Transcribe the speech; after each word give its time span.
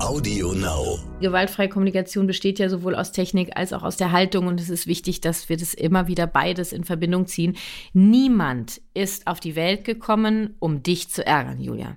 Audio 0.00 0.52
Now. 0.54 0.98
Gewaltfreie 1.20 1.68
Kommunikation 1.68 2.26
besteht 2.26 2.58
ja 2.58 2.68
sowohl 2.68 2.94
aus 2.94 3.12
Technik 3.12 3.56
als 3.56 3.72
auch 3.72 3.82
aus 3.82 3.96
der 3.96 4.12
Haltung 4.12 4.46
und 4.46 4.60
es 4.60 4.70
ist 4.70 4.86
wichtig, 4.86 5.20
dass 5.20 5.48
wir 5.48 5.56
das 5.56 5.74
immer 5.74 6.08
wieder 6.08 6.26
beides 6.26 6.72
in 6.72 6.84
Verbindung 6.84 7.26
ziehen. 7.26 7.56
Niemand 7.92 8.80
ist 8.94 9.26
auf 9.26 9.40
die 9.40 9.56
Welt 9.56 9.84
gekommen, 9.84 10.56
um 10.58 10.82
dich 10.82 11.10
zu 11.10 11.24
ärgern, 11.24 11.60
Julia. 11.60 11.96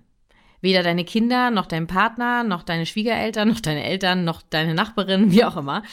Weder 0.61 0.83
deine 0.83 1.05
Kinder, 1.05 1.49
noch 1.49 1.65
dein 1.65 1.87
Partner, 1.87 2.43
noch 2.43 2.63
deine 2.63 2.85
Schwiegereltern, 2.85 3.47
noch 3.49 3.59
deine 3.59 3.83
Eltern, 3.83 4.23
noch 4.25 4.41
deine 4.41 4.73
Nachbarin, 4.73 5.31
wie 5.31 5.45
auch 5.45 5.57
immer. 5.57 5.83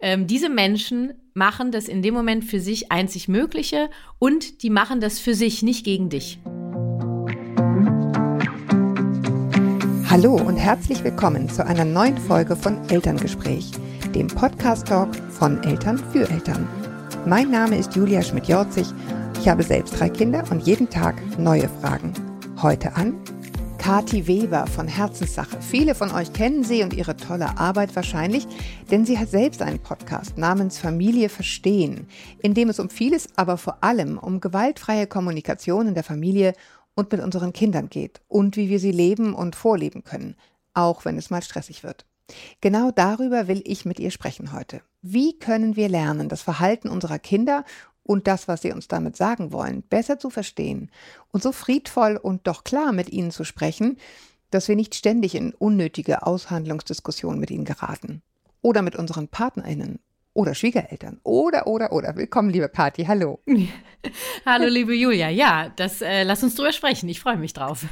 Ähm, 0.00 0.26
diese 0.26 0.48
Menschen 0.48 1.14
machen 1.34 1.70
das 1.70 1.88
in 1.88 2.02
dem 2.02 2.14
Moment 2.14 2.44
für 2.44 2.60
sich 2.60 2.90
einzig 2.92 3.28
Mögliche 3.28 3.88
und 4.18 4.62
die 4.62 4.70
machen 4.70 5.00
das 5.00 5.18
für 5.18 5.34
sich, 5.34 5.62
nicht 5.62 5.84
gegen 5.84 6.08
dich. 6.08 6.38
Hallo 10.12 10.34
und 10.34 10.58
herzlich 10.58 11.02
willkommen 11.04 11.48
zu 11.48 11.64
einer 11.64 11.86
neuen 11.86 12.18
Folge 12.18 12.54
von 12.54 12.86
Elterngespräch, 12.90 13.70
dem 14.14 14.26
Podcast-Talk 14.26 15.08
von 15.30 15.64
Eltern 15.64 15.96
für 15.96 16.28
Eltern. 16.28 16.68
Mein 17.24 17.50
Name 17.50 17.78
ist 17.78 17.96
Julia 17.96 18.20
Schmidt-Jorzig. 18.20 18.88
Ich 19.40 19.48
habe 19.48 19.62
selbst 19.62 19.98
drei 19.98 20.10
Kinder 20.10 20.44
und 20.50 20.66
jeden 20.66 20.90
Tag 20.90 21.16
neue 21.38 21.66
Fragen. 21.80 22.12
Heute 22.60 22.94
an 22.94 23.14
Kati 23.78 24.26
Weber 24.26 24.66
von 24.66 24.86
Herzenssache. 24.86 25.56
Viele 25.62 25.94
von 25.94 26.12
euch 26.12 26.34
kennen 26.34 26.62
sie 26.62 26.82
und 26.82 26.92
ihre 26.92 27.16
tolle 27.16 27.56
Arbeit 27.56 27.96
wahrscheinlich, 27.96 28.46
denn 28.90 29.06
sie 29.06 29.18
hat 29.18 29.30
selbst 29.30 29.62
einen 29.62 29.78
Podcast 29.78 30.36
namens 30.36 30.76
Familie 30.76 31.30
Verstehen, 31.30 32.06
in 32.42 32.52
dem 32.52 32.68
es 32.68 32.78
um 32.78 32.90
vieles, 32.90 33.28
aber 33.36 33.56
vor 33.56 33.78
allem 33.82 34.18
um 34.18 34.40
gewaltfreie 34.40 35.06
Kommunikation 35.06 35.88
in 35.88 35.94
der 35.94 36.04
Familie 36.04 36.52
und 36.94 37.12
mit 37.12 37.20
unseren 37.20 37.52
Kindern 37.52 37.88
geht 37.88 38.20
und 38.28 38.56
wie 38.56 38.68
wir 38.68 38.78
sie 38.78 38.92
leben 38.92 39.34
und 39.34 39.56
vorleben 39.56 40.04
können, 40.04 40.36
auch 40.74 41.04
wenn 41.04 41.18
es 41.18 41.30
mal 41.30 41.42
stressig 41.42 41.82
wird. 41.82 42.04
Genau 42.60 42.90
darüber 42.90 43.48
will 43.48 43.62
ich 43.64 43.84
mit 43.84 43.98
ihr 43.98 44.10
sprechen 44.10 44.52
heute. 44.52 44.80
Wie 45.02 45.38
können 45.38 45.76
wir 45.76 45.88
lernen, 45.88 46.28
das 46.28 46.42
Verhalten 46.42 46.88
unserer 46.88 47.18
Kinder 47.18 47.64
und 48.04 48.26
das, 48.26 48.48
was 48.48 48.62
sie 48.62 48.72
uns 48.72 48.88
damit 48.88 49.16
sagen 49.16 49.52
wollen, 49.52 49.82
besser 49.82 50.18
zu 50.18 50.30
verstehen 50.30 50.90
und 51.30 51.42
so 51.42 51.52
friedvoll 51.52 52.16
und 52.16 52.46
doch 52.46 52.64
klar 52.64 52.92
mit 52.92 53.10
ihnen 53.10 53.30
zu 53.30 53.44
sprechen, 53.44 53.98
dass 54.50 54.68
wir 54.68 54.76
nicht 54.76 54.94
ständig 54.94 55.34
in 55.34 55.54
unnötige 55.54 56.26
Aushandlungsdiskussionen 56.26 57.40
mit 57.40 57.50
ihnen 57.50 57.64
geraten. 57.64 58.22
Oder 58.60 58.82
mit 58.82 58.96
unseren 58.96 59.28
Partnerinnen 59.28 59.98
oder 60.34 60.54
Schwiegereltern. 60.54 61.20
Oder, 61.24 61.66
oder, 61.66 61.92
oder. 61.92 62.16
Willkommen, 62.16 62.50
liebe 62.50 62.68
Kathi. 62.68 63.04
Hallo. 63.04 63.40
Hallo, 64.46 64.66
liebe 64.66 64.94
Julia. 64.94 65.28
Ja, 65.28 65.70
das 65.76 66.00
äh, 66.00 66.24
lass 66.24 66.42
uns 66.42 66.54
drüber 66.54 66.72
sprechen. 66.72 67.08
Ich 67.08 67.20
freue 67.20 67.36
mich 67.36 67.52
drauf. 67.52 67.84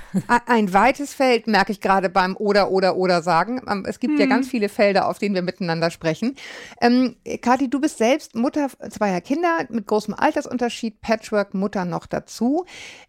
Ein 0.47 0.73
weites 0.73 1.15
Feld 1.15 1.47
merke 1.47 1.71
ich 1.71 1.81
gerade 1.81 2.09
beim 2.09 2.37
oder, 2.37 2.71
oder, 2.71 2.97
oder 2.97 3.23
sagen. 3.23 3.61
Ähm, 3.69 3.85
es 3.87 4.01
gibt 4.01 4.15
hm. 4.15 4.21
ja 4.21 4.27
ganz 4.27 4.49
viele 4.49 4.69
Felder, 4.69 5.09
auf 5.09 5.19
denen 5.19 5.35
wir 5.35 5.43
miteinander 5.43 5.91
sprechen. 5.91 6.35
Ähm, 6.81 7.17
Kathi, 7.43 7.69
du 7.69 7.81
bist 7.81 7.99
selbst 7.99 8.35
Mutter 8.35 8.69
zweier 8.91 9.21
Kinder 9.21 9.67
mit 9.69 9.87
großem 9.87 10.15
Altersunterschied, 10.15 11.01
Patchwork-Mutter 11.01 11.85
noch 11.85 12.07
dazu. 12.07 12.65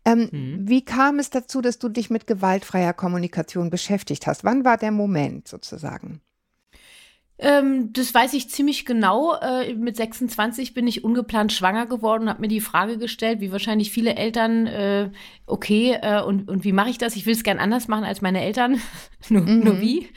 Ähm, 0.06 0.30
hm. 0.30 0.68
Wie 0.68 0.84
kam 0.84 1.20
es 1.20 1.30
dazu, 1.30 1.62
dass 1.62 1.80
du 1.80 1.90
dich 1.90 2.10
mit 2.10 2.28
gewaltfreier 2.28 2.94
Kommunikation 2.94 3.70
beschäftigt 3.70 4.28
hast? 4.28 4.44
Wann 4.44 4.66
war 4.66 4.78
der 4.78 4.92
Moment 4.92 5.48
sozusagen? 5.48 6.22
Ähm, 7.44 7.92
das 7.92 8.14
weiß 8.14 8.34
ich 8.34 8.50
ziemlich 8.50 8.86
genau. 8.86 9.36
Äh, 9.36 9.74
mit 9.74 9.98
26 9.98 10.76
bin 10.76 10.88
ich 10.88 11.04
ungeplant 11.04 11.52
schwanger 11.52 11.88
geworden 11.88 12.24
und 12.24 12.30
habe 12.30 12.42
mir 12.42 12.48
die 12.48 12.62
Frage 12.62 13.00
gestellt, 13.00 13.42
wie 13.42 13.52
wahrscheinlich 13.52 13.92
viele 13.92 14.16
Eltern, 14.16 14.68
äh, 14.68 15.10
okay, 15.48 15.98
äh, 16.00 16.22
und, 16.22 16.48
und 16.48 16.64
wie 16.64 16.72
mache 16.72 16.92
ich 16.92 17.00
das? 17.00 17.16
Ich 17.16 17.26
will 17.26 17.34
es 17.34 17.44
gern 17.44 17.58
anders 17.58 17.88
machen 17.88 18.04
als 18.04 18.22
meine 18.22 18.42
Eltern. 18.42 18.80
nur, 19.30 19.42
mhm. 19.42 19.60
nur 19.62 19.82
wie? 19.82 20.08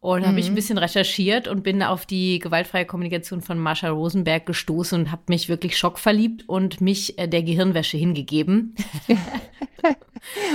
Und 0.00 0.22
mhm. 0.22 0.26
habe 0.28 0.40
ich 0.40 0.48
ein 0.48 0.54
bisschen 0.54 0.78
recherchiert 0.78 1.46
und 1.46 1.62
bin 1.62 1.82
auf 1.82 2.06
die 2.06 2.38
gewaltfreie 2.38 2.86
Kommunikation 2.86 3.42
von 3.42 3.58
Marsha 3.58 3.90
Rosenberg 3.90 4.46
gestoßen 4.46 4.98
und 4.98 5.12
habe 5.12 5.24
mich 5.28 5.50
wirklich 5.50 5.76
schockverliebt 5.76 6.48
und 6.48 6.80
mich 6.80 7.18
äh, 7.18 7.28
der 7.28 7.42
Gehirnwäsche 7.42 7.98
hingegeben. 7.98 8.74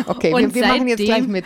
okay, 0.07 0.33
und 0.33 0.55
wir, 0.55 0.61
wir 0.63 0.67
machen 0.67 0.87
jetzt 0.87 1.03
gleich 1.03 1.27
mit. 1.27 1.45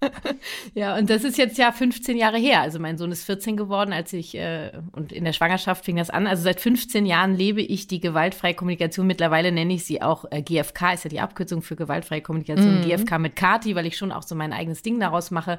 ja, 0.74 0.96
und 0.96 1.10
das 1.10 1.24
ist 1.24 1.36
jetzt 1.38 1.58
ja 1.58 1.72
15 1.72 2.16
Jahre 2.16 2.38
her. 2.38 2.60
Also 2.60 2.78
mein 2.78 2.96
Sohn 2.96 3.12
ist 3.12 3.24
14 3.24 3.56
geworden, 3.56 3.92
als 3.92 4.12
ich, 4.12 4.34
äh, 4.34 4.72
und 4.92 5.12
in 5.12 5.24
der 5.24 5.32
Schwangerschaft 5.32 5.84
fing 5.84 5.96
das 5.96 6.10
an. 6.10 6.26
Also 6.26 6.42
seit 6.42 6.60
15 6.60 7.06
Jahren 7.06 7.34
lebe 7.34 7.60
ich 7.60 7.86
die 7.86 8.00
gewaltfreie 8.00 8.54
Kommunikation. 8.54 9.06
Mittlerweile 9.06 9.52
nenne 9.52 9.74
ich 9.74 9.84
sie 9.84 10.02
auch 10.02 10.24
äh, 10.30 10.42
GFK, 10.42 10.94
ist 10.94 11.04
ja 11.04 11.10
die 11.10 11.20
Abkürzung 11.20 11.62
für 11.62 11.76
gewaltfreie 11.76 12.22
Kommunikation. 12.22 12.80
Mhm. 12.80 12.84
GFK 12.84 13.18
mit 13.18 13.36
Kati, 13.36 13.74
weil 13.74 13.86
ich 13.86 13.96
schon 13.96 14.12
auch 14.12 14.22
so 14.22 14.34
mein 14.34 14.52
eigenes 14.52 14.82
Ding 14.82 14.98
daraus 15.00 15.30
mache. 15.30 15.58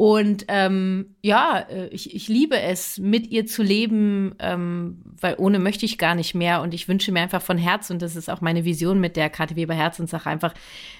Und 0.00 0.46
ähm, 0.48 1.14
ja, 1.20 1.58
äh, 1.58 1.88
ich, 1.88 2.14
ich 2.14 2.26
liebe 2.26 2.58
es, 2.58 2.96
mit 2.96 3.26
ihr 3.26 3.44
zu 3.44 3.62
leben, 3.62 4.34
ähm, 4.38 5.02
weil 5.20 5.34
ohne 5.36 5.58
möchte 5.58 5.84
ich 5.84 5.98
gar 5.98 6.14
nicht 6.14 6.34
mehr. 6.34 6.62
Und 6.62 6.72
ich 6.72 6.88
wünsche 6.88 7.12
mir 7.12 7.20
einfach 7.20 7.42
von 7.42 7.58
Herz, 7.58 7.90
und 7.90 8.00
das 8.00 8.16
ist 8.16 8.30
auch 8.30 8.40
meine 8.40 8.64
Vision 8.64 8.98
mit 8.98 9.14
der 9.14 9.28
Karte 9.28 9.56
Weber 9.56 9.74
Herzenssache, 9.74 10.30
einfach 10.30 10.54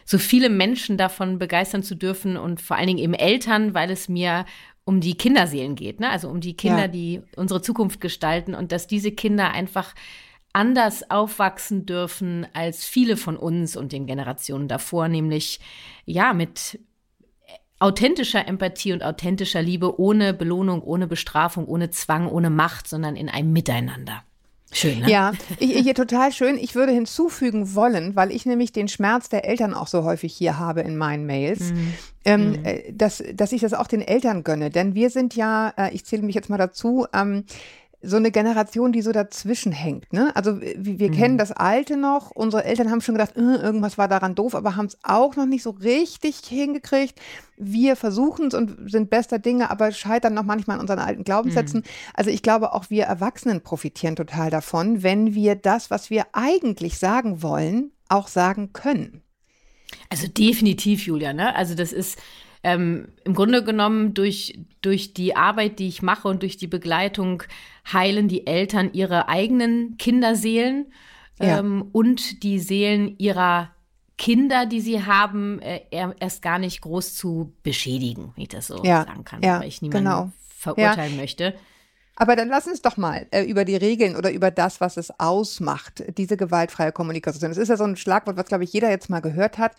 so 0.05 0.19
viele 0.19 0.51
Menschen 0.51 0.99
davon 0.99 1.39
begeistern 1.39 1.83
zu 1.83 1.95
dürfen 1.95 2.37
und 2.37 2.61
vor 2.61 2.77
allen 2.77 2.89
Dingen 2.89 2.99
eben 2.99 3.15
Eltern, 3.15 3.73
weil 3.73 3.91
es 3.91 4.11
mir 4.11 4.45
um 4.85 5.01
die 5.01 5.17
Kinderseelen 5.17 5.77
geht, 5.77 5.99
ne? 5.99 6.11
also 6.11 6.29
um 6.29 6.43
die 6.43 6.55
Kinder, 6.55 6.83
ja. 6.83 6.89
die 6.89 7.23
unsere 7.37 7.63
Zukunft 7.63 8.03
gestalten 8.03 8.55
und 8.55 8.71
dass 8.71 8.87
diese 8.87 9.13
Kinder 9.13 9.51
einfach 9.53 9.95
anders 10.53 11.11
aufwachsen 11.11 11.87
dürfen 11.87 12.47
als 12.53 12.85
viele 12.85 13.17
von 13.17 13.39
uns 13.39 13.79
und 13.79 13.93
den 13.93 14.05
Generationen 14.05 14.69
davor, 14.69 15.09
nämlich 15.09 15.59
ja 16.05 16.35
mit 16.35 16.79
authentischer 17.81 18.47
Empathie 18.47 18.93
und 18.93 19.03
authentischer 19.03 19.63
Liebe 19.63 19.99
ohne 19.99 20.33
Belohnung, 20.33 20.83
ohne 20.83 21.07
Bestrafung, 21.07 21.67
ohne 21.67 21.91
Zwang, 21.91 22.29
ohne 22.29 22.51
Macht, 22.51 22.87
sondern 22.87 23.17
in 23.17 23.29
einem 23.29 23.53
Miteinander. 23.53 24.23
Schön, 24.73 25.01
ne? 25.01 25.11
Ja, 25.11 25.33
ich, 25.59 25.75
ich, 25.75 25.95
total 25.95 26.31
schön. 26.31 26.57
Ich 26.57 26.77
würde 26.77 26.93
hinzufügen 26.93 27.75
wollen, 27.75 28.15
weil 28.15 28.31
ich 28.31 28.47
nämlich 28.47 28.71
den 28.71 28.87
Schmerz 28.87 29.29
der 29.29 29.45
Eltern 29.45 29.75
auch 29.75 29.89
so 29.89 30.05
häufig 30.05 30.33
hier 30.33 30.61
habe 30.61 30.83
in 30.83 30.97
meinen 30.97 31.27
Mails, 31.27 31.73
mhm. 31.73 31.95
Ähm, 32.23 32.51
mhm. 32.51 32.65
Äh, 32.65 32.93
dass, 32.93 33.25
dass 33.35 33.51
ich 33.51 33.63
das 33.63 33.73
auch 33.73 33.87
den 33.87 34.03
Eltern 34.03 34.45
gönne. 34.45 34.69
Denn 34.69 34.95
wir 34.95 35.09
sind 35.09 35.35
ja, 35.35 35.73
äh, 35.77 35.93
ich 35.95 36.05
zähle 36.05 36.23
mich 36.23 36.35
jetzt 36.35 36.51
mal 36.51 36.59
dazu, 36.59 37.07
ähm, 37.15 37.45
so 38.03 38.17
eine 38.17 38.31
Generation, 38.31 38.93
die 38.93 39.03
so 39.03 39.13
dazwischen 39.13 39.73
hängt. 39.73 40.13
Ne? 40.13 40.35
Also 40.35 40.61
wir, 40.61 40.99
wir 40.99 41.09
mhm. 41.11 41.15
kennen 41.15 41.39
das 41.39 41.53
Alte 41.53 41.97
noch. 41.97 42.31
Unsere 42.31 42.65
Eltern 42.65 42.91
haben 42.91 43.01
schon 43.03 43.15
gedacht, 43.15 43.37
äh, 43.37 43.41
irgendwas 43.41 43.99
war 43.99 44.09
daran 44.09 44.35
doof, 44.35 44.55
aber 44.55 44.77
haben 44.77 44.87
es 44.87 44.99
auch 45.03 45.37
noch 45.37 45.47
nicht 45.47 45.63
so 45.63 45.71
richtig 45.71 46.39
hingekriegt. 46.47 47.21
Wir 47.59 47.97
versuchen 47.97 48.49
es 48.49 48.55
und 48.55 48.91
sind 48.91 49.11
bester 49.11 49.39
Dinge, 49.39 49.71
aber 49.71 49.93
scheitern 49.93 50.33
noch 50.33 50.45
manchmal 50.45 50.77
an 50.77 50.81
unseren 50.81 50.99
alten 50.99 51.25
Glaubenssätzen. 51.25 51.81
Mhm. 51.81 51.91
Also 52.15 52.31
ich 52.31 52.43
glaube, 52.43 52.73
auch 52.73 52.89
wir 52.89 53.05
Erwachsenen 53.05 53.61
profitieren 53.61 54.17
total 54.17 54.51
davon, 54.51 55.03
wenn 55.03 55.35
wir 55.35 55.55
das, 55.55 55.91
was 55.91 56.09
wir 56.09 56.27
eigentlich 56.33 56.99
sagen 56.99 57.43
wollen, 57.43 57.93
auch 58.09 58.29
sagen 58.29 58.73
können. 58.73 59.23
Also 60.09 60.27
definitiv, 60.27 61.07
Julia. 61.07 61.33
Ne? 61.33 61.55
Also 61.55 61.75
das 61.75 61.93
ist 61.93 62.19
ähm, 62.63 63.09
im 63.25 63.35
Grunde 63.35 63.65
genommen 63.65 64.15
durch, 64.15 64.59
durch 64.83 65.15
die 65.15 65.37
Arbeit, 65.37 65.79
die 65.79 65.89
ich 65.89 66.03
mache 66.03 66.29
und 66.29 66.43
durch 66.43 66.57
die 66.57 66.67
Begleitung 66.67 67.43
heilen 67.91 68.29
die 68.29 68.47
Eltern 68.47 68.91
ihre 68.93 69.29
eigenen 69.29 69.97
Kinderseelen 69.97 70.93
ja. 71.41 71.59
ähm, 71.59 71.89
und 71.93 72.43
die 72.43 72.59
Seelen 72.59 73.17
ihrer 73.19 73.71
Kinder, 74.19 74.67
die 74.67 74.83
sie 74.83 75.05
haben, 75.07 75.61
äh, 75.63 75.81
erst 75.91 76.43
gar 76.43 76.59
nicht 76.59 76.83
groß 76.83 77.15
zu 77.15 77.55
beschädigen, 77.63 78.33
wenn 78.35 78.43
ich 78.43 78.49
das 78.51 78.67
so 78.67 78.85
ja. 78.85 79.05
sagen 79.05 79.25
kann, 79.25 79.43
ja, 79.43 79.61
weil 79.61 79.69
ich 79.69 79.81
niemanden 79.81 80.05
genau. 80.05 80.33
verurteilen 80.59 81.17
möchte. 81.17 81.55
Aber 82.17 82.37
dann 82.37 82.49
lass 82.49 82.67
uns 82.67 82.83
doch 82.83 82.99
mal 82.99 83.27
äh, 83.31 83.45
über 83.45 83.65
die 83.65 83.77
Regeln 83.77 84.15
oder 84.15 84.31
über 84.31 84.51
das, 84.51 84.83
was 84.83 84.99
es 84.99 85.11
ausmacht, 85.19 86.05
diese 86.19 86.37
gewaltfreie 86.37 86.93
Kommunikation. 86.93 87.51
Das 87.51 87.57
ist 87.57 87.71
ja 87.71 87.79
so 87.79 87.85
ein 87.85 87.97
Schlagwort, 87.97 88.37
was, 88.37 88.45
glaube 88.45 88.65
ich, 88.65 88.75
jeder 88.75 88.91
jetzt 88.91 89.09
mal 89.09 89.21
gehört 89.21 89.57
hat. 89.57 89.75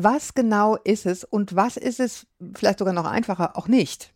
Was 0.00 0.34
genau 0.34 0.76
ist 0.76 1.06
es 1.06 1.24
und 1.24 1.56
was 1.56 1.76
ist 1.76 1.98
es, 1.98 2.26
vielleicht 2.54 2.78
sogar 2.78 2.94
noch 2.94 3.04
einfacher, 3.04 3.56
auch 3.56 3.66
nicht? 3.66 4.12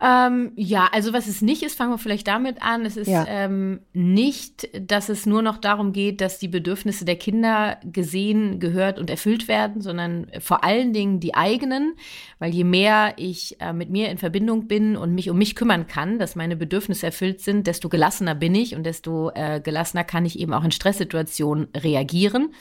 Ähm, 0.00 0.50
ja, 0.56 0.88
also 0.90 1.12
was 1.12 1.28
es 1.28 1.42
nicht 1.42 1.62
ist, 1.62 1.76
fangen 1.76 1.92
wir 1.92 1.98
vielleicht 1.98 2.26
damit 2.26 2.60
an. 2.60 2.84
Es 2.84 2.96
ist 2.96 3.06
ja. 3.06 3.24
ähm, 3.28 3.82
nicht, 3.92 4.68
dass 4.90 5.08
es 5.08 5.26
nur 5.26 5.42
noch 5.42 5.58
darum 5.58 5.92
geht, 5.92 6.20
dass 6.20 6.40
die 6.40 6.48
Bedürfnisse 6.48 7.04
der 7.04 7.14
Kinder 7.14 7.78
gesehen, 7.84 8.58
gehört 8.58 8.98
und 8.98 9.10
erfüllt 9.10 9.46
werden, 9.46 9.80
sondern 9.80 10.26
vor 10.40 10.64
allen 10.64 10.92
Dingen 10.92 11.20
die 11.20 11.34
eigenen, 11.34 11.94
weil 12.40 12.52
je 12.52 12.64
mehr 12.64 13.14
ich 13.16 13.60
äh, 13.60 13.72
mit 13.72 13.90
mir 13.90 14.10
in 14.10 14.18
Verbindung 14.18 14.66
bin 14.66 14.96
und 14.96 15.14
mich 15.14 15.30
um 15.30 15.38
mich 15.38 15.54
kümmern 15.54 15.86
kann, 15.86 16.18
dass 16.18 16.34
meine 16.34 16.56
Bedürfnisse 16.56 17.06
erfüllt 17.06 17.40
sind, 17.40 17.68
desto 17.68 17.88
gelassener 17.88 18.34
bin 18.34 18.56
ich 18.56 18.74
und 18.74 18.84
desto 18.84 19.30
äh, 19.34 19.60
gelassener 19.60 20.02
kann 20.02 20.24
ich 20.24 20.38
eben 20.38 20.52
auch 20.52 20.64
in 20.64 20.72
Stresssituationen 20.72 21.68
reagieren. 21.76 22.52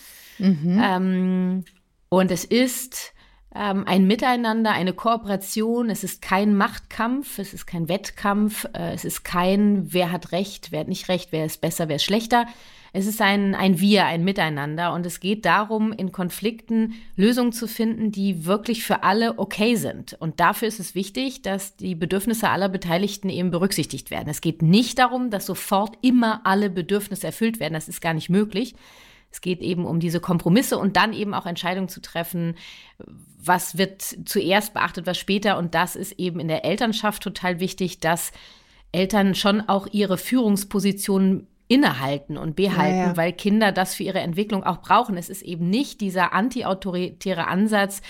Mhm. 0.42 0.82
Ähm, 0.84 1.66
und 2.10 2.32
es 2.32 2.44
ist 2.44 3.14
ähm, 3.54 3.84
ein 3.86 4.08
Miteinander, 4.08 4.72
eine 4.72 4.94
Kooperation. 4.94 5.90
Es 5.90 6.04
ist 6.04 6.22
kein 6.22 6.56
Machtkampf, 6.56 7.38
es 7.38 7.54
ist 7.54 7.66
kein 7.66 7.90
Wettkampf, 7.90 8.66
äh, 8.74 8.94
es 8.94 9.06
ist 9.06 9.24
kein, 9.24 9.94
wer 9.94 10.12
hat 10.12 10.32
Recht, 10.32 10.72
wer 10.72 10.82
hat 10.82 10.88
nicht 10.88 11.10
Recht, 11.10 11.32
wer 11.32 11.46
ist 11.46 11.62
besser, 11.62 11.88
wer 11.88 11.98
ist 11.98 12.04
schlechter. 12.04 12.46
Es 12.94 13.08
ist 13.08 13.22
ein, 13.22 13.56
ein 13.56 13.80
Wir, 13.80 14.06
ein 14.06 14.26
Miteinander 14.26 14.94
und 14.94 15.06
es 15.06 15.22
geht 15.22 15.46
darum, 15.46 15.94
in 15.94 16.12
Konflikten 16.12 16.96
Lösungen 17.16 17.54
zu 17.54 17.68
finden, 17.68 18.12
die 18.12 18.46
wirklich 18.46 18.84
für 18.84 19.04
alle 19.04 19.40
okay 19.40 19.76
sind. 19.76 20.18
Und 20.20 20.42
dafür 20.42 20.68
ist 20.68 20.82
es 20.82 20.94
wichtig, 20.94 21.42
dass 21.42 21.78
die 21.78 21.96
Bedürfnisse 21.96 22.50
aller 22.50 22.68
Beteiligten 22.68 23.30
eben 23.30 23.50
berücksichtigt 23.50 24.12
werden. 24.12 24.28
Es 24.28 24.42
geht 24.42 24.62
nicht 24.62 25.00
darum, 25.00 25.30
dass 25.30 25.46
sofort 25.46 25.98
immer 26.02 26.42
alle 26.46 26.70
Bedürfnisse 26.70 27.28
erfüllt 27.28 27.62
werden. 27.62 27.76
Das 27.76 27.88
ist 27.88 28.02
gar 28.02 28.14
nicht 28.14 28.30
möglich. 28.30 28.76
Es 29.32 29.42
geht 29.42 29.62
eben 29.62 29.86
um 29.86 30.00
diese 30.00 30.20
Kompromisse 30.20 30.78
und 30.78 30.98
dann 30.98 31.14
eben 31.14 31.34
auch 31.34 31.46
Entscheidungen 31.46 31.88
zu 31.88 32.02
treffen, 32.02 32.56
was 33.44 33.78
wird 33.78 34.02
zuerst 34.26 34.74
beachtet, 34.74 35.08
was 35.08 35.18
später. 35.18 35.58
Und 35.58 35.74
das 35.74 35.96
ist 35.96 36.14
eben 36.20 36.40
in 36.40 36.48
der 36.48 36.66
Elternschaft 36.66 37.24
total 37.24 37.60
wichtig, 37.60 38.00
dass 38.00 38.32
Eltern 38.92 39.36
schon 39.36 39.62
auch 39.62 39.88
ihre 39.92 40.18
Führungspositionen 40.18 41.48
innehalten 41.68 42.36
und 42.36 42.58
behalten, 42.58 42.98
ja, 42.98 43.08
ja. 43.08 43.18
weil 43.18 43.32
Kinder 43.32 43.72
das 43.72 43.96
für 43.96 44.04
ihre 44.04 44.20
Entwicklung 44.20 44.66
auch 44.66 44.82
brauchen. 44.82 45.16
Es 45.16 45.30
ist 45.30 45.42
eben 45.42 45.70
nicht 45.70 46.02
dieser 46.02 46.34
antiautoritäre 46.34 47.48
Ansatz, 47.48 48.02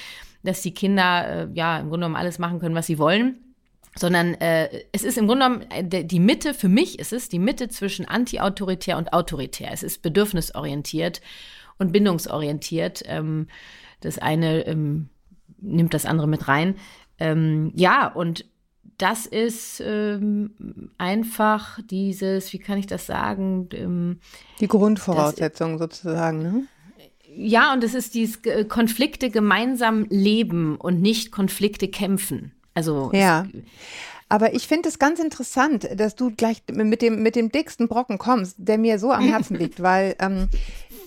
dass 0.42 0.64
die 0.64 0.74
Kinder 0.74 1.28
äh, 1.28 1.48
ja 1.54 1.78
im 1.78 1.90
Grunde 1.90 2.06
genommen 2.06 2.16
alles 2.16 2.40
machen 2.40 2.60
können, 2.60 2.74
was 2.74 2.88
sie 2.88 2.98
wollen, 2.98 3.51
sondern 3.96 4.36
äh, 4.36 4.70
es 4.92 5.04
ist 5.04 5.18
im 5.18 5.28
Grunde 5.28 5.46
genommen 5.46 5.72
äh, 5.72 6.06
die 6.06 6.20
Mitte, 6.20 6.54
für 6.54 6.70
mich 6.70 7.00
ist 7.00 7.14
es 7.14 7.30
die 7.30 7.40
Mitte 7.40 7.68
zwischen 7.70 8.06
antiautoritär 8.06 8.98
und 8.98 9.14
autoritär. 9.14 9.72
Es 9.72 9.84
ist 9.84 10.02
bedürfnisorientiert 10.02 11.22
und 11.78 11.92
bindungsorientiert. 11.92 13.04
Ähm, 13.06 13.48
das 14.00 14.18
eine 14.18 14.66
ähm, 14.66 15.10
nimmt 15.60 15.94
das 15.94 16.06
andere 16.06 16.28
mit 16.28 16.48
rein. 16.48 16.76
Ähm, 17.20 17.72
ja, 17.76 18.08
und 18.08 18.46
das 18.98 19.26
ist 19.26 19.82
ähm, 19.86 20.92
einfach 20.98 21.80
dieses, 21.90 22.54
wie 22.54 22.60
kann 22.60 22.78
ich 22.78 22.88
das 22.88 23.08
sagen? 23.08 23.70
Ähm, 23.74 24.20
die 24.60 24.68
Grundvoraussetzung 24.68 25.78
das, 25.78 25.82
sozusagen, 25.82 26.42
ne? 26.42 26.64
Ja, 27.34 27.74
und 27.74 27.84
es 27.84 27.94
ist 27.94 28.14
dieses 28.14 28.44
äh, 28.46 28.66
Konflikte 28.66 29.30
gemeinsam 29.30 30.06
leben 30.10 30.78
und 30.78 31.02
nicht 31.02 31.32
Konflikte 31.32 31.88
kämpfen. 31.88 32.54
Also 32.74 33.12
ja. 33.14 33.46
Aber 34.30 34.54
ich 34.54 34.66
finde 34.66 34.88
es 34.88 34.98
ganz 34.98 35.20
interessant, 35.20 35.90
dass 35.94 36.16
du 36.16 36.32
gleich 36.34 36.64
mit 36.72 37.02
dem, 37.02 37.22
mit 37.22 37.36
dem 37.36 37.52
dicksten 37.52 37.90
Brocken 37.90 38.18
kommst, 38.18 38.56
der 38.58 38.78
mir 38.78 38.98
so 38.98 39.12
am 39.12 39.28
Herzen 39.28 39.58
liegt, 39.58 39.82
weil 39.84 40.16
ähm, 40.20 40.48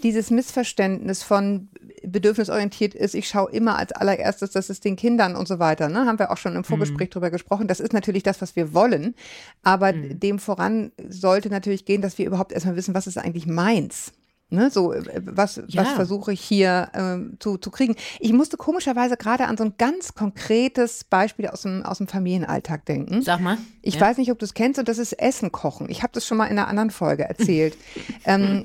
dieses 0.02 0.30
Missverständnis 0.30 1.22
von 1.22 1.70
bedürfnisorientiert 2.06 2.94
ist, 2.94 3.14
ich 3.14 3.26
schaue 3.28 3.50
immer 3.50 3.78
als 3.78 3.92
allererstes, 3.92 4.50
dass 4.50 4.68
es 4.68 4.80
den 4.80 4.96
Kindern 4.96 5.36
und 5.36 5.48
so 5.48 5.58
weiter, 5.58 5.88
ne, 5.88 6.04
haben 6.04 6.18
wir 6.18 6.30
auch 6.30 6.36
schon 6.36 6.54
im 6.54 6.64
Vorgespräch 6.64 7.08
mhm. 7.08 7.12
drüber 7.12 7.30
gesprochen. 7.30 7.66
Das 7.66 7.80
ist 7.80 7.94
natürlich 7.94 8.22
das, 8.22 8.42
was 8.42 8.56
wir 8.56 8.74
wollen, 8.74 9.14
aber 9.62 9.94
mhm. 9.94 10.20
dem 10.20 10.38
voran 10.38 10.92
sollte 11.08 11.48
natürlich 11.48 11.86
gehen, 11.86 12.02
dass 12.02 12.18
wir 12.18 12.26
überhaupt 12.26 12.52
erstmal 12.52 12.76
wissen, 12.76 12.94
was 12.94 13.06
ist 13.06 13.16
eigentlich 13.16 13.46
meins. 13.46 14.12
Ne, 14.54 14.70
so, 14.70 14.92
äh, 14.92 15.20
was, 15.24 15.60
ja. 15.66 15.82
was 15.82 15.92
versuche 15.92 16.32
ich 16.32 16.40
hier 16.40 16.88
äh, 16.92 17.36
zu, 17.38 17.58
zu 17.58 17.70
kriegen? 17.70 17.96
Ich 18.20 18.32
musste 18.32 18.56
komischerweise 18.56 19.16
gerade 19.16 19.46
an 19.46 19.56
so 19.56 19.64
ein 19.64 19.74
ganz 19.78 20.14
konkretes 20.14 21.04
Beispiel 21.04 21.48
aus 21.48 21.62
dem, 21.62 21.82
aus 21.82 21.98
dem 21.98 22.06
Familienalltag 22.06 22.86
denken. 22.86 23.22
Sag 23.22 23.40
mal. 23.40 23.58
Ich 23.82 23.96
ja. 23.96 24.00
weiß 24.00 24.18
nicht, 24.18 24.30
ob 24.30 24.38
du 24.38 24.44
es 24.44 24.54
kennst, 24.54 24.78
und 24.78 24.88
das 24.88 24.98
ist 24.98 25.12
Essen 25.12 25.52
kochen. 25.52 25.88
Ich 25.90 26.02
habe 26.02 26.12
das 26.12 26.26
schon 26.26 26.38
mal 26.38 26.46
in 26.46 26.58
einer 26.58 26.68
anderen 26.68 26.90
Folge 26.90 27.24
erzählt. 27.24 27.76
ähm, 28.24 28.64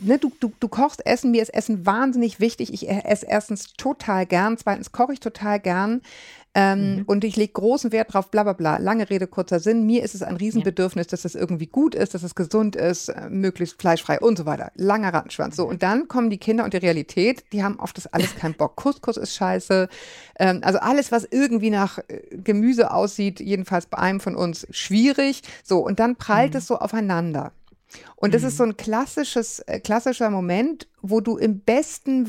ne, 0.00 0.18
du, 0.18 0.32
du, 0.40 0.52
du 0.58 0.68
kochst 0.68 1.06
Essen, 1.06 1.30
mir 1.30 1.42
ist 1.42 1.54
Essen 1.54 1.86
wahnsinnig 1.86 2.40
wichtig. 2.40 2.72
Ich 2.72 2.88
esse 2.88 3.26
erstens 3.26 3.72
total 3.74 4.26
gern, 4.26 4.58
zweitens 4.58 4.92
koche 4.92 5.12
ich 5.12 5.20
total 5.20 5.60
gern. 5.60 6.02
Ähm, 6.52 6.96
mhm. 6.96 7.02
Und 7.06 7.22
ich 7.22 7.36
lege 7.36 7.52
großen 7.52 7.92
Wert 7.92 8.12
drauf, 8.12 8.30
bla 8.30 8.42
bla 8.42 8.54
bla. 8.54 8.78
Lange 8.78 9.08
Rede, 9.08 9.28
kurzer 9.28 9.60
Sinn. 9.60 9.86
Mir 9.86 10.02
ist 10.02 10.16
es 10.16 10.22
ein 10.22 10.36
Riesenbedürfnis, 10.36 11.06
dass 11.06 11.24
es 11.24 11.36
irgendwie 11.36 11.66
gut 11.66 11.94
ist, 11.94 12.14
dass 12.14 12.24
es 12.24 12.34
gesund 12.34 12.74
ist, 12.74 13.08
äh, 13.08 13.30
möglichst 13.30 13.80
fleischfrei 13.80 14.18
und 14.18 14.36
so 14.36 14.46
weiter. 14.46 14.72
Langer 14.74 15.14
Rattenschwanz. 15.14 15.54
So, 15.54 15.68
und 15.68 15.84
dann 15.84 16.08
kommen 16.08 16.28
die 16.28 16.38
Kinder 16.38 16.64
und 16.64 16.72
die 16.72 16.78
Realität, 16.78 17.44
die 17.52 17.62
haben 17.62 17.78
auf 17.78 17.92
das 17.92 18.08
alles 18.08 18.34
keinen 18.34 18.54
Bock. 18.54 18.74
Couscous 18.74 19.16
ist 19.16 19.34
scheiße. 19.34 19.88
Ähm, 20.40 20.60
also 20.64 20.80
alles, 20.80 21.12
was 21.12 21.24
irgendwie 21.30 21.70
nach 21.70 21.98
äh, 21.98 22.36
Gemüse 22.36 22.92
aussieht, 22.92 23.38
jedenfalls 23.38 23.86
bei 23.86 23.98
einem 23.98 24.18
von 24.18 24.34
uns, 24.34 24.66
schwierig. 24.70 25.42
So, 25.62 25.78
und 25.78 26.00
dann 26.00 26.16
prallt 26.16 26.54
mhm. 26.54 26.58
es 26.58 26.66
so 26.66 26.78
aufeinander. 26.78 27.52
Und 28.16 28.34
das 28.34 28.42
mhm. 28.42 28.48
ist 28.48 28.56
so 28.56 28.64
ein 28.64 28.76
klassisches, 28.76 29.60
äh, 29.60 29.80
klassischer 29.80 30.30
Moment, 30.30 30.88
wo 31.02 31.20
du 31.20 31.36
im 31.36 31.60
besten, 31.60 32.26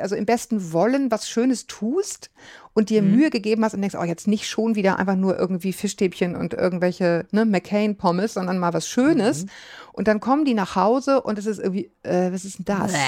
also 0.00 0.16
im 0.16 0.26
besten 0.26 0.72
Wollen 0.72 1.10
was 1.10 1.28
Schönes 1.28 1.66
tust 1.66 2.30
und 2.74 2.90
dir 2.90 3.02
mhm. 3.02 3.16
Mühe 3.16 3.30
gegeben 3.30 3.64
hast 3.64 3.74
und 3.74 3.80
denkst, 3.80 3.96
oh, 3.98 4.04
jetzt 4.04 4.28
nicht 4.28 4.48
schon 4.48 4.74
wieder 4.74 4.98
einfach 4.98 5.16
nur 5.16 5.38
irgendwie 5.38 5.72
Fischstäbchen 5.72 6.36
und 6.36 6.54
irgendwelche 6.54 7.26
ne, 7.30 7.44
McCain-Pommes, 7.44 8.34
sondern 8.34 8.58
mal 8.58 8.72
was 8.72 8.88
Schönes. 8.88 9.44
Mhm. 9.44 9.50
Und 9.92 10.08
dann 10.08 10.20
kommen 10.20 10.44
die 10.44 10.54
nach 10.54 10.76
Hause 10.76 11.22
und 11.22 11.38
es 11.38 11.46
ist 11.46 11.58
irgendwie, 11.58 11.90
äh, 12.02 12.32
was 12.32 12.44
ist 12.44 12.58
denn 12.58 12.64
das? 12.64 12.92
Bäh. 12.92 12.98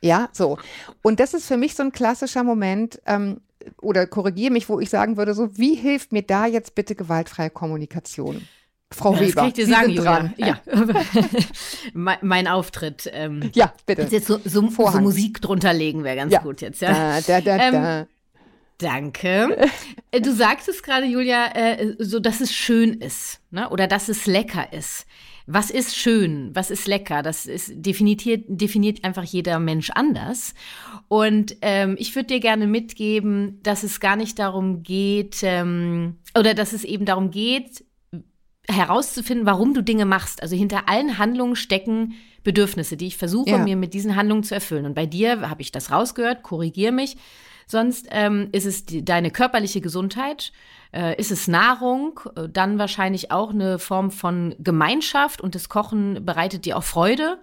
Ja, 0.00 0.30
so. 0.32 0.58
Und 1.02 1.20
das 1.20 1.34
ist 1.34 1.46
für 1.46 1.56
mich 1.56 1.74
so 1.74 1.82
ein 1.82 1.92
klassischer 1.92 2.42
Moment, 2.42 3.00
ähm, 3.06 3.40
oder 3.80 4.06
korrigiere 4.06 4.52
mich, 4.52 4.68
wo 4.68 4.80
ich 4.80 4.90
sagen 4.90 5.16
würde, 5.16 5.34
so, 5.34 5.56
wie 5.58 5.74
hilft 5.74 6.12
mir 6.12 6.22
da 6.22 6.46
jetzt 6.46 6.74
bitte 6.74 6.94
gewaltfreie 6.94 7.50
Kommunikation? 7.50 8.46
Frau 8.92 9.14
ja, 9.14 9.20
Weber. 9.20 9.26
Das 9.26 9.34
kann 9.34 9.48
ich 9.48 9.54
dir 9.54 9.66
sagen, 9.66 9.90
Julia. 9.90 10.34
Ja. 10.36 10.60
mein 12.22 12.46
Auftritt. 12.46 13.10
Ähm, 13.12 13.50
ja, 13.54 13.72
bitte. 13.84 14.06
Jetzt 14.10 14.28
so, 14.28 14.38
so, 14.44 14.68
so, 14.70 15.00
Musik 15.00 15.40
drunter 15.40 15.72
legen 15.72 16.04
wäre 16.04 16.16
ganz 16.16 16.32
ja. 16.32 16.40
gut 16.40 16.60
jetzt. 16.60 16.80
Ja. 16.80 17.20
Da, 17.20 17.40
da, 17.40 17.58
da, 17.58 18.00
ähm, 18.00 18.06
danke. 18.78 19.68
Äh, 20.12 20.20
du 20.20 20.32
sagst 20.32 20.68
es 20.68 20.84
gerade, 20.84 21.06
Julia, 21.06 21.46
äh, 21.54 21.96
so 21.98 22.20
dass 22.20 22.40
es 22.40 22.52
schön 22.52 22.94
ist 22.94 23.40
ne? 23.50 23.68
oder 23.70 23.88
dass 23.88 24.08
es 24.08 24.26
lecker 24.26 24.72
ist. 24.72 25.06
Was 25.48 25.70
ist 25.70 25.96
schön? 25.96 26.50
Was 26.54 26.70
ist 26.70 26.88
lecker? 26.88 27.22
Das 27.22 27.46
ist 27.46 27.72
definiert, 27.74 28.44
definiert 28.48 29.04
einfach 29.04 29.22
jeder 29.22 29.60
Mensch 29.60 29.90
anders. 29.90 30.54
Und 31.08 31.56
ähm, 31.62 31.96
ich 31.98 32.14
würde 32.16 32.26
dir 32.26 32.40
gerne 32.40 32.66
mitgeben, 32.66 33.60
dass 33.62 33.84
es 33.84 34.00
gar 34.00 34.16
nicht 34.16 34.40
darum 34.40 34.82
geht, 34.82 35.38
ähm, 35.42 36.16
oder 36.36 36.54
dass 36.54 36.72
es 36.72 36.82
eben 36.82 37.04
darum 37.04 37.30
geht, 37.30 37.84
herauszufinden, 38.68 39.46
warum 39.46 39.74
du 39.74 39.82
Dinge 39.82 40.04
machst. 40.04 40.42
Also 40.42 40.56
hinter 40.56 40.88
allen 40.88 41.18
Handlungen 41.18 41.56
stecken 41.56 42.14
Bedürfnisse, 42.42 42.96
die 42.96 43.08
ich 43.08 43.16
versuche, 43.16 43.50
ja. 43.50 43.58
mir 43.58 43.76
mit 43.76 43.92
diesen 43.94 44.16
Handlungen 44.16 44.44
zu 44.44 44.54
erfüllen. 44.54 44.86
Und 44.86 44.94
bei 44.94 45.06
dir 45.06 45.48
habe 45.48 45.62
ich 45.62 45.72
das 45.72 45.90
rausgehört, 45.90 46.42
korrigier 46.42 46.92
mich. 46.92 47.16
Sonst 47.66 48.06
ähm, 48.10 48.48
ist 48.52 48.64
es 48.64 48.86
die, 48.86 49.04
deine 49.04 49.32
körperliche 49.32 49.80
Gesundheit, 49.80 50.52
äh, 50.92 51.18
ist 51.20 51.32
es 51.32 51.48
Nahrung, 51.48 52.20
äh, 52.36 52.48
dann 52.48 52.78
wahrscheinlich 52.78 53.32
auch 53.32 53.50
eine 53.50 53.80
Form 53.80 54.12
von 54.12 54.54
Gemeinschaft 54.60 55.40
und 55.40 55.56
das 55.56 55.68
Kochen 55.68 56.24
bereitet 56.24 56.64
dir 56.64 56.76
auch 56.76 56.84
Freude. 56.84 57.38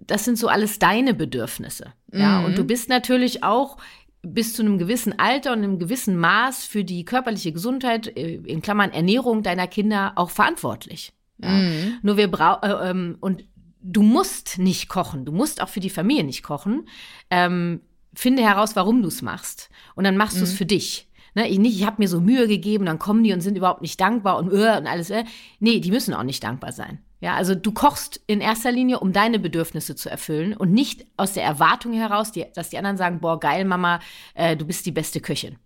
Das 0.00 0.24
sind 0.24 0.38
so 0.38 0.48
alles 0.48 0.78
deine 0.78 1.12
Bedürfnisse. 1.12 1.92
Mhm. 2.10 2.20
Ja, 2.20 2.40
und 2.40 2.56
du 2.56 2.64
bist 2.64 2.88
natürlich 2.88 3.44
auch 3.44 3.76
bis 4.22 4.54
zu 4.54 4.62
einem 4.62 4.78
gewissen 4.78 5.18
Alter 5.18 5.52
und 5.52 5.58
einem 5.58 5.78
gewissen 5.78 6.16
Maß 6.16 6.64
für 6.64 6.84
die 6.84 7.04
körperliche 7.04 7.52
Gesundheit, 7.52 8.16
äh, 8.16 8.36
in 8.36 8.62
Klammern 8.62 8.92
Ernährung 8.92 9.42
deiner 9.42 9.66
Kinder 9.66 10.12
auch 10.16 10.30
verantwortlich. 10.30 11.12
Ja. 11.38 11.50
Mhm. 11.50 11.98
Nur 12.02 12.16
wir 12.16 12.30
brauchen, 12.30 12.70
äh, 12.70 12.90
ähm, 12.90 13.16
und 13.20 13.44
du 13.80 14.02
musst 14.02 14.58
nicht 14.58 14.88
kochen, 14.88 15.24
du 15.24 15.32
musst 15.32 15.60
auch 15.60 15.68
für 15.68 15.80
die 15.80 15.90
Familie 15.90 16.24
nicht 16.24 16.42
kochen. 16.42 16.88
Ähm, 17.30 17.80
finde 18.14 18.42
heraus, 18.42 18.76
warum 18.76 19.02
du 19.02 19.08
es 19.08 19.22
machst. 19.22 19.70
Und 19.94 20.04
dann 20.04 20.16
machst 20.16 20.36
mhm. 20.36 20.40
du 20.40 20.44
es 20.44 20.52
für 20.52 20.66
dich. 20.66 21.08
Ne, 21.34 21.48
ich 21.48 21.58
nicht, 21.58 21.78
ich 21.78 21.86
habe 21.86 21.96
mir 21.98 22.08
so 22.08 22.20
Mühe 22.20 22.46
gegeben, 22.46 22.84
dann 22.84 22.98
kommen 22.98 23.24
die 23.24 23.32
und 23.32 23.40
sind 23.40 23.56
überhaupt 23.56 23.80
nicht 23.80 24.00
dankbar 24.00 24.36
und, 24.38 24.52
äh, 24.52 24.76
und 24.76 24.86
alles. 24.86 25.10
Äh. 25.10 25.24
Nee, 25.60 25.80
die 25.80 25.90
müssen 25.90 26.12
auch 26.12 26.24
nicht 26.24 26.44
dankbar 26.44 26.72
sein. 26.72 26.98
Ja, 27.20 27.36
also 27.36 27.54
du 27.54 27.72
kochst 27.72 28.20
in 28.26 28.40
erster 28.40 28.72
Linie, 28.72 28.98
um 28.98 29.12
deine 29.12 29.38
Bedürfnisse 29.38 29.94
zu 29.94 30.10
erfüllen 30.10 30.56
und 30.56 30.72
nicht 30.72 31.06
aus 31.16 31.34
der 31.34 31.44
Erwartung 31.44 31.92
heraus, 31.92 32.32
die, 32.32 32.44
dass 32.54 32.70
die 32.70 32.78
anderen 32.78 32.96
sagen, 32.96 33.20
boah, 33.20 33.38
geil, 33.38 33.64
Mama, 33.64 34.00
äh, 34.34 34.56
du 34.56 34.66
bist 34.66 34.84
die 34.86 34.90
beste 34.90 35.20
Köchin. 35.20 35.56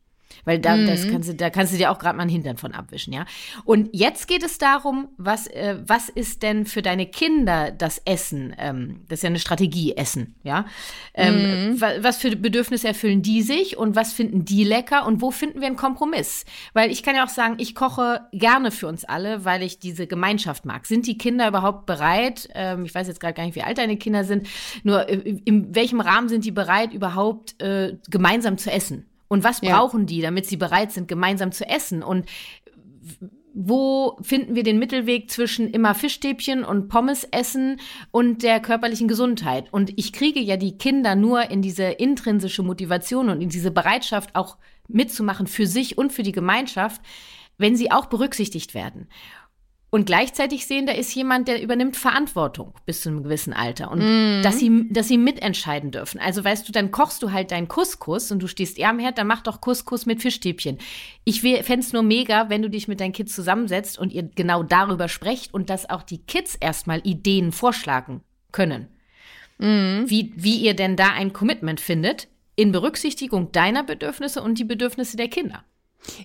Weil 0.44 0.58
da, 0.58 0.76
mhm. 0.76 0.86
das 0.86 1.08
kannst 1.08 1.28
du, 1.28 1.34
da 1.34 1.50
kannst 1.50 1.72
du 1.72 1.76
dir 1.76 1.90
auch 1.90 1.98
gerade 1.98 2.16
mal 2.16 2.22
einen 2.22 2.30
Hintern 2.30 2.56
von 2.56 2.72
abwischen, 2.72 3.12
ja. 3.12 3.26
Und 3.64 3.88
jetzt 3.92 4.28
geht 4.28 4.42
es 4.42 4.58
darum, 4.58 5.08
was, 5.16 5.46
äh, 5.48 5.78
was 5.86 6.08
ist 6.08 6.42
denn 6.42 6.66
für 6.66 6.82
deine 6.82 7.06
Kinder 7.06 7.70
das 7.70 8.00
Essen? 8.04 8.54
Ähm, 8.58 9.00
das 9.08 9.18
ist 9.18 9.22
ja 9.22 9.28
eine 9.28 9.38
Strategie, 9.38 9.96
Essen, 9.96 10.34
ja. 10.42 10.66
Ähm, 11.14 11.70
mhm. 11.70 11.80
Was 11.80 12.18
für 12.18 12.34
Bedürfnisse 12.36 12.88
erfüllen 12.88 13.22
die 13.22 13.42
sich 13.42 13.76
und 13.76 13.96
was 13.96 14.12
finden 14.12 14.44
die 14.44 14.64
lecker 14.64 15.06
und 15.06 15.20
wo 15.20 15.30
finden 15.30 15.60
wir 15.60 15.66
einen 15.66 15.76
Kompromiss? 15.76 16.44
Weil 16.72 16.90
ich 16.90 17.02
kann 17.02 17.16
ja 17.16 17.24
auch 17.24 17.30
sagen, 17.30 17.56
ich 17.58 17.74
koche 17.74 18.26
gerne 18.32 18.70
für 18.70 18.86
uns 18.86 19.04
alle, 19.04 19.44
weil 19.44 19.62
ich 19.62 19.78
diese 19.78 20.06
Gemeinschaft 20.06 20.64
mag. 20.64 20.86
Sind 20.86 21.06
die 21.06 21.18
Kinder 21.18 21.48
überhaupt 21.48 21.86
bereit? 21.86 22.48
Ähm, 22.54 22.84
ich 22.84 22.94
weiß 22.94 23.08
jetzt 23.08 23.20
gerade 23.20 23.34
gar 23.34 23.44
nicht, 23.44 23.56
wie 23.56 23.62
alt 23.62 23.78
deine 23.78 23.96
Kinder 23.96 24.24
sind. 24.24 24.48
Nur 24.82 25.08
äh, 25.08 25.16
in 25.44 25.74
welchem 25.74 26.00
Rahmen 26.00 26.28
sind 26.28 26.44
die 26.44 26.50
bereit, 26.50 26.92
überhaupt 26.92 27.60
äh, 27.62 27.96
gemeinsam 28.08 28.58
zu 28.58 28.70
essen? 28.70 29.06
Und 29.28 29.44
was 29.44 29.60
ja. 29.60 29.76
brauchen 29.76 30.06
die, 30.06 30.20
damit 30.20 30.46
sie 30.46 30.56
bereit 30.56 30.92
sind, 30.92 31.08
gemeinsam 31.08 31.52
zu 31.52 31.68
essen? 31.68 32.02
Und 32.02 32.26
wo 33.58 34.18
finden 34.20 34.54
wir 34.54 34.64
den 34.64 34.78
Mittelweg 34.78 35.30
zwischen 35.30 35.70
immer 35.70 35.94
Fischstäbchen 35.94 36.62
und 36.62 36.88
Pommes 36.88 37.24
essen 37.24 37.80
und 38.10 38.42
der 38.42 38.60
körperlichen 38.60 39.08
Gesundheit? 39.08 39.72
Und 39.72 39.92
ich 39.96 40.12
kriege 40.12 40.40
ja 40.40 40.58
die 40.58 40.76
Kinder 40.76 41.14
nur 41.16 41.50
in 41.50 41.62
diese 41.62 41.84
intrinsische 41.84 42.62
Motivation 42.62 43.30
und 43.30 43.40
in 43.40 43.48
diese 43.48 43.70
Bereitschaft 43.70 44.36
auch 44.36 44.58
mitzumachen 44.88 45.46
für 45.46 45.66
sich 45.66 45.96
und 45.96 46.12
für 46.12 46.22
die 46.22 46.32
Gemeinschaft, 46.32 47.00
wenn 47.56 47.76
sie 47.76 47.90
auch 47.90 48.06
berücksichtigt 48.06 48.74
werden. 48.74 49.08
Und 49.90 50.04
gleichzeitig 50.04 50.66
sehen, 50.66 50.86
da 50.86 50.92
ist 50.92 51.14
jemand, 51.14 51.46
der 51.48 51.62
übernimmt 51.62 51.96
Verantwortung 51.96 52.74
bis 52.86 53.02
zu 53.02 53.08
einem 53.08 53.22
gewissen 53.22 53.52
Alter 53.52 53.90
und 53.90 54.00
mm. 54.00 54.42
dass 54.42 54.58
sie, 54.58 54.88
dass 54.90 55.06
sie 55.06 55.16
mitentscheiden 55.16 55.92
dürfen. 55.92 56.20
Also 56.20 56.44
weißt 56.44 56.68
du, 56.68 56.72
dann 56.72 56.90
kochst 56.90 57.22
du 57.22 57.30
halt 57.30 57.52
deinen 57.52 57.68
Couscous 57.68 58.32
und 58.32 58.40
du 58.40 58.48
stehst 58.48 58.78
eher 58.78 58.90
am 58.90 58.98
Herd, 58.98 59.16
dann 59.18 59.28
mach 59.28 59.42
doch 59.42 59.60
Couscous 59.60 60.04
mit 60.04 60.20
Fischstäbchen. 60.20 60.78
Ich 61.24 61.40
fände 61.40 61.78
es 61.78 61.92
nur 61.92 62.02
mega, 62.02 62.50
wenn 62.50 62.62
du 62.62 62.68
dich 62.68 62.88
mit 62.88 63.00
deinen 63.00 63.12
Kids 63.12 63.34
zusammensetzt 63.34 63.98
und 63.98 64.12
ihr 64.12 64.24
genau 64.24 64.64
darüber 64.64 65.08
sprecht 65.08 65.54
und 65.54 65.70
dass 65.70 65.88
auch 65.88 66.02
die 66.02 66.18
Kids 66.18 66.56
erstmal 66.56 67.00
Ideen 67.04 67.52
vorschlagen 67.52 68.22
können. 68.50 68.88
Mm. 69.58 70.04
Wie, 70.06 70.32
wie 70.36 70.56
ihr 70.56 70.74
denn 70.74 70.96
da 70.96 71.12
ein 71.12 71.32
Commitment 71.32 71.80
findet 71.80 72.26
in 72.56 72.72
Berücksichtigung 72.72 73.52
deiner 73.52 73.84
Bedürfnisse 73.84 74.42
und 74.42 74.58
die 74.58 74.64
Bedürfnisse 74.64 75.16
der 75.16 75.28
Kinder. 75.28 75.64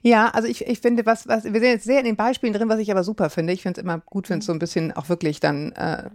Ja, 0.01 0.29
also 0.29 0.47
ich, 0.47 0.65
ich 0.67 0.79
finde, 0.79 1.05
was, 1.05 1.27
was, 1.27 1.43
wir 1.43 1.59
sehen 1.59 1.71
jetzt 1.71 1.85
sehr 1.85 1.99
in 1.99 2.05
den 2.05 2.15
Beispielen 2.15 2.53
drin, 2.53 2.69
was 2.69 2.79
ich 2.79 2.91
aber 2.91 3.03
super 3.03 3.29
finde. 3.29 3.53
Ich 3.53 3.61
finde 3.61 3.79
es 3.79 3.83
immer 3.83 3.99
gut, 3.99 4.29
wenn 4.29 4.39
es 4.39 4.45
so 4.45 4.53
ein 4.53 4.59
bisschen 4.59 4.91
auch 4.91 5.09
wirklich 5.09 5.39
dann 5.39 5.71
äh, 5.73 6.09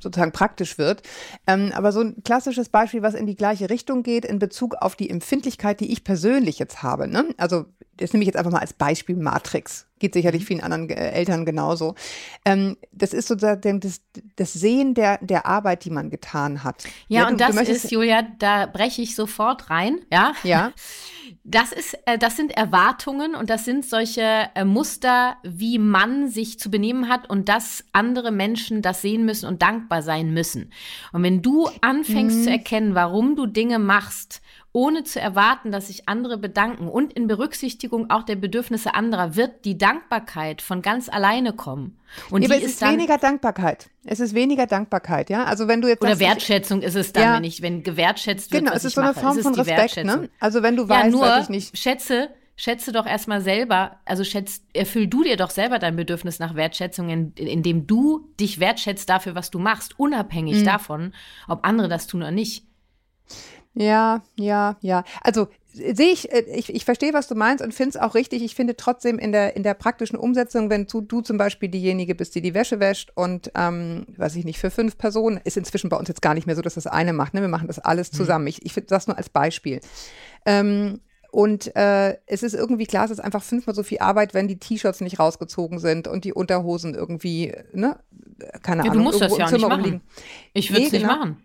sozusagen 0.00 0.32
praktisch 0.32 0.78
wird. 0.78 1.02
Ähm, 1.46 1.72
aber 1.74 1.92
so 1.92 2.00
ein 2.00 2.22
klassisches 2.24 2.68
Beispiel, 2.68 3.02
was 3.02 3.14
in 3.14 3.26
die 3.26 3.36
gleiche 3.36 3.70
Richtung 3.70 4.02
geht, 4.02 4.24
in 4.24 4.38
Bezug 4.38 4.74
auf 4.74 4.96
die 4.96 5.10
Empfindlichkeit, 5.10 5.80
die 5.80 5.92
ich 5.92 6.04
persönlich 6.04 6.58
jetzt 6.58 6.82
habe. 6.82 7.08
Ne? 7.08 7.26
Also 7.36 7.66
das 7.96 8.12
nehme 8.12 8.22
ich 8.22 8.26
jetzt 8.26 8.36
einfach 8.36 8.52
mal 8.52 8.60
als 8.60 8.72
Beispiel 8.72 9.16
Matrix. 9.16 9.86
Geht 9.98 10.12
sicherlich 10.12 10.42
mhm. 10.42 10.46
vielen 10.46 10.60
anderen 10.60 10.90
äh, 10.90 11.12
Eltern 11.12 11.46
genauso. 11.46 11.94
Ähm, 12.44 12.76
das 12.92 13.14
ist 13.14 13.28
sozusagen 13.28 13.80
das, 13.80 14.02
das 14.36 14.52
Sehen 14.52 14.94
der, 14.94 15.18
der 15.22 15.46
Arbeit, 15.46 15.84
die 15.84 15.90
man 15.90 16.10
getan 16.10 16.64
hat. 16.64 16.84
Ja, 17.08 17.22
ja 17.22 17.28
und 17.28 17.40
du, 17.40 17.46
das 17.46 17.56
du 17.56 17.72
ist, 17.72 17.90
Julia, 17.90 18.22
da 18.38 18.66
breche 18.66 19.00
ich 19.02 19.14
sofort 19.14 19.70
rein. 19.70 20.00
Ja. 20.12 20.34
Ja. 20.42 20.72
Das 21.44 21.72
ist, 21.72 21.98
äh, 22.06 22.18
das 22.18 22.36
sind 22.36 22.56
Erwartungen 22.56 23.34
und 23.34 23.50
das 23.50 23.64
sind 23.64 23.84
solche 23.84 24.50
äh, 24.54 24.64
Muster, 24.64 25.36
wie 25.42 25.78
man 25.78 26.28
sich 26.28 26.58
zu 26.58 26.70
benehmen 26.70 27.08
hat 27.08 27.28
und 27.28 27.48
dass 27.48 27.84
andere 27.92 28.30
Menschen 28.30 28.82
das 28.82 29.02
sehen 29.02 29.24
müssen 29.24 29.46
und 29.46 29.62
dankbar 29.62 30.02
sein 30.02 30.32
müssen. 30.32 30.72
Und 31.12 31.22
wenn 31.22 31.42
du 31.42 31.68
anfängst 31.80 32.38
mhm. 32.38 32.42
zu 32.42 32.50
erkennen, 32.50 32.94
warum 32.94 33.36
du 33.36 33.46
Dinge 33.46 33.78
machst, 33.78 34.40
ohne 34.76 35.04
zu 35.04 35.18
erwarten, 35.18 35.72
dass 35.72 35.86
sich 35.86 36.06
andere 36.06 36.36
bedanken 36.36 36.88
und 36.88 37.10
in 37.14 37.28
Berücksichtigung 37.28 38.10
auch 38.10 38.24
der 38.24 38.36
Bedürfnisse 38.36 38.94
anderer, 38.94 39.34
wird 39.34 39.64
die 39.64 39.78
Dankbarkeit 39.78 40.60
von 40.60 40.82
ganz 40.82 41.08
alleine 41.08 41.54
kommen. 41.54 41.96
Und 42.28 42.42
ja, 42.42 42.48
aber 42.48 42.58
es 42.58 42.64
ist, 42.64 42.82
ist 42.82 42.90
weniger 42.92 43.16
Dankbarkeit. 43.16 43.88
Es 44.04 44.20
ist 44.20 44.34
weniger 44.34 44.66
Dankbarkeit, 44.66 45.30
ja. 45.30 45.44
Also 45.44 45.66
wenn 45.66 45.80
du 45.80 45.88
jetzt 45.88 46.02
oder 46.02 46.20
Wertschätzung 46.20 46.82
ist 46.82 46.94
es 46.94 47.14
dann, 47.14 47.22
ja, 47.22 47.36
wenn 47.36 47.44
ich 47.44 47.62
wenn 47.62 47.84
gewertschätzt 47.84 48.52
wird, 48.52 48.64
genau, 48.64 48.76
es 48.76 48.84
ist 48.84 48.96
so 48.96 49.00
eine 49.00 49.12
mache. 49.12 49.20
Form 49.20 49.38
von 49.38 49.54
Respekt, 49.54 50.04
ne? 50.04 50.28
Also 50.40 50.62
wenn 50.62 50.76
du 50.76 50.86
weißt, 50.86 51.04
ja, 51.06 51.10
nur, 51.10 51.38
ich 51.40 51.48
nicht 51.48 51.78
schätze 51.78 52.28
schätze 52.54 52.92
doch 52.92 53.06
erstmal 53.06 53.40
selber, 53.40 53.96
also 54.04 54.24
schätz, 54.24 54.62
erfüll 54.74 55.06
du 55.06 55.22
dir 55.22 55.38
doch 55.38 55.50
selber 55.50 55.78
dein 55.78 55.96
Bedürfnis 55.96 56.38
nach 56.38 56.54
Wertschätzung, 56.54 57.08
in, 57.08 57.32
indem 57.34 57.86
du 57.86 58.28
dich 58.38 58.60
wertschätzt 58.60 59.08
dafür, 59.08 59.34
was 59.34 59.50
du 59.50 59.58
machst, 59.58 59.98
unabhängig 59.98 60.60
mhm. 60.60 60.64
davon, 60.64 61.14
ob 61.48 61.64
andere 61.64 61.88
das 61.88 62.06
tun 62.06 62.20
oder 62.20 62.30
nicht. 62.30 62.66
Ja, 63.76 64.22
ja, 64.36 64.76
ja. 64.80 65.04
Also 65.22 65.48
sehe 65.72 66.10
ich, 66.10 66.32
äh, 66.32 66.44
ich, 66.54 66.74
ich 66.74 66.84
verstehe, 66.86 67.12
was 67.12 67.28
du 67.28 67.34
meinst 67.34 67.62
und 67.62 67.74
finde 67.74 67.90
es 67.90 67.96
auch 67.96 68.14
richtig. 68.14 68.42
Ich 68.42 68.54
finde 68.54 68.74
trotzdem 68.74 69.18
in 69.18 69.32
der, 69.32 69.54
in 69.54 69.62
der 69.62 69.74
praktischen 69.74 70.18
Umsetzung, 70.18 70.70
wenn 70.70 70.86
du, 70.86 71.02
du 71.02 71.20
zum 71.20 71.36
Beispiel 71.36 71.68
diejenige 71.68 72.14
bist, 72.14 72.34
die 72.34 72.40
die 72.40 72.54
Wäsche 72.54 72.80
wäscht 72.80 73.12
und, 73.14 73.52
ähm, 73.54 74.06
weiß 74.16 74.36
ich 74.36 74.46
nicht, 74.46 74.58
für 74.58 74.70
fünf 74.70 74.96
Personen, 74.96 75.38
ist 75.44 75.58
inzwischen 75.58 75.90
bei 75.90 75.98
uns 75.98 76.08
jetzt 76.08 76.22
gar 76.22 76.32
nicht 76.32 76.46
mehr 76.46 76.56
so, 76.56 76.62
dass 76.62 76.74
das 76.74 76.86
eine 76.86 77.12
macht. 77.12 77.34
Ne? 77.34 77.42
Wir 77.42 77.48
machen 77.48 77.66
das 77.66 77.78
alles 77.78 78.10
mhm. 78.12 78.16
zusammen. 78.16 78.46
Ich, 78.46 78.64
ich 78.64 78.72
finde 78.72 78.88
das 78.88 79.06
nur 79.06 79.18
als 79.18 79.28
Beispiel. 79.28 79.80
Ähm, 80.46 81.00
und 81.30 81.76
äh, 81.76 82.16
es 82.24 82.42
ist 82.42 82.54
irgendwie 82.54 82.86
klar, 82.86 83.04
es 83.04 83.10
ist 83.10 83.20
einfach 83.20 83.42
fünfmal 83.42 83.74
so 83.74 83.82
viel 83.82 83.98
Arbeit, 83.98 84.32
wenn 84.32 84.48
die 84.48 84.58
T-Shirts 84.58 85.02
nicht 85.02 85.18
rausgezogen 85.18 85.80
sind 85.80 86.08
und 86.08 86.24
die 86.24 86.32
Unterhosen 86.32 86.94
irgendwie, 86.94 87.52
ne, 87.74 87.98
keine 88.62 88.86
ja, 88.86 88.90
Ahnung, 88.90 89.04
du 89.04 89.10
musst 89.10 89.20
das 89.20 89.36
ja 89.36 89.50
nicht 89.50 89.68
machen. 89.68 90.00
Ich 90.54 90.70
würde 90.70 90.84
es 90.84 90.92
nee, 90.92 90.98
nicht 90.98 91.06
genau. 91.06 91.16
machen 91.18 91.42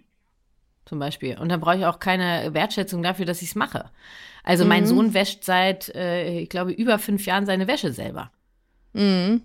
zum 0.92 1.00
Beispiel. 1.00 1.38
Und 1.40 1.48
dann 1.48 1.62
brauche 1.62 1.78
ich 1.78 1.86
auch 1.86 2.00
keine 2.00 2.54
Wertschätzung 2.54 3.02
dafür, 3.02 3.26
dass 3.26 3.42
ich 3.42 3.48
es 3.48 3.56
mache. 3.56 3.90
Also 4.44 4.66
mein 4.66 4.84
mhm. 4.84 4.88
Sohn 4.88 5.14
wäscht 5.14 5.46
seit, 5.46 5.88
äh, 5.96 6.40
ich 6.40 6.50
glaube, 6.50 6.74
über 6.74 7.00
fünf 7.00 7.26
Jahren 7.26 7.46
seine 7.46 7.66
Wäsche 7.66 7.94
selber. 7.94 8.30
Mhm. 8.92 9.44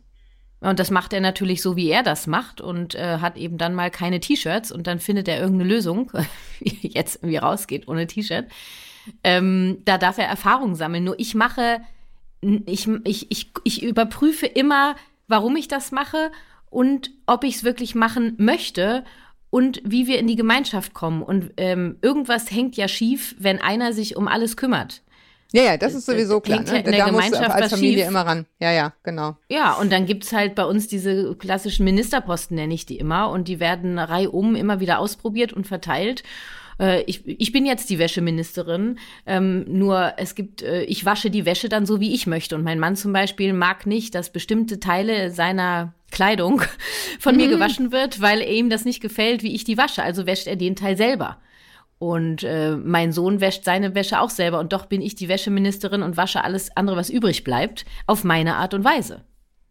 Und 0.58 0.80
das 0.80 0.90
macht 0.90 1.12
er 1.12 1.20
natürlich 1.20 1.62
so, 1.62 1.76
wie 1.76 1.88
er 1.88 2.02
das 2.02 2.26
macht 2.26 2.60
und 2.60 2.96
äh, 2.96 3.18
hat 3.18 3.36
eben 3.36 3.58
dann 3.58 3.76
mal 3.76 3.92
keine 3.92 4.18
T-Shirts 4.18 4.72
und 4.72 4.88
dann 4.88 4.98
findet 4.98 5.28
er 5.28 5.38
irgendeine 5.38 5.70
Lösung, 5.70 6.10
wie 6.58 6.88
jetzt 6.88 7.22
irgendwie 7.22 7.36
rausgeht 7.36 7.86
ohne 7.86 8.08
T-Shirt. 8.08 8.46
Ähm, 9.22 9.82
da 9.84 9.98
darf 9.98 10.18
er 10.18 10.26
Erfahrung 10.26 10.74
sammeln. 10.74 11.04
Nur 11.04 11.20
ich 11.20 11.36
mache, 11.36 11.80
ich, 12.40 12.88
ich, 13.04 13.30
ich, 13.30 13.52
ich 13.62 13.82
überprüfe 13.84 14.46
immer, 14.46 14.96
warum 15.28 15.54
ich 15.54 15.68
das 15.68 15.92
mache 15.92 16.32
und 16.70 17.12
ob 17.26 17.44
ich 17.44 17.54
es 17.54 17.62
wirklich 17.62 17.94
machen 17.94 18.34
möchte 18.36 19.04
und 19.56 19.80
wie 19.86 20.06
wir 20.06 20.18
in 20.18 20.26
die 20.26 20.36
Gemeinschaft 20.36 20.92
kommen. 20.92 21.22
Und 21.22 21.52
ähm, 21.56 21.96
irgendwas 22.02 22.50
hängt 22.50 22.76
ja 22.76 22.88
schief, 22.88 23.34
wenn 23.38 23.58
einer 23.58 23.94
sich 23.94 24.14
um 24.14 24.28
alles 24.28 24.58
kümmert. 24.58 25.00
Ja, 25.50 25.62
ja, 25.62 25.76
das 25.78 25.94
ist 25.94 26.04
sowieso 26.04 26.40
klar. 26.40 26.60
Ne? 26.60 26.80
In 26.80 26.84
der 26.84 26.98
da 26.98 27.06
Gemeinschaft 27.06 27.42
musst 27.42 27.58
du 27.58 27.62
als 27.62 27.72
Familie 27.72 28.00
schief. 28.00 28.08
immer 28.08 28.20
ran. 28.20 28.44
Ja, 28.60 28.70
ja, 28.72 28.92
genau. 29.02 29.38
Ja, 29.48 29.72
und 29.76 29.90
dann 29.90 30.04
gibt 30.04 30.24
es 30.24 30.34
halt 30.34 30.56
bei 30.56 30.66
uns 30.66 30.88
diese 30.88 31.34
klassischen 31.36 31.84
Ministerposten, 31.84 32.54
nenne 32.54 32.74
ich 32.74 32.84
die 32.84 32.98
immer. 32.98 33.30
Und 33.30 33.48
die 33.48 33.58
werden 33.58 33.98
reihum 33.98 34.56
immer 34.56 34.78
wieder 34.80 34.98
ausprobiert 34.98 35.54
und 35.54 35.66
verteilt. 35.66 36.22
Äh, 36.80 37.02
ich, 37.02 37.26
ich 37.26 37.52
bin 37.52 37.66
jetzt 37.66 37.90
die 37.90 37.98
Wäscheministerin, 37.98 38.98
ähm, 39.26 39.64
nur 39.68 40.14
es 40.16 40.34
gibt, 40.34 40.62
äh, 40.62 40.82
ich 40.82 41.04
wasche 41.04 41.30
die 41.30 41.46
Wäsche 41.46 41.68
dann 41.68 41.86
so, 41.86 42.00
wie 42.00 42.14
ich 42.14 42.26
möchte. 42.26 42.54
Und 42.54 42.64
mein 42.64 42.78
Mann 42.78 42.96
zum 42.96 43.12
Beispiel 43.12 43.52
mag 43.52 43.86
nicht, 43.86 44.14
dass 44.14 44.32
bestimmte 44.32 44.80
Teile 44.80 45.30
seiner 45.30 45.94
Kleidung 46.10 46.62
von 47.18 47.34
mhm. 47.34 47.42
mir 47.42 47.48
gewaschen 47.48 47.92
wird, 47.92 48.20
weil 48.20 48.42
ihm 48.42 48.70
das 48.70 48.84
nicht 48.84 49.00
gefällt, 49.00 49.42
wie 49.42 49.54
ich 49.54 49.64
die 49.64 49.78
wasche. 49.78 50.02
Also 50.02 50.26
wäscht 50.26 50.46
er 50.46 50.56
den 50.56 50.76
Teil 50.76 50.96
selber. 50.96 51.38
Und 51.98 52.42
äh, 52.42 52.76
mein 52.76 53.12
Sohn 53.12 53.40
wäscht 53.40 53.64
seine 53.64 53.94
Wäsche 53.94 54.20
auch 54.20 54.30
selber. 54.30 54.60
Und 54.60 54.72
doch 54.72 54.86
bin 54.86 55.00
ich 55.00 55.14
die 55.14 55.28
Wäscheministerin 55.28 56.02
und 56.02 56.16
wasche 56.16 56.44
alles 56.44 56.76
andere, 56.76 56.96
was 56.96 57.08
übrig 57.08 57.42
bleibt, 57.42 57.86
auf 58.06 58.22
meine 58.22 58.56
Art 58.56 58.74
und 58.74 58.84
Weise. 58.84 59.24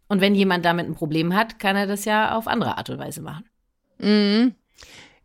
Und 0.08 0.22
wenn 0.22 0.36
jemand 0.36 0.66
damit 0.66 0.88
ein 0.88 0.96
Problem 0.96 1.36
hat, 1.36 1.60
kann 1.60 1.76
er 1.76 1.88
das 1.88 2.06
ja 2.06 2.36
auf 2.36 2.48
andere 2.48 2.78
Art 2.78 2.90
und 2.90 2.98
Weise 2.98 3.22
machen. 3.22 3.46
Mhm. 4.00 4.56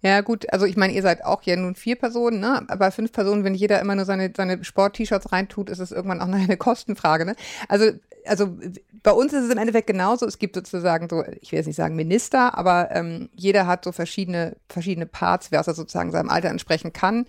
Ja, 0.02 0.22
gut, 0.22 0.50
also 0.52 0.64
ich 0.64 0.76
meine, 0.76 0.94
ihr 0.94 1.02
seid 1.02 1.24
auch 1.24 1.42
ja 1.42 1.56
nun 1.56 1.74
vier 1.74 1.96
Personen, 1.96 2.40
ne? 2.40 2.64
Aber 2.68 2.90
fünf 2.90 3.12
Personen, 3.12 3.44
wenn 3.44 3.54
jeder 3.54 3.80
immer 3.80 3.94
nur 3.94 4.06
seine, 4.06 4.32
seine 4.34 4.64
Sport-T-Shirts 4.64 5.30
reintut, 5.30 5.68
ist 5.68 5.78
es 5.78 5.92
irgendwann 5.92 6.20
auch 6.22 6.28
eine 6.28 6.56
Kostenfrage, 6.58 7.26
ne? 7.26 7.36
Also, 7.68 7.90
also 8.24 8.56
bei 9.02 9.12
uns 9.12 9.32
ist 9.32 9.44
es 9.44 9.50
im 9.50 9.58
Endeffekt 9.58 9.86
genauso. 9.86 10.26
Es 10.26 10.38
gibt 10.38 10.54
sozusagen 10.54 11.08
so, 11.10 11.24
ich 11.40 11.52
will 11.52 11.58
jetzt 11.58 11.66
nicht 11.66 11.76
sagen 11.76 11.96
Minister, 11.96 12.56
aber 12.56 12.90
ähm, 12.92 13.28
jeder 13.34 13.66
hat 13.66 13.84
so 13.84 13.92
verschiedene, 13.92 14.56
verschiedene 14.68 15.06
Parts, 15.06 15.52
wer 15.52 15.60
es 15.60 15.66
sozusagen 15.66 16.12
seinem 16.12 16.30
Alter 16.30 16.48
entsprechen 16.48 16.92
kann. 16.92 17.26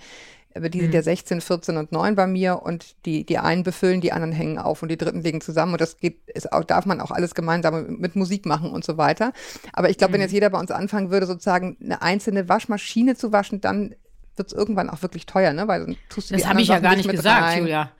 Aber 0.55 0.69
die 0.69 0.79
mhm. 0.79 0.83
sind 0.83 0.93
ja 0.93 1.01
16, 1.01 1.41
14 1.41 1.77
und 1.77 1.91
9 1.91 2.15
bei 2.15 2.27
mir 2.27 2.61
und 2.63 2.95
die, 3.05 3.25
die 3.25 3.37
einen 3.37 3.63
befüllen, 3.63 4.01
die 4.01 4.11
anderen 4.11 4.33
hängen 4.33 4.57
auf 4.57 4.81
und 4.81 4.89
die 4.89 4.97
dritten 4.97 5.21
liegen 5.21 5.41
zusammen 5.41 5.73
und 5.73 5.81
das 5.81 5.97
geht, 5.97 6.29
ist 6.29 6.51
auch, 6.51 6.63
darf 6.63 6.85
man 6.85 7.01
auch 7.01 7.11
alles 7.11 7.35
gemeinsam 7.35 7.97
mit 7.97 8.15
Musik 8.15 8.45
machen 8.45 8.71
und 8.71 8.83
so 8.83 8.97
weiter. 8.97 9.33
Aber 9.73 9.89
ich 9.89 9.97
glaube, 9.97 10.11
mhm. 10.11 10.13
wenn 10.15 10.21
jetzt 10.21 10.33
jeder 10.33 10.49
bei 10.49 10.59
uns 10.59 10.71
anfangen 10.71 11.11
würde, 11.11 11.25
sozusagen 11.25 11.77
eine 11.83 12.01
einzelne 12.01 12.49
Waschmaschine 12.49 13.15
zu 13.15 13.31
waschen, 13.31 13.61
dann 13.61 13.95
wird 14.35 14.47
es 14.47 14.53
irgendwann 14.53 14.89
auch 14.89 15.01
wirklich 15.01 15.25
teuer, 15.25 15.53
ne? 15.53 15.67
Weil 15.67 15.85
dann 15.85 15.97
tust 16.09 16.31
du 16.31 16.35
Das 16.35 16.47
habe 16.47 16.61
ich 16.61 16.67
ja 16.67 16.79
gar 16.79 16.95
nicht 16.95 17.09
gesagt, 17.09 17.43
rein. 17.43 17.59
Julia. 17.59 17.91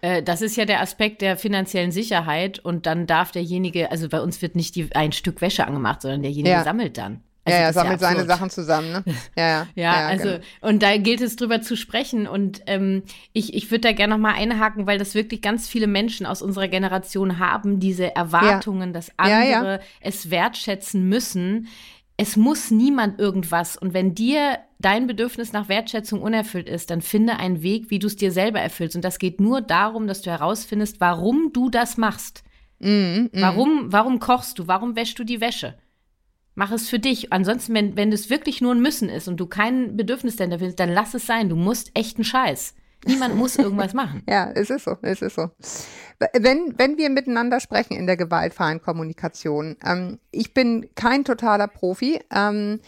Äh, 0.00 0.22
das 0.22 0.42
ist 0.42 0.56
ja 0.56 0.64
der 0.64 0.80
Aspekt 0.80 1.22
der 1.22 1.36
finanziellen 1.36 1.92
Sicherheit 1.92 2.58
und 2.58 2.86
dann 2.86 3.06
darf 3.06 3.32
derjenige, 3.32 3.90
also 3.90 4.08
bei 4.08 4.20
uns 4.20 4.42
wird 4.42 4.54
nicht 4.54 4.76
die, 4.76 4.94
ein 4.94 5.12
Stück 5.12 5.40
Wäsche 5.40 5.66
angemacht, 5.66 6.02
sondern 6.02 6.22
derjenige 6.22 6.54
ja. 6.54 6.64
sammelt 6.64 6.98
dann. 6.98 7.22
Also 7.48 7.60
ja, 7.60 7.66
ja, 7.66 7.72
sammelt 7.72 8.00
ja 8.00 8.08
seine 8.08 8.26
Sachen 8.26 8.50
zusammen, 8.50 8.92
ne? 8.92 9.04
Ja, 9.36 9.46
ja. 9.46 9.66
ja, 9.74 10.00
ja 10.00 10.06
also, 10.06 10.24
genau. 10.24 10.42
und 10.60 10.82
da 10.82 10.96
gilt 10.96 11.20
es 11.20 11.36
drüber 11.36 11.62
zu 11.62 11.76
sprechen. 11.76 12.26
Und 12.26 12.62
ähm, 12.66 13.02
ich, 13.32 13.54
ich 13.54 13.70
würde 13.70 13.88
da 13.88 13.92
gerne 13.92 14.14
nochmal 14.14 14.34
einhaken, 14.34 14.86
weil 14.86 14.98
das 14.98 15.14
wirklich 15.14 15.42
ganz 15.42 15.68
viele 15.68 15.86
Menschen 15.86 16.26
aus 16.26 16.42
unserer 16.42 16.68
Generation 16.68 17.38
haben, 17.38 17.80
diese 17.80 18.14
Erwartungen, 18.14 18.92
dass 18.92 19.10
andere 19.16 19.80
es 20.00 20.30
wertschätzen 20.30 21.08
müssen. 21.08 21.68
Es 22.16 22.36
muss 22.36 22.70
niemand 22.70 23.18
irgendwas. 23.20 23.76
Und 23.76 23.94
wenn 23.94 24.14
dir 24.14 24.58
dein 24.78 25.06
Bedürfnis 25.06 25.52
nach 25.52 25.68
Wertschätzung 25.68 26.22
unerfüllt 26.22 26.68
ist, 26.68 26.90
dann 26.90 27.00
finde 27.00 27.36
einen 27.36 27.62
Weg, 27.62 27.90
wie 27.90 27.98
du 27.98 28.06
es 28.06 28.16
dir 28.16 28.32
selber 28.32 28.60
erfüllst. 28.60 28.96
Und 28.96 29.04
das 29.04 29.18
geht 29.18 29.40
nur 29.40 29.60
darum, 29.60 30.06
dass 30.06 30.22
du 30.22 30.30
herausfindest, 30.30 31.00
warum 31.00 31.52
du 31.52 31.70
das 31.70 31.96
machst. 31.96 32.42
Mm, 32.80 32.88
mm. 32.88 33.30
Warum, 33.32 33.92
warum 33.92 34.20
kochst 34.20 34.58
du? 34.58 34.68
Warum 34.68 34.94
wäschst 34.94 35.18
du 35.18 35.24
die 35.24 35.40
Wäsche? 35.40 35.76
Mach 36.58 36.72
es 36.72 36.88
für 36.88 36.98
dich. 36.98 37.32
Ansonsten, 37.32 37.72
wenn, 37.72 37.96
wenn 37.96 38.10
es 38.10 38.30
wirklich 38.30 38.60
nur 38.60 38.74
ein 38.74 38.80
Müssen 38.80 39.08
ist 39.08 39.28
und 39.28 39.36
du 39.36 39.46
kein 39.46 39.96
Bedürfnis 39.96 40.34
dahinter 40.34 40.58
findest, 40.58 40.80
dann 40.80 40.90
lass 40.90 41.14
es 41.14 41.24
sein. 41.24 41.48
Du 41.48 41.54
musst 41.54 41.92
echten 41.94 42.24
Scheiß. 42.24 42.74
Niemand 43.06 43.36
muss 43.36 43.54
irgendwas 43.54 43.94
machen. 43.94 44.24
ja, 44.28 44.50
es 44.50 44.68
ist 44.68 44.82
so, 44.82 44.96
es 45.02 45.22
ist 45.22 45.36
so. 45.36 45.50
Wenn, 46.32 46.74
wenn 46.76 46.98
wir 46.98 47.10
miteinander 47.10 47.60
sprechen 47.60 47.94
in 47.94 48.08
der 48.08 48.16
gewaltfreien 48.16 48.82
Kommunikation, 48.82 49.76
ähm, 49.86 50.18
ich 50.32 50.52
bin 50.52 50.88
kein 50.96 51.24
totaler 51.24 51.68
Profi. 51.68 52.18
Ähm, 52.34 52.80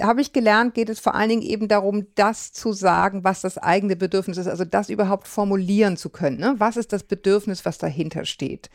habe 0.00 0.20
ich 0.20 0.32
gelernt, 0.32 0.74
geht 0.74 0.88
es 0.88 1.00
vor 1.00 1.14
allen 1.14 1.28
Dingen 1.28 1.42
eben 1.42 1.68
darum, 1.68 2.06
das 2.14 2.52
zu 2.52 2.72
sagen, 2.72 3.24
was 3.24 3.40
das 3.40 3.58
eigene 3.58 3.96
Bedürfnis 3.96 4.36
ist, 4.36 4.46
also 4.46 4.64
das 4.64 4.90
überhaupt 4.90 5.26
formulieren 5.26 5.96
zu 5.96 6.10
können. 6.10 6.38
Ne? 6.38 6.54
Was 6.58 6.76
ist 6.76 6.92
das 6.92 7.02
Bedürfnis, 7.02 7.64
was 7.64 7.78
dahinter 7.78 8.24
steht? 8.24 8.70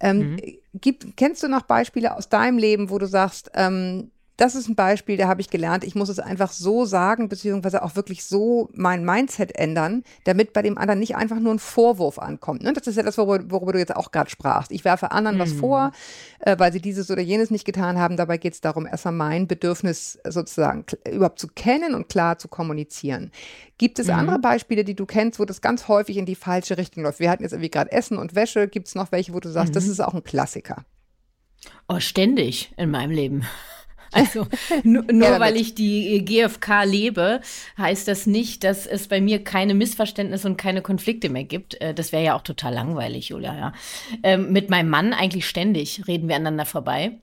Ähm, 0.00 0.32
mhm. 0.32 0.40
gibt, 0.74 1.16
kennst 1.16 1.42
du 1.42 1.48
noch 1.48 1.62
Beispiele 1.62 2.16
aus 2.16 2.28
deinem 2.28 2.58
Leben, 2.58 2.90
wo 2.90 2.98
du 2.98 3.06
sagst, 3.06 3.50
ähm, 3.54 4.10
das 4.36 4.56
ist 4.56 4.68
ein 4.68 4.74
Beispiel, 4.74 5.16
da 5.16 5.28
habe 5.28 5.40
ich 5.40 5.48
gelernt, 5.48 5.84
ich 5.84 5.94
muss 5.94 6.08
es 6.08 6.18
einfach 6.18 6.50
so 6.50 6.84
sagen, 6.84 7.28
beziehungsweise 7.28 7.82
auch 7.82 7.94
wirklich 7.94 8.24
so 8.24 8.68
mein 8.74 9.04
Mindset 9.04 9.56
ändern, 9.56 10.02
damit 10.24 10.52
bei 10.52 10.62
dem 10.62 10.76
anderen 10.76 10.98
nicht 10.98 11.14
einfach 11.14 11.38
nur 11.38 11.54
ein 11.54 11.60
Vorwurf 11.60 12.18
ankommt. 12.18 12.62
Ne? 12.62 12.72
Das 12.72 12.88
ist 12.88 12.96
ja 12.96 13.04
das, 13.04 13.16
worüber, 13.16 13.44
worüber 13.48 13.72
du 13.74 13.78
jetzt 13.78 13.94
auch 13.94 14.10
gerade 14.10 14.30
sprachst. 14.30 14.72
Ich 14.72 14.84
werfe 14.84 15.12
anderen 15.12 15.36
mhm. 15.36 15.40
was 15.40 15.52
vor, 15.52 15.92
äh, 16.40 16.58
weil 16.58 16.72
sie 16.72 16.80
dieses 16.80 17.12
oder 17.12 17.22
jenes 17.22 17.52
nicht 17.52 17.64
getan 17.64 17.98
haben. 17.98 18.16
Dabei 18.16 18.38
geht 18.38 18.54
es 18.54 18.60
darum, 18.60 18.86
erstmal 18.86 19.14
mein 19.14 19.46
Bedürfnis 19.46 20.18
sozusagen 20.28 20.84
überhaupt 21.08 21.38
zu 21.38 21.46
kennen 21.46 21.94
und 21.94 22.08
klar 22.08 22.36
zu 22.36 22.48
kommunizieren. 22.48 23.30
Gibt 23.78 24.00
es 24.00 24.08
mhm. 24.08 24.14
andere 24.14 24.40
Beispiele, 24.40 24.82
die 24.82 24.94
du 24.94 25.06
kennst, 25.06 25.38
wo 25.38 25.44
das 25.44 25.60
ganz 25.60 25.86
häufig 25.86 26.16
in 26.16 26.26
die 26.26 26.34
falsche 26.34 26.76
Richtung 26.76 27.04
läuft? 27.04 27.20
Wir 27.20 27.30
hatten 27.30 27.44
jetzt 27.44 27.52
irgendwie 27.52 27.70
gerade 27.70 27.92
Essen 27.92 28.18
und 28.18 28.34
Wäsche. 28.34 28.66
Gibt 28.66 28.88
es 28.88 28.96
noch 28.96 29.12
welche, 29.12 29.32
wo 29.32 29.38
du 29.38 29.48
sagst, 29.48 29.70
mhm. 29.70 29.74
das 29.74 29.86
ist 29.86 30.00
auch 30.00 30.14
ein 30.14 30.24
Klassiker? 30.24 30.84
Oh, 31.88 32.00
ständig 32.00 32.74
in 32.76 32.90
meinem 32.90 33.12
Leben. 33.12 33.44
Also 34.14 34.46
nur, 34.84 35.04
nur 35.12 35.40
weil 35.40 35.56
ich 35.56 35.74
die 35.74 36.24
GfK 36.24 36.84
lebe, 36.84 37.40
heißt 37.76 38.08
das 38.08 38.26
nicht, 38.26 38.64
dass 38.64 38.86
es 38.86 39.08
bei 39.08 39.20
mir 39.20 39.42
keine 39.42 39.74
Missverständnisse 39.74 40.48
und 40.48 40.56
keine 40.56 40.82
Konflikte 40.82 41.28
mehr 41.28 41.44
gibt. 41.44 41.80
Äh, 41.80 41.94
das 41.94 42.12
wäre 42.12 42.24
ja 42.24 42.36
auch 42.36 42.42
total 42.42 42.74
langweilig, 42.74 43.28
Julia. 43.28 43.56
Ja. 43.56 43.72
Ähm, 44.22 44.52
mit 44.52 44.70
meinem 44.70 44.88
Mann 44.88 45.12
eigentlich 45.12 45.46
ständig 45.46 46.06
reden 46.06 46.28
wir 46.28 46.36
aneinander 46.36 46.64
vorbei. 46.64 47.18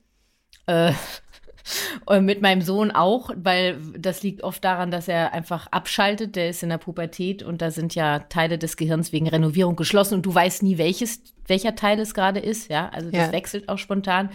Äh, 0.68 0.92
und 2.06 2.26
mit 2.26 2.42
meinem 2.42 2.62
Sohn 2.62 2.92
auch, 2.92 3.32
weil 3.36 3.78
das 3.98 4.24
liegt 4.24 4.44
oft 4.44 4.64
daran, 4.64 4.92
dass 4.92 5.08
er 5.08 5.34
einfach 5.34 5.68
abschaltet. 5.68 6.36
Der 6.36 6.50
ist 6.50 6.64
in 6.64 6.70
der 6.70 6.78
Pubertät 6.78 7.44
und 7.44 7.62
da 7.62 7.72
sind 7.72 7.96
ja 7.96 8.20
Teile 8.20 8.58
des 8.58 8.78
Gehirns 8.78 9.12
wegen 9.12 9.28
Renovierung 9.28 9.76
geschlossen 9.76 10.16
und 10.16 10.26
du 10.26 10.34
weißt 10.34 10.64
nie, 10.64 10.78
welches, 10.78 11.22
welcher 11.48 11.76
Teil 11.76 12.00
es 12.00 12.14
gerade 12.14 12.40
ist. 12.40 12.70
Ja, 12.70 12.90
also 12.90 13.12
das 13.12 13.28
ja. 13.28 13.32
wechselt 13.32 13.70
auch 13.70 13.78
spontan. 13.78 14.30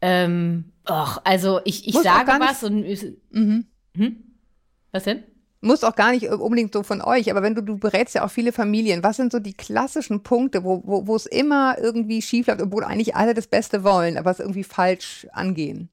Ähm, 0.00 0.72
och, 0.88 1.18
also 1.24 1.60
ich, 1.64 1.88
ich 1.88 1.94
sage 1.94 2.32
was 2.38 2.62
und. 2.62 2.84
Mhm. 3.30 3.66
Hm? 3.96 4.16
Was 4.92 5.04
denn? 5.04 5.24
Muss 5.60 5.82
auch 5.82 5.96
gar 5.96 6.12
nicht 6.12 6.28
unbedingt 6.28 6.74
so 6.74 6.82
von 6.82 7.00
euch, 7.00 7.30
aber 7.30 7.42
wenn 7.42 7.54
du, 7.54 7.62
du 7.62 7.78
berätst 7.78 8.14
ja 8.14 8.24
auch 8.24 8.30
viele 8.30 8.52
Familien, 8.52 9.02
was 9.02 9.16
sind 9.16 9.32
so 9.32 9.38
die 9.38 9.54
klassischen 9.54 10.22
Punkte, 10.22 10.62
wo, 10.62 10.82
wo, 10.84 11.06
wo 11.06 11.16
es 11.16 11.24
immer 11.24 11.78
irgendwie 11.78 12.20
schief 12.20 12.48
läuft, 12.48 12.60
obwohl 12.60 12.84
eigentlich 12.84 13.16
alle 13.16 13.32
das 13.32 13.46
Beste 13.46 13.82
wollen, 13.82 14.18
aber 14.18 14.30
es 14.30 14.40
irgendwie 14.40 14.64
falsch 14.64 15.26
angehen? 15.32 15.88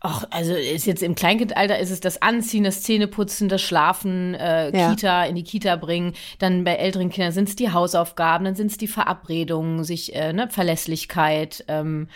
Ach, 0.00 0.24
also 0.30 0.54
ist 0.54 0.86
jetzt 0.86 1.02
im 1.02 1.16
Kleinkindalter 1.16 1.78
ist 1.78 1.90
es 1.90 1.98
das 1.98 2.22
Anziehen, 2.22 2.62
das 2.62 2.82
Zähneputzen, 2.82 3.48
das 3.48 3.60
Schlafen, 3.60 4.34
äh, 4.34 4.76
ja. 4.76 4.90
Kita, 4.90 5.24
in 5.24 5.34
die 5.34 5.42
Kita 5.42 5.74
bringen. 5.74 6.14
Dann 6.38 6.62
bei 6.62 6.74
älteren 6.74 7.10
Kindern 7.10 7.32
sind 7.32 7.48
es 7.48 7.56
die 7.56 7.72
Hausaufgaben, 7.72 8.44
dann 8.44 8.54
sind 8.54 8.70
es 8.70 8.78
die 8.78 8.86
Verabredungen, 8.86 9.82
sich, 9.82 10.14
äh, 10.14 10.32
ne, 10.32 10.48
Verlässlichkeit, 10.50 11.64
ähm, 11.66 12.08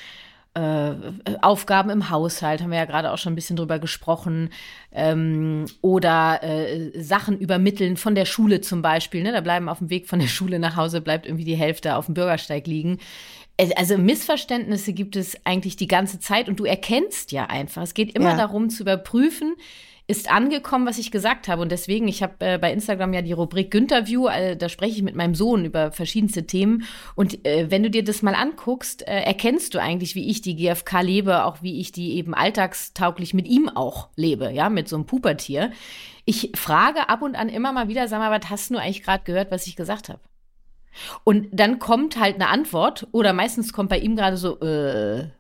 äh, 0.55 0.95
Aufgaben 1.41 1.89
im 1.89 2.11
Haushalt, 2.11 2.61
haben 2.61 2.71
wir 2.71 2.79
ja 2.79 2.85
gerade 2.85 3.11
auch 3.11 3.19
schon 3.19 3.33
ein 3.33 3.37
bisschen 3.37 3.57
drüber 3.57 3.79
gesprochen, 3.79 4.51
ähm, 4.93 5.65
oder 5.81 6.43
äh, 6.43 6.91
Sachen 7.01 7.39
übermitteln 7.39 7.97
von 7.97 8.15
der 8.15 8.27
Schule 8.27 8.61
zum 8.61 8.83
Beispiel. 8.83 9.23
Ne? 9.23 9.33
Da 9.33 9.41
bleiben 9.41 9.69
auf 9.69 9.79
dem 9.79 9.89
Weg 9.91 10.09
von 10.09 10.19
der 10.19 10.29
Schule 10.29 10.59
nach 10.59 10.77
Hause, 10.77 11.01
bleibt 11.01 11.27
irgendwie 11.27 11.45
die 11.45 11.57
Hälfte 11.57 11.97
auf 11.97 12.07
dem 12.07 12.15
Bürgersteig 12.15 12.67
liegen. 12.67 12.99
Also 13.77 13.97
Missverständnisse 13.97 14.93
gibt 14.93 15.15
es 15.15 15.37
eigentlich 15.45 15.77
die 15.77 15.87
ganze 15.87 16.19
Zeit 16.19 16.49
und 16.49 16.59
du 16.59 16.65
erkennst 16.65 17.33
ja 17.33 17.47
einfach. 17.47 17.83
Es 17.83 17.95
geht 17.95 18.15
immer 18.15 18.31
ja. 18.31 18.37
darum 18.37 18.71
zu 18.71 18.83
überprüfen, 18.83 19.55
ist 20.07 20.31
angekommen, 20.31 20.87
was 20.87 20.99
ich 20.99 21.11
gesagt 21.11 21.49
habe. 21.49 21.63
Und 21.63 21.73
deswegen, 21.73 22.09
ich 22.09 22.23
habe 22.23 22.35
äh, 22.41 22.59
bei 22.59 22.73
Instagram 22.73 23.15
ja 23.15 23.23
die 23.23 23.33
Rubrik 23.33 23.71
Güntherview, 23.71 24.27
äh, 24.27 24.57
da 24.57 24.69
spreche 24.69 24.97
ich 24.97 25.03
mit 25.03 25.15
meinem 25.15 25.35
Sohn 25.35 25.65
über 25.65 25.93
verschiedenste 25.93 26.47
Themen. 26.47 26.85
Und 27.15 27.47
äh, 27.47 27.71
wenn 27.71 27.83
du 27.83 27.91
dir 27.91 28.05
das 28.05 28.23
mal 28.23 28.35
anguckst, 28.35 29.07
äh, 29.07 29.21
erkennst 29.23 29.75
du 29.75 29.81
eigentlich, 29.81 30.15
wie 30.15 30.29
ich 30.29 30.43
die 30.43 30.57
GfK 30.57 31.01
lebe, 31.03 31.45
auch 31.45 31.63
wie 31.63 31.81
ich 31.81 31.93
die 31.93 32.17
eben 32.17 32.35
alltagstauglich 32.35 33.33
mit 33.33 33.47
ihm 33.47 33.69
auch 33.69 34.09
lebe, 34.17 34.51
ja, 34.51 34.69
mit 34.69 34.89
so 34.89 34.97
einem 34.97 35.07
Pupertier. 35.07 35.71
Ich 36.25 36.53
frage 36.55 37.09
ab 37.09 37.23
und 37.23 37.35
an 37.35 37.49
immer 37.49 37.73
mal 37.73 37.89
wieder, 37.89 38.09
sag 38.09 38.19
mal, 38.19 38.31
was 38.31 38.51
hast 38.51 38.71
du 38.71 38.77
eigentlich 38.77 39.03
gerade 39.03 39.25
gehört, 39.25 39.51
was 39.51 39.67
ich 39.67 39.77
gesagt 39.77 40.09
habe? 40.09 40.21
Und 41.25 41.49
dann 41.53 41.79
kommt 41.79 42.19
halt 42.19 42.35
eine 42.35 42.49
Antwort 42.49 43.07
oder 43.13 43.33
meistens 43.33 43.73
kommt 43.73 43.89
bei 43.89 43.99
ihm 43.99 44.17
gerade 44.17 44.37
so, 44.37 44.61
äh, 44.61 45.31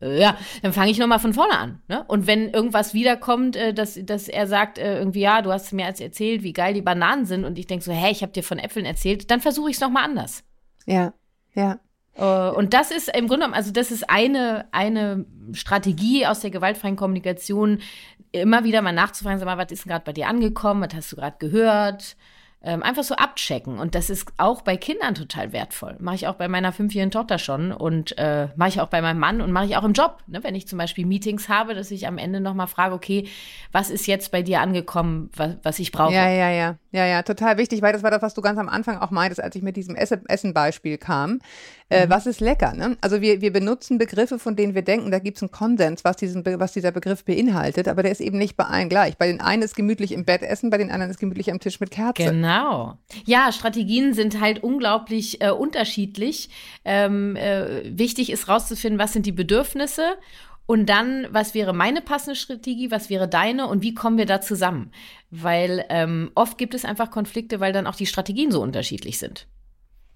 ja, 0.00 0.36
dann 0.62 0.72
fange 0.72 0.90
ich 0.90 0.98
nochmal 0.98 1.18
von 1.18 1.34
vorne 1.34 1.58
an. 1.58 1.82
Ne? 1.88 2.04
Und 2.06 2.26
wenn 2.26 2.50
irgendwas 2.50 2.94
wiederkommt, 2.94 3.56
äh, 3.56 3.74
dass, 3.74 3.98
dass 4.02 4.28
er 4.28 4.46
sagt 4.46 4.78
äh, 4.78 4.98
irgendwie, 4.98 5.20
ja, 5.20 5.42
du 5.42 5.52
hast 5.52 5.72
mir 5.72 5.86
jetzt 5.86 6.00
erzählt, 6.00 6.42
wie 6.42 6.52
geil 6.52 6.74
die 6.74 6.82
Bananen 6.82 7.26
sind 7.26 7.44
und 7.44 7.58
ich 7.58 7.66
denke 7.66 7.84
so, 7.84 7.92
hä, 7.92 8.10
ich 8.10 8.22
habe 8.22 8.32
dir 8.32 8.44
von 8.44 8.58
Äpfeln 8.58 8.86
erzählt, 8.86 9.30
dann 9.30 9.40
versuche 9.40 9.70
ich 9.70 9.76
es 9.76 9.80
nochmal 9.80 10.04
anders. 10.04 10.44
Ja, 10.86 11.14
ja. 11.54 11.80
Äh, 12.14 12.50
und 12.54 12.74
das 12.74 12.90
ist 12.90 13.08
im 13.08 13.26
Grunde 13.26 13.46
genommen, 13.46 13.54
also 13.54 13.72
das 13.72 13.90
ist 13.90 14.08
eine, 14.08 14.66
eine 14.70 15.24
Strategie 15.52 16.26
aus 16.26 16.40
der 16.40 16.50
gewaltfreien 16.50 16.96
Kommunikation, 16.96 17.80
immer 18.30 18.64
wieder 18.64 18.82
mal 18.82 18.92
nachzufragen, 18.92 19.38
sag 19.38 19.46
mal, 19.46 19.58
was 19.58 19.72
ist 19.72 19.84
denn 19.84 19.90
gerade 19.90 20.04
bei 20.04 20.12
dir 20.12 20.28
angekommen, 20.28 20.82
was 20.82 20.94
hast 20.94 21.12
du 21.12 21.16
gerade 21.16 21.38
gehört? 21.38 22.16
Ähm, 22.60 22.82
einfach 22.82 23.04
so 23.04 23.14
abchecken. 23.14 23.78
Und 23.78 23.94
das 23.94 24.10
ist 24.10 24.32
auch 24.36 24.62
bei 24.62 24.76
Kindern 24.76 25.14
total 25.14 25.52
wertvoll. 25.52 25.96
Mache 26.00 26.16
ich 26.16 26.26
auch 26.26 26.34
bei 26.34 26.48
meiner 26.48 26.72
fünfjährigen 26.72 27.12
Tochter 27.12 27.38
schon 27.38 27.70
und 27.70 28.18
äh, 28.18 28.48
mache 28.56 28.70
ich 28.70 28.80
auch 28.80 28.88
bei 28.88 29.00
meinem 29.00 29.20
Mann 29.20 29.40
und 29.40 29.52
mache 29.52 29.66
ich 29.66 29.76
auch 29.76 29.84
im 29.84 29.92
Job. 29.92 30.18
Ne? 30.26 30.42
Wenn 30.42 30.56
ich 30.56 30.66
zum 30.66 30.76
Beispiel 30.76 31.06
Meetings 31.06 31.48
habe, 31.48 31.74
dass 31.74 31.92
ich 31.92 32.08
am 32.08 32.18
Ende 32.18 32.40
nochmal 32.40 32.66
frage, 32.66 32.96
okay, 32.96 33.28
was 33.70 33.90
ist 33.90 34.08
jetzt 34.08 34.32
bei 34.32 34.42
dir 34.42 34.60
angekommen, 34.60 35.30
was, 35.36 35.56
was 35.62 35.78
ich 35.78 35.92
brauche? 35.92 36.12
Ja, 36.12 36.28
ja, 36.28 36.50
ja. 36.50 36.76
Ja, 36.90 37.06
ja, 37.06 37.22
total 37.22 37.58
wichtig, 37.58 37.80
weil 37.80 37.92
das 37.92 38.02
war 38.02 38.10
das, 38.10 38.22
was 38.22 38.34
du 38.34 38.40
ganz 38.40 38.58
am 38.58 38.68
Anfang 38.68 38.98
auch 38.98 39.12
meintest, 39.12 39.42
als 39.42 39.54
ich 39.54 39.62
mit 39.62 39.76
diesem 39.76 39.94
Essen-Beispiel 39.94 40.98
kam. 40.98 41.38
Äh, 41.90 42.06
mhm. 42.06 42.10
Was 42.10 42.26
ist 42.26 42.40
lecker? 42.40 42.74
Ne? 42.74 42.96
Also 43.00 43.20
wir, 43.20 43.40
wir 43.40 43.52
benutzen 43.52 43.98
Begriffe, 43.98 44.38
von 44.38 44.56
denen 44.56 44.74
wir 44.74 44.82
denken, 44.82 45.10
da 45.10 45.18
gibt 45.18 45.38
es 45.38 45.42
einen 45.42 45.50
Konsens, 45.50 46.04
was, 46.04 46.16
diesen, 46.16 46.44
was 46.44 46.72
dieser 46.72 46.92
Begriff 46.92 47.24
beinhaltet, 47.24 47.88
aber 47.88 48.02
der 48.02 48.12
ist 48.12 48.20
eben 48.20 48.36
nicht 48.36 48.56
bei 48.56 48.64
allen 48.64 48.88
gleich. 48.88 49.16
Bei 49.16 49.26
den 49.26 49.40
einen 49.40 49.62
ist 49.62 49.74
gemütlich 49.74 50.12
im 50.12 50.24
Bett 50.24 50.42
essen, 50.42 50.70
bei 50.70 50.78
den 50.78 50.90
anderen 50.90 51.10
ist 51.10 51.18
gemütlich 51.18 51.50
am 51.50 51.60
Tisch 51.60 51.80
mit 51.80 51.90
Kerze. 51.90 52.24
Genau. 52.24 52.98
Ja, 53.24 53.52
Strategien 53.52 54.12
sind 54.12 54.40
halt 54.40 54.62
unglaublich 54.62 55.40
äh, 55.40 55.50
unterschiedlich. 55.50 56.50
Ähm, 56.84 57.36
äh, 57.36 57.98
wichtig 57.98 58.30
ist 58.30 58.48
rauszufinden, 58.48 58.98
was 58.98 59.14
sind 59.14 59.24
die 59.24 59.32
Bedürfnisse 59.32 60.02
und 60.66 60.90
dann, 60.90 61.26
was 61.30 61.54
wäre 61.54 61.72
meine 61.72 62.02
passende 62.02 62.36
Strategie, 62.36 62.90
was 62.90 63.08
wäre 63.08 63.26
deine 63.26 63.68
und 63.68 63.82
wie 63.82 63.94
kommen 63.94 64.18
wir 64.18 64.26
da 64.26 64.42
zusammen? 64.42 64.92
Weil 65.30 65.86
ähm, 65.88 66.30
oft 66.34 66.58
gibt 66.58 66.74
es 66.74 66.84
einfach 66.84 67.10
Konflikte, 67.10 67.60
weil 67.60 67.72
dann 67.72 67.86
auch 67.86 67.94
die 67.94 68.04
Strategien 68.04 68.52
so 68.52 68.60
unterschiedlich 68.60 69.18
sind. 69.18 69.46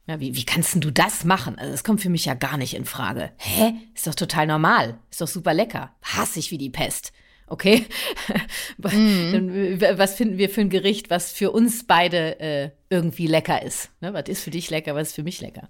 Ja, 0.07 0.19
wie, 0.19 0.35
wie 0.35 0.45
kannst 0.45 0.75
du 0.83 0.91
das 0.91 1.25
machen? 1.25 1.59
Also 1.59 1.71
das 1.71 1.85
kommt 1.85 2.01
für 2.01 2.11
mich 2.11 2.25
ja 2.25 2.35
gar 2.35 2.57
nicht 2.57 2.75
in 2.75 2.85
Frage. 2.85 3.31
Hä? 3.37 3.75
Ist 3.95 4.07
doch 4.07 4.15
total 4.15 4.47
normal. 4.47 4.99
Ist 5.11 5.21
doch 5.21 5.29
super 5.29 5.55
lecker. 5.55 5.95
Hasse 6.03 6.41
ich 6.41 6.51
wie 6.51 6.59
die 6.59 6.71
Pest. 6.71 7.13
Okay? 7.47 7.87
Mhm. 8.79 9.81
was 9.97 10.15
finden 10.15 10.39
wir 10.39 10.49
für 10.49 10.63
ein 10.63 10.71
Gericht, 10.71 11.11
was 11.11 11.31
für 11.31 11.53
uns 11.53 11.87
beide 11.87 12.41
äh, 12.41 12.71
irgendwie 12.91 13.27
lecker 13.27 13.63
ist? 13.63 13.91
Ne? 14.01 14.13
Was 14.13 14.25
ist 14.29 14.43
für 14.43 14.51
dich 14.51 14.71
lecker, 14.71 14.95
was 14.95 15.09
ist 15.09 15.15
für 15.15 15.23
mich 15.23 15.41
lecker? 15.41 15.69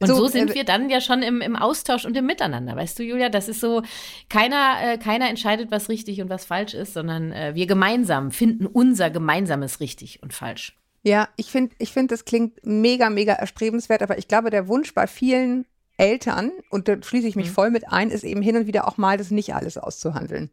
Und 0.00 0.06
so, 0.06 0.14
so 0.14 0.28
sind 0.28 0.50
äh, 0.50 0.54
wir 0.54 0.64
dann 0.64 0.88
ja 0.90 1.00
schon 1.00 1.22
im, 1.22 1.40
im 1.40 1.56
Austausch 1.56 2.04
und 2.04 2.16
im 2.16 2.26
Miteinander, 2.26 2.76
weißt 2.76 2.98
du, 2.98 3.02
Julia? 3.02 3.28
Das 3.28 3.48
ist 3.48 3.60
so, 3.60 3.82
keiner, 4.28 4.76
äh, 4.82 4.98
keiner 4.98 5.28
entscheidet, 5.28 5.70
was 5.70 5.88
richtig 5.88 6.20
und 6.20 6.30
was 6.30 6.44
falsch 6.44 6.74
ist, 6.74 6.94
sondern 6.94 7.32
äh, 7.32 7.54
wir 7.54 7.66
gemeinsam 7.66 8.30
finden 8.30 8.66
unser 8.66 9.10
gemeinsames 9.10 9.80
richtig 9.80 10.22
und 10.22 10.32
falsch. 10.32 10.76
Ja, 11.02 11.28
ich 11.36 11.46
finde, 11.46 11.74
ich 11.78 11.92
finde, 11.92 12.14
das 12.14 12.24
klingt 12.24 12.58
mega, 12.64 13.10
mega 13.10 13.32
erstrebenswert, 13.32 14.02
aber 14.02 14.18
ich 14.18 14.28
glaube, 14.28 14.50
der 14.50 14.68
Wunsch 14.68 14.94
bei 14.94 15.06
vielen 15.06 15.66
Eltern, 15.96 16.52
und 16.70 16.88
da 16.88 16.96
schließe 17.02 17.26
ich 17.26 17.36
mich 17.36 17.48
mhm. 17.48 17.52
voll 17.52 17.70
mit 17.70 17.88
ein, 17.88 18.10
ist 18.10 18.24
eben 18.24 18.42
hin 18.42 18.56
und 18.56 18.66
wieder 18.66 18.86
auch 18.86 18.96
mal 18.96 19.16
das 19.16 19.30
nicht 19.30 19.54
alles 19.54 19.78
auszuhandeln 19.78 20.50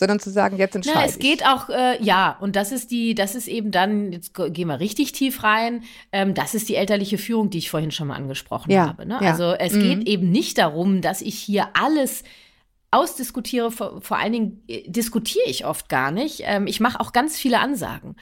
sondern 0.00 0.18
zu 0.18 0.30
sagen, 0.30 0.56
jetzt 0.56 0.74
entscheide 0.74 0.98
Na, 1.00 1.04
es 1.04 1.18
geht 1.18 1.44
auch, 1.44 1.68
äh, 1.68 2.02
ja, 2.02 2.36
und 2.40 2.56
das 2.56 2.72
ist 2.72 2.90
die, 2.90 3.14
das 3.14 3.34
ist 3.34 3.48
eben 3.48 3.70
dann, 3.70 4.12
jetzt 4.12 4.32
gehen 4.34 4.68
wir 4.68 4.80
richtig 4.80 5.12
tief 5.12 5.42
rein, 5.42 5.84
ähm, 6.10 6.32
das 6.32 6.54
ist 6.54 6.70
die 6.70 6.76
elterliche 6.76 7.18
Führung, 7.18 7.50
die 7.50 7.58
ich 7.58 7.70
vorhin 7.70 7.90
schon 7.90 8.08
mal 8.08 8.16
angesprochen 8.16 8.70
ja, 8.70 8.88
habe. 8.88 9.04
Ne? 9.04 9.18
Ja. 9.20 9.32
Also 9.32 9.52
es 9.52 9.74
mhm. 9.74 9.82
geht 9.82 10.08
eben 10.08 10.30
nicht 10.30 10.56
darum, 10.56 11.02
dass 11.02 11.20
ich 11.20 11.38
hier 11.38 11.68
alles 11.74 12.24
ausdiskutiere, 12.90 13.70
vor, 13.70 14.00
vor 14.00 14.16
allen 14.16 14.32
Dingen 14.32 14.62
äh, 14.68 14.90
diskutiere 14.90 15.46
ich 15.46 15.66
oft 15.66 15.90
gar 15.90 16.10
nicht. 16.10 16.42
Ähm, 16.44 16.66
ich 16.66 16.80
mache 16.80 16.98
auch 16.98 17.12
ganz 17.12 17.36
viele 17.36 17.60
Ansagen. 17.60 18.16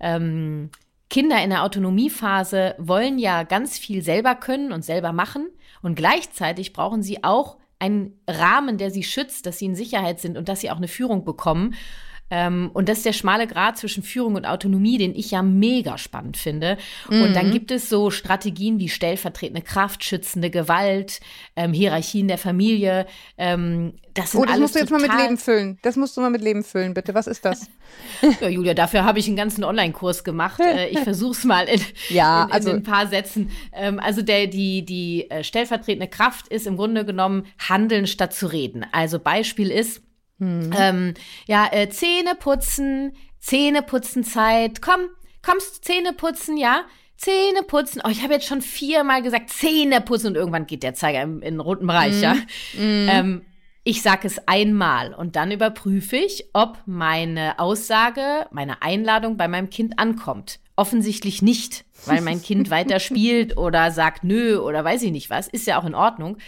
Ähm, 0.00 0.70
Kinder 1.10 1.42
in 1.42 1.50
der 1.50 1.64
Autonomiephase 1.64 2.76
wollen 2.78 3.18
ja 3.18 3.42
ganz 3.42 3.78
viel 3.78 4.02
selber 4.02 4.36
können 4.36 4.72
und 4.72 4.84
selber 4.84 5.12
machen 5.12 5.50
und 5.82 5.96
gleichzeitig 5.96 6.72
brauchen 6.72 7.02
sie 7.02 7.24
auch 7.24 7.58
einen 7.80 8.20
Rahmen, 8.28 8.78
der 8.78 8.90
sie 8.90 9.02
schützt, 9.02 9.46
dass 9.46 9.58
sie 9.58 9.66
in 9.66 9.74
Sicherheit 9.74 10.20
sind 10.20 10.38
und 10.38 10.48
dass 10.48 10.60
sie 10.60 10.70
auch 10.70 10.76
eine 10.76 10.88
Führung 10.88 11.24
bekommen. 11.24 11.74
Ähm, 12.30 12.70
und 12.72 12.88
das 12.88 12.98
ist 12.98 13.06
der 13.06 13.12
schmale 13.12 13.46
Grad 13.46 13.78
zwischen 13.78 14.02
Führung 14.02 14.34
und 14.36 14.46
Autonomie, 14.46 14.98
den 14.98 15.14
ich 15.14 15.30
ja 15.32 15.42
mega 15.42 15.98
spannend 15.98 16.36
finde. 16.36 16.78
Mhm. 17.08 17.22
Und 17.22 17.34
dann 17.34 17.48
mhm. 17.48 17.52
gibt 17.52 17.70
es 17.70 17.88
so 17.88 18.10
Strategien 18.10 18.78
wie 18.78 18.88
stellvertretende 18.88 19.62
Kraft, 19.62 20.04
schützende 20.04 20.50
Gewalt, 20.50 21.20
ähm, 21.56 21.72
Hierarchien 21.72 22.28
der 22.28 22.38
Familie. 22.38 23.06
Ähm, 23.36 23.94
das 24.14 24.32
sind 24.32 24.40
oh, 24.40 24.44
das 24.44 24.58
musst 24.58 24.74
du 24.74 24.80
jetzt 24.80 24.90
mal 24.90 25.00
mit 25.00 25.12
Leben 25.14 25.38
füllen. 25.38 25.78
Das 25.82 25.96
musst 25.96 26.16
du 26.16 26.20
mal 26.20 26.30
mit 26.30 26.42
Leben 26.42 26.64
füllen, 26.64 26.94
bitte. 26.94 27.14
Was 27.14 27.26
ist 27.26 27.44
das? 27.44 27.68
ja, 28.40 28.48
Julia, 28.48 28.74
dafür 28.74 29.04
habe 29.04 29.18
ich 29.18 29.26
einen 29.26 29.36
ganzen 29.36 29.64
Online-Kurs 29.64 30.24
gemacht. 30.24 30.60
Äh, 30.60 30.88
ich 30.88 30.98
versuche 31.04 31.32
es 31.32 31.44
mal 31.44 31.66
in, 31.68 31.80
ja, 32.08 32.44
in, 32.44 32.52
also, 32.52 32.70
in, 32.70 32.76
ein 32.76 32.82
paar 32.82 33.06
Sätzen. 33.06 33.50
Ähm, 33.72 34.00
also 34.00 34.22
der, 34.22 34.46
die, 34.46 34.84
die 34.84 35.30
äh, 35.30 35.44
stellvertretende 35.44 36.08
Kraft 36.08 36.48
ist 36.48 36.66
im 36.66 36.76
Grunde 36.76 37.04
genommen 37.04 37.46
Handeln 37.58 38.06
statt 38.06 38.34
zu 38.34 38.46
reden. 38.46 38.84
Also 38.92 39.18
Beispiel 39.18 39.70
ist, 39.70 40.02
hm. 40.40 40.74
ähm, 40.76 41.14
ja, 41.46 41.68
äh, 41.70 41.88
Zähne 41.88 42.34
putzen, 42.34 43.12
Zähne 43.38 43.82
putzen 43.82 44.24
Zeit. 44.24 44.82
Komm, 44.82 45.00
kommst 45.42 45.84
Zähne 45.84 46.12
putzen, 46.12 46.56
ja? 46.56 46.82
Zähne 47.16 47.62
putzen. 47.62 48.00
Oh, 48.04 48.08
ich 48.08 48.22
habe 48.22 48.32
jetzt 48.32 48.46
schon 48.46 48.62
viermal 48.62 49.22
gesagt, 49.22 49.50
Zähne 49.50 50.00
putzen 50.00 50.28
und 50.28 50.36
irgendwann 50.36 50.66
geht 50.66 50.82
der 50.82 50.94
Zeiger 50.94 51.22
im, 51.22 51.42
in 51.42 51.54
den 51.54 51.60
roten 51.60 51.86
Bereich, 51.86 52.16
mm. 52.16 52.22
ja. 52.22 52.34
Mm. 52.34 53.08
Ähm, 53.08 53.42
ich 53.84 54.02
sage 54.02 54.26
es 54.26 54.46
einmal 54.46 55.14
und 55.14 55.36
dann 55.36 55.50
überprüfe 55.50 56.16
ich, 56.16 56.46
ob 56.52 56.78
meine 56.86 57.58
Aussage, 57.58 58.46
meine 58.50 58.82
Einladung 58.82 59.36
bei 59.36 59.48
meinem 59.48 59.70
Kind 59.70 59.98
ankommt. 59.98 60.60
Offensichtlich 60.76 61.42
nicht, 61.42 61.84
weil 62.06 62.20
mein 62.20 62.40
Kind 62.40 62.70
weiter 62.70 63.00
spielt 63.00 63.56
oder 63.56 63.90
sagt 63.90 64.24
nö 64.24 64.58
oder 64.58 64.84
weiß 64.84 65.02
ich 65.02 65.12
nicht 65.12 65.28
was, 65.28 65.48
ist 65.48 65.66
ja 65.66 65.78
auch 65.78 65.86
in 65.86 65.94
Ordnung. 65.94 66.38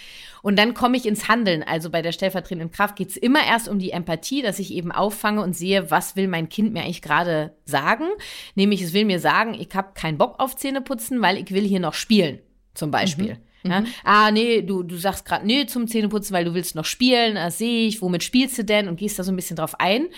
Und 0.43 0.59
dann 0.59 0.75
komme 0.75 0.97
ich 0.97 1.07
ins 1.07 1.29
Handeln. 1.29 1.63
Also 1.63 1.89
bei 1.89 2.03
der 2.03 2.13
stellvertretenden 2.13 2.73
Kraft 2.73 2.97
geht 2.97 3.11
es 3.11 3.17
immer 3.17 3.45
erst 3.47 3.69
um 3.69 3.79
die 3.79 3.93
Empathie, 3.93 4.43
dass 4.43 4.59
ich 4.59 4.75
eben 4.75 4.93
auffange 4.93 5.41
und 5.43 5.55
sehe, 5.55 5.91
was 5.91 6.17
will 6.17 6.29
mein 6.29 6.49
Kind 6.49 6.73
mir 6.73 6.83
eigentlich 6.83 7.03
gerade 7.03 7.57
sagen. 7.65 8.07
Nämlich, 8.57 8.83
es 8.83 8.93
will 8.93 9.05
mir 9.05 9.21
sagen, 9.21 9.55
ich 9.55 9.69
habe 9.75 9.93
keinen 9.95 10.19
Bock 10.19 10.41
auf 10.41 10.57
Zähneputzen, 10.57 11.23
weil 11.23 11.39
ich 11.39 11.53
will 11.53 11.65
hier 11.65 11.81
noch 11.81 11.95
spielen, 11.95 12.41
zum 12.75 12.91
Beispiel. 12.91 13.39
Mhm. 13.63 13.71
Ja? 13.71 13.81
Mhm. 13.81 13.87
Ah, 14.05 14.31
nee, 14.33 14.63
du, 14.63 14.83
du 14.83 14.97
sagst 14.97 15.25
gerade 15.25 15.47
nee 15.47 15.67
zum 15.67 15.87
Zähneputzen, 15.87 16.35
weil 16.35 16.45
du 16.45 16.55
willst 16.55 16.75
noch 16.75 16.85
spielen. 16.85 17.37
Das 17.37 17.59
sehe 17.59 17.87
ich. 17.87 18.03
Womit 18.03 18.25
spielst 18.25 18.59
du 18.59 18.65
denn? 18.65 18.89
Und 18.89 18.97
gehst 18.97 19.19
da 19.19 19.23
so 19.23 19.33
ein 19.33 19.37
bisschen 19.37 19.57
drauf 19.57 19.79
ein. 19.79 20.09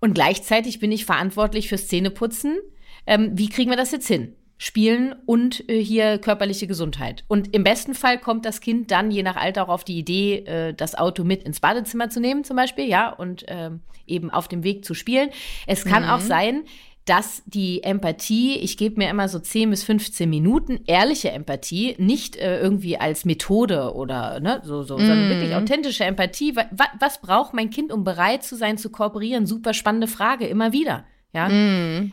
Und 0.00 0.14
gleichzeitig 0.14 0.78
bin 0.78 0.92
ich 0.92 1.04
verantwortlich 1.04 1.68
fürs 1.68 1.88
Zähneputzen. 1.88 2.58
Ähm, 3.06 3.32
wie 3.34 3.48
kriegen 3.48 3.70
wir 3.70 3.76
das 3.76 3.92
jetzt 3.92 4.08
hin? 4.08 4.34
Spielen 4.62 5.14
und 5.24 5.66
äh, 5.70 5.82
hier 5.82 6.18
körperliche 6.18 6.66
Gesundheit. 6.66 7.24
Und 7.28 7.54
im 7.54 7.64
besten 7.64 7.94
Fall 7.94 8.18
kommt 8.18 8.44
das 8.44 8.60
Kind 8.60 8.90
dann 8.90 9.10
je 9.10 9.22
nach 9.22 9.36
Alter 9.36 9.64
auch 9.64 9.70
auf 9.70 9.84
die 9.84 9.96
Idee, 9.96 10.40
äh, 10.40 10.74
das 10.74 10.94
Auto 10.94 11.24
mit 11.24 11.44
ins 11.44 11.60
Badezimmer 11.60 12.10
zu 12.10 12.20
nehmen, 12.20 12.44
zum 12.44 12.56
Beispiel, 12.56 12.86
ja, 12.86 13.08
und 13.08 13.48
äh, 13.48 13.70
eben 14.06 14.28
auf 14.28 14.48
dem 14.48 14.62
Weg 14.62 14.84
zu 14.84 14.92
spielen. 14.92 15.30
Es 15.66 15.86
kann 15.86 16.02
mhm. 16.02 16.10
auch 16.10 16.20
sein, 16.20 16.64
dass 17.06 17.42
die 17.46 17.82
Empathie, 17.82 18.58
ich 18.58 18.76
gebe 18.76 18.98
mir 18.98 19.08
immer 19.08 19.30
so 19.30 19.38
10 19.38 19.70
bis 19.70 19.82
15 19.82 20.28
Minuten, 20.28 20.80
ehrliche 20.86 21.30
Empathie, 21.30 21.94
nicht 21.96 22.36
äh, 22.36 22.60
irgendwie 22.60 22.98
als 22.98 23.24
Methode 23.24 23.94
oder 23.94 24.40
ne, 24.40 24.60
so, 24.62 24.82
so, 24.82 24.96
mm. 24.96 25.00
sondern 25.00 25.24
mhm. 25.24 25.30
wirklich 25.30 25.54
authentische 25.54 26.04
Empathie. 26.04 26.54
Was, 26.54 26.88
was 26.98 27.20
braucht 27.22 27.54
mein 27.54 27.70
Kind, 27.70 27.92
um 27.92 28.04
bereit 28.04 28.42
zu 28.42 28.56
sein, 28.56 28.76
zu 28.76 28.90
kooperieren? 28.90 29.46
Super 29.46 29.72
spannende 29.72 30.06
Frage, 30.06 30.46
immer 30.46 30.74
wieder. 30.74 31.04
Ja. 31.32 31.48
Mm. 31.48 32.12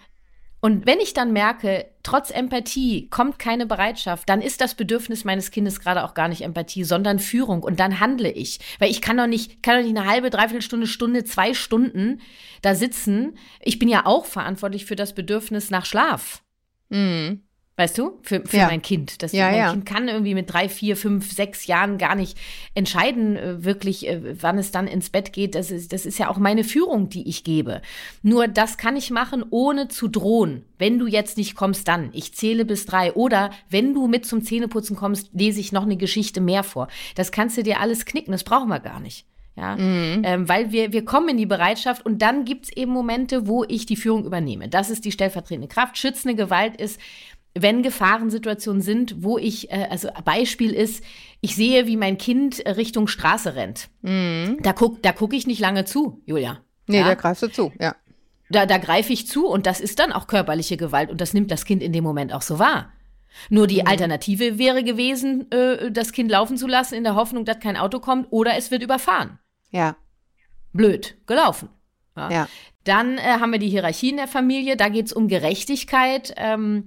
Und 0.60 0.86
wenn 0.88 1.00
ich 1.00 1.13
dann 1.13 1.34
merke, 1.34 1.86
trotz 2.02 2.32
Empathie 2.32 3.10
kommt 3.10 3.38
keine 3.38 3.67
Bereitschaft, 3.67 4.28
dann 4.28 4.41
ist 4.41 4.60
das 4.60 4.74
Bedürfnis 4.76 5.24
meines 5.24 5.52
Kindes 5.52 5.80
gerade 5.80 6.04
auch 6.04 6.15
gar 6.15 6.28
nicht 6.28 6.41
Empathie, 6.41 6.84
sondern 6.84 7.20
Führung. 7.20 7.62
Und 7.62 7.80
dann 7.80 8.00
handle 8.00 8.32
ich. 8.32 8.60
Weil 8.80 8.89
ich 8.89 9.02
kann 9.02 9.17
doch 9.17 9.28
nicht, 9.28 9.62
kann 9.62 9.78
doch 9.78 9.88
nicht 9.88 9.98
eine 9.98 10.10
halbe, 10.10 10.30
dreiviertel 10.30 10.63
Stunde, 10.63 10.88
Stunde, 10.88 11.24
zwei 11.26 11.54
Stunden 11.54 12.22
da 12.63 12.74
sitzen. 12.74 13.38
Ich 13.62 13.78
bin 13.78 13.88
ja 13.88 14.06
auch 14.06 14.26
verantwortlich 14.26 14.86
für 14.86 14.96
das 14.96 15.13
Bedürfnis 15.13 15.70
nach 15.70 15.86
Schlaf. 15.86 16.41
Mhm. 16.89 17.46
Weißt 17.80 17.96
du, 17.96 18.18
für, 18.24 18.42
für 18.44 18.58
ja. 18.58 18.66
mein 18.66 18.82
Kind. 18.82 19.22
Das, 19.22 19.34
ja, 19.34 19.52
mein 19.52 19.60
ja. 19.60 19.72
Kind 19.72 19.86
kann 19.86 20.08
irgendwie 20.08 20.34
mit 20.34 20.52
drei, 20.52 20.68
vier, 20.68 20.98
fünf, 20.98 21.32
sechs 21.32 21.68
Jahren 21.68 22.00
gar 22.00 22.16
nicht 22.16 22.36
entscheiden, 22.74 23.36
äh, 23.36 23.63
wirklich, 23.63 24.08
äh, 24.08 24.42
wann 24.42 24.58
es 24.58 24.72
dann 24.72 24.88
ins 24.88 25.12
Bett 25.12 25.32
geht. 25.32 25.54
Das 25.54 25.70
ist, 25.70 25.94
das 25.94 26.08
ist 26.08 26.18
ja 26.18 26.28
auch 26.30 26.38
meine 26.38 26.63
Führung, 26.63 27.10
die 27.10 27.30
ich 27.30 27.44
gebe. 27.44 27.84
Nur 28.24 28.48
das 28.48 28.80
kann 28.80 28.96
ich 28.96 29.12
machen, 29.12 29.46
ohne 29.52 29.90
zu 29.90 30.08
drohen. 30.08 30.66
Wenn 30.80 30.98
du 30.98 31.06
jetzt 31.06 31.38
nicht 31.38 31.56
kommst, 31.56 31.88
dann. 31.88 32.10
Ich 32.13 32.34
zähle 32.34 32.66
bis 32.66 32.88
drei. 32.88 33.13
Oder 33.13 33.52
wenn 33.70 33.94
du 33.94 34.08
mit 34.08 34.26
zum 34.26 34.44
Zähneputzen 34.44 34.96
kommst, 34.96 35.30
lese 35.34 35.60
ich 35.60 35.72
noch 35.72 35.84
eine 35.84 35.98
Geschichte 35.98 36.42
mehr 36.42 36.63
vor. 36.63 36.88
Das 37.13 37.32
kannst 37.32 37.58
du 37.58 37.63
dir 37.63 37.80
alles 37.80 38.06
knicken. 38.06 38.32
Das 38.32 38.44
brauchen 38.44 38.70
wir 38.70 38.80
gar 38.80 39.00
nicht. 39.00 39.28
Ja, 39.56 39.76
mhm. 39.76 40.22
ähm, 40.24 40.48
weil 40.48 40.72
wir, 40.72 40.94
wir 40.94 41.04
kommen 41.04 41.30
in 41.30 41.38
die 41.38 41.48
Bereitschaft 41.48 42.06
und 42.06 42.22
dann 42.22 42.46
gibt's 42.46 42.70
eben 42.70 42.92
Momente, 42.92 43.48
wo 43.48 43.63
ich 43.63 43.88
die 43.88 43.96
Führung 43.96 44.24
übernehme. 44.24 44.70
Das 44.70 44.92
ist 44.92 45.04
die 45.04 45.12
stellvertretende 45.12 45.68
Kraft. 45.68 45.98
Schützende 45.98 46.36
Gewalt 46.36 46.80
ist, 46.80 47.00
wenn 47.62 47.84
Gefahrensituationen 47.84 48.82
sind, 48.82 49.24
wo 49.24 49.38
ich, 49.38 49.72
äh, 49.72 49.88
also 49.89 50.10
Beispiel 50.24 50.72
ist, 50.72 51.04
ich 51.41 51.56
sehe, 51.56 51.88
wie 51.88 51.98
mein 51.98 52.17
Kind 52.17 52.63
Richtung 52.65 53.08
Straße 53.08 53.56
rennt. 53.56 53.89
Mhm. 54.02 54.58
Da 54.62 54.74
gucke 54.74 55.00
da 55.02 55.12
guck 55.12 55.34
ich 55.34 55.48
nicht 55.48 55.60
lange 55.60 55.86
zu, 55.86 56.22
Julia. 56.26 56.60
Nee, 56.88 57.00
ja? 57.00 57.08
da 57.08 57.13
greifst 57.15 57.43
du 57.43 57.48
zu, 57.48 57.72
ja. 57.80 57.96
Da, 58.50 58.65
da 58.65 58.78
greife 58.78 59.12
ich 59.12 59.28
zu 59.28 59.48
und 59.48 59.65
das 59.65 59.82
ist 59.82 60.00
dann 60.00 60.13
auch 60.13 60.28
körperliche 60.28 60.78
Gewalt 60.78 61.10
und 61.12 61.20
das 61.20 61.34
nimmt 61.34 61.52
das 61.52 61.65
Kind 61.65 61.84
in 61.84 61.91
dem 61.91 62.04
Moment 62.04 62.34
auch 62.34 62.41
so 62.41 62.60
wahr. 62.60 62.93
Nur 63.50 63.67
die 63.67 63.82
mhm. 63.82 63.88
Alternative 63.88 64.58
wäre 64.58 64.84
gewesen, 64.84 65.52
äh, 65.52 65.91
das 65.91 66.12
Kind 66.12 66.32
laufen 66.32 66.58
zu 66.58 66.67
lassen 66.67 66.96
in 66.96 67.04
der 67.04 67.15
Hoffnung, 67.15 67.46
dass 67.46 67.60
kein 67.60 67.78
Auto 67.78 68.00
kommt 68.00 68.28
oder 68.32 68.56
es 68.58 68.72
wird 68.72 68.84
überfahren. 68.84 69.39
Ja. 69.72 69.98
Blöd, 70.74 71.17
gelaufen. 71.28 71.70
Ja. 72.15 72.32
ja. 72.32 72.48
Dann 72.84 73.17
äh, 73.17 73.22
haben 73.39 73.52
wir 73.52 73.60
die 73.60 73.70
Hierarchie 73.70 74.10
in 74.12 74.17
der 74.17 74.28
Familie, 74.28 74.78
da 74.78 74.89
geht 74.89 75.08
es 75.08 75.13
um 75.13 75.28
Gerechtigkeit. 75.28 76.34
Ähm, 76.38 76.86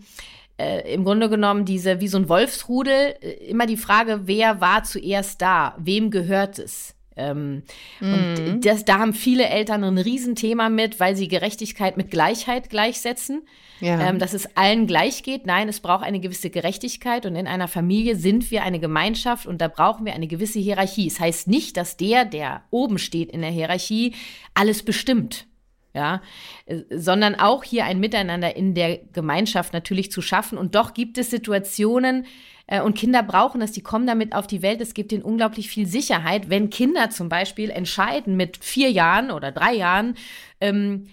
äh, 0.61 0.93
im 0.93 1.05
Grunde 1.05 1.31
genommen 1.31 1.65
diese, 1.65 2.01
wie 2.01 2.09
so 2.09 2.19
ein 2.19 2.29
Wolfsrudel, 2.29 3.15
äh, 3.21 3.31
immer 3.49 3.67
die 3.67 3.77
Frage, 3.77 4.23
wer 4.25 4.61
war 4.61 4.85
zuerst 4.85 5.41
da? 5.41 5.75
Wem 5.79 6.11
gehört 6.11 6.59
es? 6.59 6.95
Ähm, 7.17 7.63
mhm. 8.01 8.15
Und 8.15 8.61
das, 8.67 8.85
da 8.85 8.99
haben 8.99 9.15
viele 9.15 9.47
Eltern 9.49 9.85
ein 9.85 9.99
Riesenthema 9.99 10.69
mit, 10.69 11.01
weil 11.01 11.17
sie 11.17 11.29
Gerechtigkeit 11.29 11.97
mit 11.97 12.11
Gleichheit 12.11 12.71
gleichsetzen. 12.71 13.43
Ja. 13.81 13.99
Ähm, 13.99 14.19
dass 14.19 14.35
es 14.35 14.57
allen 14.59 14.87
gleich 14.87 15.23
geht. 15.23 15.47
Nein, 15.47 15.67
es 15.71 15.81
braucht 15.81 16.05
eine 16.05 16.21
gewisse 16.21 16.51
Gerechtigkeit 16.51 17.25
und 17.25 17.35
in 17.35 17.47
einer 17.47 17.67
Familie 17.67 18.15
sind 18.15 18.51
wir 18.51 18.63
eine 18.63 18.79
Gemeinschaft 18.79 19.47
und 19.47 19.63
da 19.63 19.69
brauchen 19.69 20.05
wir 20.05 20.13
eine 20.13 20.27
gewisse 20.27 20.59
Hierarchie. 20.59 21.07
Es 21.07 21.15
das 21.15 21.21
heißt 21.21 21.49
nicht, 21.49 21.79
dass 21.79 21.97
der, 21.97 22.27
der 22.27 22.63
oben 22.69 22.99
steht 22.99 23.31
in 23.33 23.41
der 23.41 23.49
Hierarchie, 23.49 24.13
alles 24.53 24.83
bestimmt 24.83 25.47
ja, 25.95 26.23
äh, 26.67 26.83
sondern 26.91 27.35
auch 27.35 27.65
hier 27.65 27.85
ein 27.85 28.01
Miteinander 28.01 28.57
in 28.57 28.75
der 28.75 28.99
Gemeinschaft 29.13 29.73
natürlich 29.73 30.11
zu 30.11 30.23
schaffen. 30.23 30.59
Und 30.59 30.75
doch 30.75 30.95
gibt 30.95 31.19
es 31.19 31.31
Situationen, 31.31 32.27
äh, 32.71 32.81
und 32.81 32.97
Kinder 32.97 33.23
brauchen 33.23 33.61
das, 33.61 33.73
die 33.73 33.83
kommen 33.83 34.07
damit 34.07 34.35
auf 34.35 34.47
die 34.47 34.63
Welt. 34.63 34.81
Es 34.81 34.95
gibt 34.95 35.13
ihnen 35.13 35.23
unglaublich 35.23 35.69
viel 35.69 35.87
Sicherheit, 35.87 36.49
wenn 36.49 36.71
Kinder 36.71 37.11
zum 37.11 37.29
Beispiel 37.29 37.69
entscheiden 37.69 38.37
mit 38.37 38.57
vier 38.65 38.91
Jahren 38.91 39.31
oder 39.31 39.53
drei 39.53 39.75
Jahren, 39.75 40.15
ähm, 40.61 41.09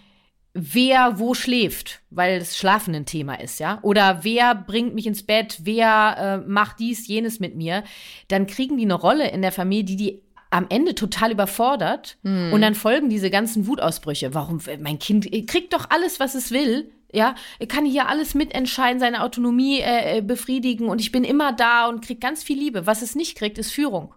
wer 0.54 1.20
wo 1.20 1.34
schläft, 1.34 2.02
weil 2.10 2.40
das 2.40 2.58
Schlafen 2.58 2.96
ein 2.96 3.06
Thema 3.06 3.36
ist, 3.40 3.60
ja, 3.60 3.80
oder 3.84 4.24
wer 4.24 4.56
bringt 4.56 4.96
mich 4.96 5.06
ins 5.06 5.24
Bett, 5.24 5.60
wer 5.64 6.44
äh, 6.46 6.48
macht 6.50 6.80
dies, 6.80 7.08
jenes 7.08 7.40
mit 7.40 7.56
mir, 7.56 7.84
dann 8.28 8.48
kriegen 8.48 8.78
die 8.78 8.86
eine 8.86 8.96
Rolle 8.96 9.30
in 9.30 9.42
der 9.42 9.52
Familie, 9.52 9.84
die 9.84 9.96
die 9.96 10.22
am 10.50 10.68
Ende 10.70 10.96
total 10.96 11.32
überfordert 11.32 12.18
mhm. 12.24 12.54
und 12.54 12.62
dann 12.62 12.76
folgen 12.76 13.10
diese 13.10 13.30
ganzen 13.30 13.68
Wutausbrüche. 13.68 14.34
Warum, 14.34 14.60
mein 14.80 15.00
Kind 15.00 15.30
kriegt 15.48 15.74
doch 15.74 15.90
alles, 15.90 16.20
was 16.20 16.36
es 16.36 16.52
will. 16.52 16.92
Ja, 17.12 17.36
kann 17.70 17.86
hier 17.86 18.10
alles 18.10 18.36
mitentscheiden, 18.36 19.00
seine 19.00 19.24
Autonomie 19.24 19.80
äh, 19.80 20.18
äh, 20.18 20.22
befriedigen 20.22 20.90
und 20.90 21.00
ich 21.00 21.14
bin 21.14 21.24
immer 21.24 21.54
da 21.54 21.88
und 21.88 22.04
kriegt 22.04 22.20
ganz 22.20 22.44
viel 22.44 22.60
Liebe. 22.60 22.86
Was 22.86 23.02
es 23.02 23.16
nicht 23.16 23.38
kriegt, 23.38 23.58
ist 23.58 23.72
Führung. 23.72 24.14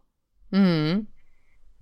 Mhm 0.50 1.06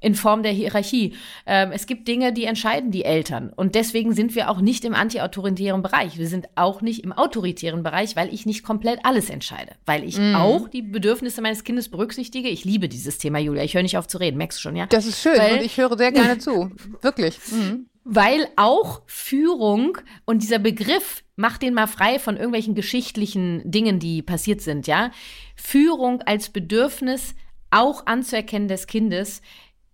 in 0.00 0.14
Form 0.14 0.42
der 0.42 0.52
Hierarchie. 0.52 1.14
Ähm, 1.46 1.72
es 1.72 1.86
gibt 1.86 2.06
Dinge, 2.06 2.32
die 2.32 2.44
entscheiden 2.44 2.90
die 2.90 3.04
Eltern. 3.04 3.52
Und 3.54 3.74
deswegen 3.74 4.12
sind 4.12 4.34
wir 4.34 4.50
auch 4.50 4.60
nicht 4.60 4.84
im 4.84 4.94
antiautoritären 4.94 5.82
Bereich. 5.82 6.18
Wir 6.18 6.28
sind 6.28 6.48
auch 6.54 6.82
nicht 6.82 7.02
im 7.04 7.12
autoritären 7.12 7.82
Bereich, 7.82 8.14
weil 8.16 8.32
ich 8.32 8.46
nicht 8.46 8.62
komplett 8.62 9.00
alles 9.04 9.30
entscheide. 9.30 9.72
Weil 9.86 10.04
ich 10.04 10.18
mm. 10.18 10.36
auch 10.36 10.68
die 10.68 10.82
Bedürfnisse 10.82 11.42
meines 11.42 11.64
Kindes 11.64 11.88
berücksichtige. 11.88 12.48
Ich 12.48 12.64
liebe 12.64 12.88
dieses 12.88 13.18
Thema, 13.18 13.38
Julia. 13.38 13.64
Ich 13.64 13.74
höre 13.74 13.82
nicht 13.82 13.98
auf 13.98 14.06
zu 14.06 14.18
reden. 14.18 14.38
Merkst 14.38 14.58
du 14.58 14.62
schon, 14.62 14.76
ja? 14.76 14.86
Das 14.86 15.06
ist 15.06 15.20
schön 15.20 15.38
weil, 15.38 15.54
und 15.54 15.64
ich 15.64 15.76
höre 15.76 15.96
sehr 15.98 16.12
gerne 16.12 16.38
zu. 16.38 16.70
Wirklich. 17.00 17.38
Mhm. 17.50 17.86
Weil 18.04 18.46
auch 18.56 19.02
Führung 19.06 19.98
und 20.24 20.42
dieser 20.42 20.58
Begriff, 20.58 21.24
mach 21.36 21.58
den 21.58 21.74
mal 21.74 21.88
frei 21.88 22.18
von 22.18 22.36
irgendwelchen 22.36 22.74
geschichtlichen 22.74 23.70
Dingen, 23.70 23.98
die 23.98 24.22
passiert 24.22 24.62
sind, 24.62 24.86
ja. 24.86 25.10
Führung 25.56 26.22
als 26.22 26.48
Bedürfnis 26.48 27.34
auch 27.70 28.06
anzuerkennen 28.06 28.68
des 28.68 28.86
Kindes, 28.86 29.42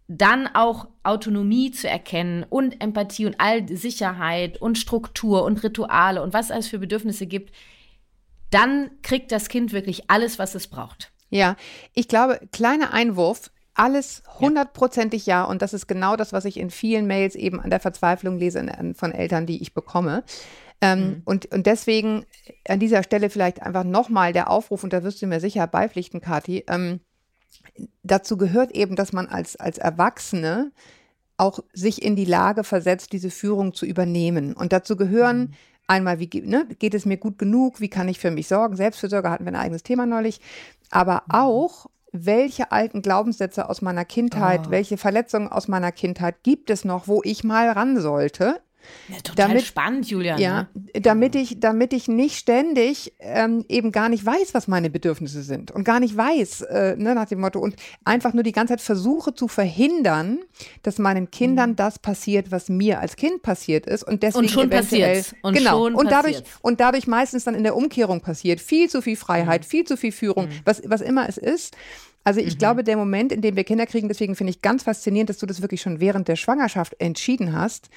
dann 0.06 0.48
auch 0.52 0.88
Autonomie 1.02 1.70
zu 1.70 1.88
erkennen 1.88 2.44
und 2.48 2.82
Empathie 2.82 3.26
und 3.26 3.36
all 3.38 3.66
Sicherheit 3.68 4.60
und 4.60 4.76
Struktur 4.78 5.44
und 5.44 5.62
Rituale 5.62 6.22
und 6.22 6.34
was 6.34 6.46
es 6.46 6.52
alles 6.52 6.68
für 6.68 6.78
Bedürfnisse 6.78 7.26
gibt, 7.26 7.54
dann 8.50 8.90
kriegt 9.02 9.32
das 9.32 9.48
Kind 9.48 9.72
wirklich 9.72 10.10
alles, 10.10 10.38
was 10.38 10.54
es 10.54 10.68
braucht. 10.68 11.10
Ja, 11.30 11.56
ich 11.94 12.06
glaube, 12.06 12.38
kleiner 12.52 12.92
Einwurf, 12.92 13.50
alles 13.74 14.22
hundertprozentig 14.38 15.26
ja. 15.26 15.44
Und 15.44 15.62
das 15.62 15.74
ist 15.74 15.88
genau 15.88 16.16
das, 16.16 16.32
was 16.32 16.44
ich 16.44 16.58
in 16.58 16.70
vielen 16.70 17.06
Mails 17.06 17.34
eben 17.34 17.60
an 17.60 17.70
der 17.70 17.80
Verzweiflung 17.80 18.38
lese 18.38 18.64
von 18.94 19.12
Eltern, 19.12 19.46
die 19.46 19.60
ich 19.60 19.74
bekomme. 19.74 20.22
Ähm, 20.80 21.00
mhm. 21.00 21.22
und, 21.24 21.46
und 21.46 21.66
deswegen 21.66 22.26
an 22.68 22.78
dieser 22.78 23.02
Stelle 23.02 23.30
vielleicht 23.30 23.62
einfach 23.62 23.84
nochmal 23.84 24.32
der 24.32 24.50
Aufruf, 24.50 24.84
und 24.84 24.92
da 24.92 25.02
wirst 25.02 25.22
du 25.22 25.26
mir 25.26 25.40
sicher 25.40 25.66
beipflichten, 25.66 26.20
Kathi, 26.20 26.64
ähm, 26.68 27.00
dazu 28.02 28.36
gehört 28.36 28.72
eben, 28.72 28.96
dass 28.96 29.12
man 29.12 29.26
als, 29.26 29.56
als 29.56 29.78
Erwachsene 29.78 30.72
auch 31.36 31.60
sich 31.72 32.02
in 32.02 32.16
die 32.16 32.24
Lage 32.24 32.64
versetzt, 32.64 33.12
diese 33.12 33.30
Führung 33.30 33.74
zu 33.74 33.86
übernehmen. 33.86 34.54
Und 34.54 34.72
dazu 34.72 34.96
gehören 34.96 35.38
mhm. 35.38 35.50
einmal, 35.86 36.18
wie 36.20 36.30
ne, 36.42 36.66
geht 36.78 36.94
es 36.94 37.06
mir 37.06 37.16
gut 37.16 37.38
genug, 37.38 37.80
wie 37.80 37.88
kann 37.88 38.08
ich 38.08 38.18
für 38.18 38.30
mich 38.30 38.46
sorgen, 38.46 38.76
Selbstfürsorge 38.76 39.30
hatten 39.30 39.44
wir 39.44 39.52
ein 39.52 39.60
eigenes 39.60 39.82
Thema 39.82 40.06
neulich, 40.06 40.40
aber 40.90 41.24
mhm. 41.26 41.34
auch, 41.34 41.86
welche 42.16 42.70
alten 42.70 43.02
Glaubenssätze 43.02 43.68
aus 43.68 43.82
meiner 43.82 44.04
Kindheit, 44.04 44.68
oh. 44.68 44.70
welche 44.70 44.96
Verletzungen 44.96 45.48
aus 45.48 45.66
meiner 45.66 45.90
Kindheit 45.90 46.44
gibt 46.44 46.70
es 46.70 46.84
noch, 46.84 47.08
wo 47.08 47.22
ich 47.24 47.42
mal 47.42 47.68
ran 47.70 48.00
sollte, 48.00 48.60
ja, 49.08 49.16
total 49.22 49.48
damit, 49.48 49.64
spannend, 49.64 50.08
Julian. 50.08 50.38
Ja, 50.38 50.68
ne? 50.74 51.00
damit 51.00 51.34
ich, 51.34 51.60
damit 51.60 51.92
ich 51.92 52.08
nicht 52.08 52.36
ständig 52.36 53.12
ähm, 53.18 53.64
eben 53.68 53.92
gar 53.92 54.08
nicht 54.08 54.24
weiß, 54.24 54.54
was 54.54 54.68
meine 54.68 54.90
Bedürfnisse 54.90 55.42
sind 55.42 55.70
und 55.70 55.84
gar 55.84 56.00
nicht 56.00 56.16
weiß, 56.16 56.62
äh, 56.62 56.96
ne, 56.96 57.14
nach 57.14 57.26
dem 57.26 57.40
Motto 57.40 57.58
und 57.58 57.76
einfach 58.04 58.32
nur 58.32 58.42
die 58.42 58.52
ganze 58.52 58.72
Zeit 58.72 58.80
versuche 58.80 59.34
zu 59.34 59.48
verhindern, 59.48 60.40
dass 60.82 60.98
meinen 60.98 61.30
Kindern 61.30 61.70
mhm. 61.70 61.76
das 61.76 61.98
passiert, 61.98 62.50
was 62.50 62.68
mir 62.68 63.00
als 63.00 63.16
Kind 63.16 63.42
passiert 63.42 63.86
ist 63.86 64.02
und 64.02 64.22
deswegen 64.22 64.44
und 64.44 64.50
schon 64.50 64.68
eventuell 64.70 65.24
und 65.42 65.54
genau 65.54 65.84
schon 65.84 65.94
und 65.94 66.10
dadurch 66.10 66.36
passiert's. 66.36 66.58
und 66.62 66.80
dadurch 66.80 67.06
meistens 67.06 67.44
dann 67.44 67.54
in 67.54 67.62
der 67.62 67.76
Umkehrung 67.76 68.20
passiert 68.20 68.60
viel 68.60 68.88
zu 68.88 69.02
viel 69.02 69.16
Freiheit, 69.16 69.62
mhm. 69.62 69.66
viel 69.66 69.84
zu 69.84 69.96
viel 69.96 70.12
Führung, 70.12 70.46
mhm. 70.46 70.60
was 70.64 70.82
was 70.86 71.00
immer 71.00 71.28
es 71.28 71.38
ist 71.38 71.76
also 72.24 72.40
ich 72.40 72.54
mhm. 72.54 72.58
glaube, 72.58 72.84
der 72.84 72.96
Moment, 72.96 73.32
in 73.32 73.42
dem 73.42 73.54
wir 73.54 73.64
Kinder 73.64 73.86
kriegen, 73.86 74.08
deswegen 74.08 74.34
finde 74.34 74.50
ich 74.50 74.62
ganz 74.62 74.82
faszinierend, 74.82 75.28
dass 75.28 75.38
du 75.38 75.46
das 75.46 75.60
wirklich 75.60 75.82
schon 75.82 76.00
während 76.00 76.26
der 76.26 76.36
Schwangerschaft 76.36 76.96
entschieden 76.98 77.52
hast, 77.52 77.90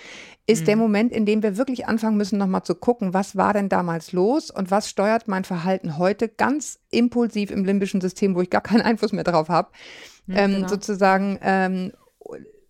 ist 0.45 0.61
mhm. 0.61 0.65
der 0.65 0.75
Moment, 0.75 1.11
in 1.13 1.25
dem 1.25 1.41
wir 1.41 1.57
wirklich 1.57 1.87
anfangen 1.87 2.17
müssen, 2.17 2.37
nochmal 2.37 2.63
zu 2.63 2.75
gucken, 2.75 3.13
was 3.13 3.37
war 3.37 3.53
denn 3.53 3.69
damals 3.69 4.11
los 4.11 4.51
und 4.51 4.69
was 4.69 4.89
steuert 4.89 5.29
mein 5.29 5.45
Verhalten 5.45 5.97
heute 5.97 6.27
ganz 6.27 6.79
impulsiv 6.91 7.51
im 7.51 7.63
limbischen 7.63 8.01
System, 8.01 8.35
wo 8.35 8.41
ich 8.41 8.49
gar 8.49 8.61
keinen 8.61 8.81
Einfluss 8.81 9.13
mehr 9.13 9.23
drauf 9.23 9.47
habe, 9.47 9.69
ja, 10.27 10.39
ähm, 10.39 10.55
genau. 10.55 10.67
sozusagen 10.67 11.39
ähm, 11.41 11.93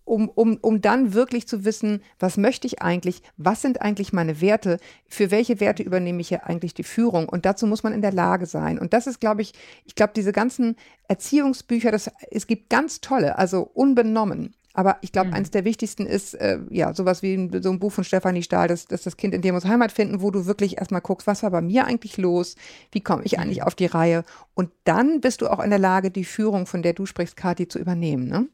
um, 0.08 0.28
um, 0.28 0.58
um 0.60 0.80
dann 0.80 1.14
wirklich 1.14 1.46
zu 1.46 1.64
wissen, 1.64 2.02
was 2.18 2.36
möchte 2.36 2.66
ich 2.66 2.82
eigentlich, 2.82 3.22
was 3.36 3.62
sind 3.62 3.82
eigentlich 3.82 4.12
meine 4.12 4.40
Werte, 4.40 4.78
für 5.06 5.30
welche 5.30 5.60
Werte 5.60 5.82
übernehme 5.82 6.20
ich 6.20 6.28
hier 6.28 6.46
eigentlich 6.46 6.74
die 6.74 6.84
Führung. 6.84 7.28
Und 7.28 7.44
dazu 7.44 7.66
muss 7.66 7.82
man 7.82 7.92
in 7.92 8.02
der 8.02 8.12
Lage 8.12 8.46
sein. 8.46 8.78
Und 8.78 8.92
das 8.92 9.06
ist, 9.06 9.20
glaube 9.20 9.42
ich, 9.42 9.52
ich 9.84 9.94
glaube, 9.94 10.12
diese 10.16 10.32
ganzen 10.32 10.76
Erziehungsbücher, 11.08 11.90
das, 11.90 12.10
es 12.30 12.46
gibt 12.46 12.70
ganz 12.70 13.00
tolle, 13.00 13.38
also 13.38 13.62
unbenommen. 13.62 14.54
Aber 14.74 14.98
ich 15.00 15.10
glaube, 15.10 15.28
mhm. 15.28 15.34
eines 15.34 15.50
der 15.50 15.64
wichtigsten 15.64 16.06
ist, 16.06 16.34
äh, 16.34 16.60
ja, 16.70 16.94
sowas 16.94 17.20
wie 17.20 17.50
so 17.60 17.70
ein 17.70 17.80
Buch 17.80 17.90
von 17.90 18.04
Stefanie 18.04 18.44
Stahl, 18.44 18.68
das, 18.68 18.86
das 18.86 19.02
das 19.02 19.16
Kind 19.16 19.34
in 19.34 19.42
dir 19.42 19.52
muss 19.52 19.64
Heimat 19.64 19.90
finden, 19.90 20.22
wo 20.22 20.30
du 20.30 20.46
wirklich 20.46 20.78
erstmal 20.78 21.00
guckst, 21.00 21.26
was 21.26 21.42
war 21.42 21.50
bei 21.50 21.60
mir 21.60 21.86
eigentlich 21.86 22.16
los, 22.16 22.54
wie 22.92 23.00
komme 23.00 23.24
ich 23.24 23.40
eigentlich 23.40 23.58
mhm. 23.58 23.64
auf 23.64 23.74
die 23.74 23.86
Reihe. 23.86 24.24
Und 24.54 24.70
dann 24.84 25.20
bist 25.20 25.40
du 25.40 25.48
auch 25.48 25.58
in 25.58 25.70
der 25.70 25.80
Lage, 25.80 26.12
die 26.12 26.24
Führung, 26.24 26.66
von 26.66 26.82
der 26.82 26.92
du 26.92 27.06
sprichst, 27.06 27.36
Kathi, 27.36 27.66
zu 27.66 27.80
übernehmen. 27.80 28.28
Ne? 28.28 28.46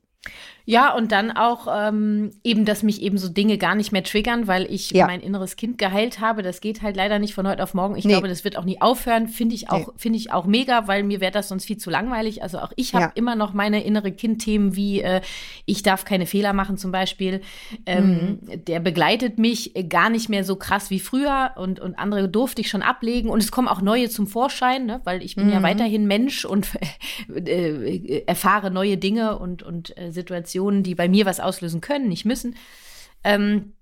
Ja, 0.66 0.94
und 0.94 1.12
dann 1.12 1.30
auch 1.30 1.66
ähm, 1.70 2.30
eben, 2.42 2.64
dass 2.64 2.82
mich 2.82 3.02
eben 3.02 3.18
so 3.18 3.28
Dinge 3.28 3.58
gar 3.58 3.74
nicht 3.74 3.92
mehr 3.92 4.02
triggern, 4.02 4.46
weil 4.46 4.64
ich 4.70 4.90
ja. 4.92 5.06
mein 5.06 5.20
inneres 5.20 5.56
Kind 5.56 5.76
geheilt 5.76 6.20
habe. 6.20 6.42
Das 6.42 6.62
geht 6.62 6.80
halt 6.80 6.96
leider 6.96 7.18
nicht 7.18 7.34
von 7.34 7.46
heute 7.46 7.62
auf 7.62 7.74
morgen. 7.74 7.96
Ich 7.96 8.06
nee. 8.06 8.12
glaube, 8.12 8.28
das 8.28 8.44
wird 8.44 8.56
auch 8.56 8.64
nie 8.64 8.80
aufhören. 8.80 9.28
Finde 9.28 9.54
ich 9.54 9.68
auch, 9.68 9.88
nee. 9.88 9.92
finde 9.96 10.18
ich 10.18 10.32
auch 10.32 10.46
mega, 10.46 10.88
weil 10.88 11.02
mir 11.02 11.20
wäre 11.20 11.32
das 11.32 11.48
sonst 11.48 11.66
viel 11.66 11.76
zu 11.76 11.90
langweilig. 11.90 12.42
Also 12.42 12.60
auch 12.60 12.72
ich 12.76 12.94
habe 12.94 13.04
ja. 13.06 13.12
immer 13.14 13.36
noch 13.36 13.52
meine 13.52 13.84
innere 13.84 14.10
Kindthemen 14.10 14.74
wie 14.74 15.02
äh, 15.02 15.20
ich 15.66 15.82
darf 15.82 16.06
keine 16.06 16.24
Fehler 16.24 16.54
machen 16.54 16.78
zum 16.78 16.92
Beispiel. 16.92 17.42
Ähm, 17.84 18.38
mhm. 18.40 18.64
Der 18.64 18.80
begleitet 18.80 19.38
mich 19.38 19.74
gar 19.90 20.08
nicht 20.08 20.30
mehr 20.30 20.44
so 20.44 20.56
krass 20.56 20.88
wie 20.88 21.00
früher 21.00 21.50
und, 21.56 21.78
und 21.78 21.98
andere 21.98 22.26
durfte 22.26 22.62
ich 22.62 22.70
schon 22.70 22.82
ablegen. 22.82 23.28
Und 23.28 23.42
es 23.42 23.50
kommen 23.50 23.68
auch 23.68 23.82
neue 23.82 24.08
zum 24.08 24.26
Vorschein, 24.26 24.86
ne? 24.86 25.02
weil 25.04 25.22
ich 25.22 25.36
bin 25.36 25.46
mhm. 25.46 25.52
ja 25.52 25.62
weiterhin 25.62 26.06
Mensch 26.06 26.46
und 26.46 26.68
äh, 27.34 28.22
erfahre 28.26 28.70
neue 28.70 28.96
Dinge 28.96 29.38
und, 29.38 29.62
und 29.62 29.94
äh, 29.98 30.10
Situationen, 30.10 30.53
die 30.82 30.94
bei 30.94 31.08
mir 31.08 31.26
was 31.26 31.40
auslösen 31.40 31.80
können, 31.80 32.08
nicht 32.08 32.24
müssen. 32.24 32.56
Ähm, 33.22 33.72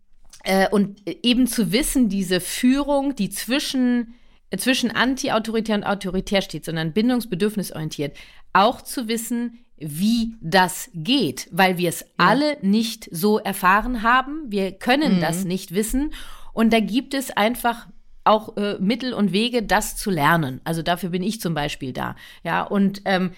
äh, 0.45 0.69
und 0.69 1.01
eben 1.07 1.47
zu 1.47 1.73
wissen, 1.73 2.09
diese 2.09 2.41
Führung, 2.41 3.15
die 3.15 3.31
zwischen, 3.31 4.15
äh, 4.51 4.57
zwischen 4.57 4.91
anti-autoritär 4.91 5.77
und 5.77 5.85
autoritär 5.85 6.43
steht, 6.43 6.65
sondern 6.65 6.93
bindungsbedürfnisorientiert, 6.93 8.17
auch 8.53 8.83
zu 8.83 9.09
wissen, 9.09 9.59
wie 9.79 10.35
das 10.41 10.91
geht, 10.95 11.49
weil 11.51 11.79
wir 11.79 11.89
es 11.89 12.01
ja. 12.01 12.07
alle 12.17 12.57
nicht 12.63 13.09
so 13.11 13.39
erfahren 13.39 14.03
haben. 14.03 14.45
Wir 14.47 14.73
können 14.73 15.17
mhm. 15.17 15.21
das 15.21 15.45
nicht 15.45 15.75
wissen. 15.75 16.13
Und 16.53 16.73
da 16.73 16.81
gibt 16.81 17.15
es 17.15 17.31
einfach 17.31 17.89
auch 18.25 18.57
äh, 18.57 18.77
Mittel 18.79 19.15
und 19.15 19.33
Wege, 19.33 19.63
das 19.63 19.97
zu 19.97 20.11
lernen. 20.11 20.61
Also 20.65 20.83
dafür 20.83 21.11
bin 21.11 21.23
ich 21.23 21.41
zum 21.41 21.55
Beispiel 21.55 21.93
da. 21.93 22.15
Ja, 22.45 22.63
und 22.63 23.03
ähm, 23.05 23.33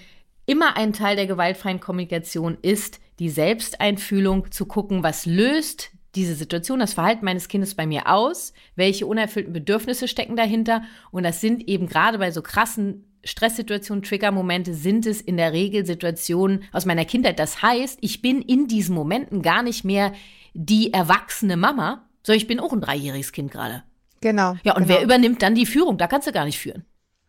immer 0.46 0.76
ein 0.76 0.92
Teil 0.92 1.16
der 1.16 1.26
gewaltfreien 1.26 1.80
Kommunikation 1.80 2.58
ist, 2.60 3.00
die 3.18 3.30
Selbsteinfühlung 3.30 4.50
zu 4.50 4.66
gucken, 4.66 5.02
was 5.02 5.26
löst 5.26 5.90
diese 6.14 6.34
Situation, 6.34 6.78
das 6.78 6.94
Verhalten 6.94 7.24
meines 7.24 7.48
Kindes 7.48 7.74
bei 7.74 7.86
mir 7.86 8.08
aus, 8.08 8.52
welche 8.76 9.06
unerfüllten 9.06 9.52
Bedürfnisse 9.52 10.08
stecken 10.08 10.36
dahinter. 10.36 10.82
Und 11.10 11.24
das 11.24 11.40
sind 11.40 11.68
eben 11.68 11.88
gerade 11.88 12.18
bei 12.18 12.30
so 12.30 12.42
krassen 12.42 13.04
Stresssituationen, 13.24 14.02
Triggermomente, 14.02 14.74
sind 14.74 15.06
es 15.06 15.20
in 15.20 15.36
der 15.36 15.52
Regel 15.52 15.86
Situationen 15.86 16.64
aus 16.72 16.84
meiner 16.84 17.04
Kindheit. 17.04 17.38
Das 17.38 17.62
heißt, 17.62 17.98
ich 18.00 18.22
bin 18.22 18.42
in 18.42 18.68
diesen 18.68 18.94
Momenten 18.94 19.42
gar 19.42 19.62
nicht 19.62 19.84
mehr 19.84 20.12
die 20.52 20.92
erwachsene 20.92 21.56
Mama, 21.56 22.06
sondern 22.22 22.38
ich 22.38 22.46
bin 22.46 22.60
auch 22.60 22.72
ein 22.72 22.80
dreijähriges 22.80 23.32
Kind 23.32 23.50
gerade. 23.50 23.82
Genau. 24.20 24.56
Ja, 24.62 24.76
und 24.76 24.84
genau. 24.84 24.88
wer 24.88 25.02
übernimmt 25.02 25.42
dann 25.42 25.54
die 25.54 25.66
Führung? 25.66 25.98
Da 25.98 26.06
kannst 26.06 26.28
du 26.28 26.32
gar 26.32 26.44
nicht 26.44 26.58
führen. 26.58 26.84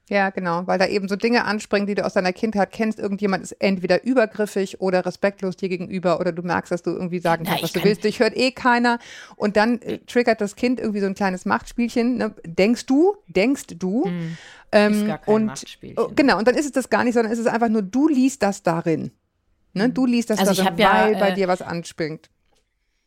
Ja, 0.07 0.29
genau, 0.29 0.67
weil 0.67 0.77
da 0.77 0.85
eben 0.85 1.07
so 1.07 1.15
Dinge 1.15 1.45
anspringen, 1.45 1.87
die 1.87 1.95
du 1.95 2.05
aus 2.05 2.13
deiner 2.13 2.31
Kindheit 2.31 2.71
kennst. 2.71 2.99
Irgendjemand 2.99 3.43
ist 3.43 3.53
entweder 3.53 4.03
übergriffig 4.03 4.79
oder 4.79 5.03
respektlos 5.03 5.55
dir 5.55 5.67
gegenüber 5.67 6.19
oder 6.19 6.31
du 6.31 6.43
merkst, 6.43 6.71
dass 6.71 6.83
du 6.83 6.91
irgendwie 6.91 7.19
sagen 7.19 7.45
kannst, 7.45 7.61
Na, 7.61 7.63
was 7.63 7.73
du 7.73 7.83
willst. 7.83 8.03
Dich 8.03 8.19
hört 8.19 8.37
eh 8.37 8.51
keiner. 8.51 8.99
Und 9.35 9.57
dann 9.57 9.81
äh, 9.81 9.97
triggert 9.99 10.41
das 10.41 10.55
Kind 10.55 10.79
irgendwie 10.79 10.99
so 10.99 11.07
ein 11.07 11.15
kleines 11.15 11.45
Machtspielchen. 11.45 12.17
Ne? 12.17 12.35
Denkst 12.45 12.85
du, 12.85 13.15
denkst 13.27 13.65
du. 13.79 14.05
Hm, 14.05 14.37
ähm, 14.71 14.93
ist 14.93 15.07
gar 15.07 15.17
kein 15.17 15.33
und, 15.33 15.45
Machtspielchen. 15.45 15.97
Oh, 15.99 16.11
genau, 16.15 16.37
und 16.37 16.47
dann 16.47 16.55
ist 16.55 16.65
es 16.65 16.71
das 16.71 16.89
gar 16.91 17.03
nicht, 17.03 17.15
sondern 17.15 17.33
ist 17.33 17.39
es 17.39 17.47
einfach 17.47 17.69
nur, 17.69 17.81
du 17.81 18.07
liest 18.07 18.43
das 18.43 18.61
darin. 18.61 19.11
Ne? 19.73 19.89
Du 19.89 20.05
liest 20.05 20.29
das 20.29 20.39
also 20.39 20.53
darin, 20.53 20.77
weil 20.77 20.83
ja, 20.83 21.09
äh, 21.09 21.19
bei 21.19 21.31
dir 21.31 21.47
was 21.47 21.63
anspringt. 21.63 22.29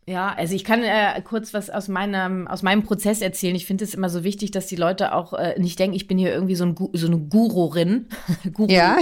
Ja, 0.09 0.33
also 0.35 0.55
ich 0.55 0.64
kann 0.64 0.83
äh, 0.83 1.21
kurz 1.23 1.53
was 1.53 1.68
aus 1.68 1.87
meinem, 1.88 2.49
aus 2.49 2.62
meinem 2.62 2.83
Prozess 2.83 3.21
erzählen. 3.21 3.55
Ich 3.55 3.66
finde 3.66 3.85
es 3.85 3.92
immer 3.92 4.09
so 4.09 4.25
wichtig, 4.25 4.51
dass 4.51 4.66
die 4.66 4.77
Leute 4.77 5.14
auch 5.14 5.35
äh, 5.35 5.61
nicht 5.61 5.79
denken, 5.79 5.94
ich 5.94 6.07
bin 6.07 6.16
hier 6.16 6.33
irgendwie 6.33 6.55
so, 6.55 6.64
ein, 6.64 6.75
so 6.94 7.07
eine 7.09 7.18
Gururin, 7.18 8.07
Guruin, 8.55 8.71
ja. 8.71 8.97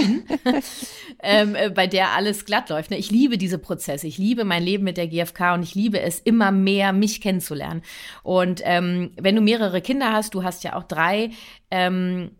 ähm, 1.23 1.55
äh, 1.55 1.69
bei 1.69 1.87
der 1.87 2.11
alles 2.11 2.43
glatt 2.43 2.69
läuft. 2.69 2.91
Ne? 2.91 2.97
Ich 2.97 3.09
liebe 3.09 3.37
diese 3.37 3.57
Prozesse. 3.57 4.05
Ich 4.05 4.17
liebe 4.17 4.43
mein 4.43 4.63
Leben 4.63 4.83
mit 4.83 4.97
der 4.97 5.07
GfK 5.07 5.53
und 5.53 5.63
ich 5.63 5.75
liebe 5.75 6.01
es 6.01 6.19
immer 6.19 6.51
mehr, 6.51 6.91
mich 6.91 7.21
kennenzulernen. 7.21 7.83
Und 8.23 8.59
ähm, 8.65 9.11
wenn 9.15 9.37
du 9.37 9.41
mehrere 9.41 9.79
Kinder 9.79 10.11
hast, 10.11 10.33
du 10.33 10.43
hast 10.43 10.65
ja 10.65 10.75
auch 10.75 10.83
drei, 10.83 11.29
ähm, 11.71 12.31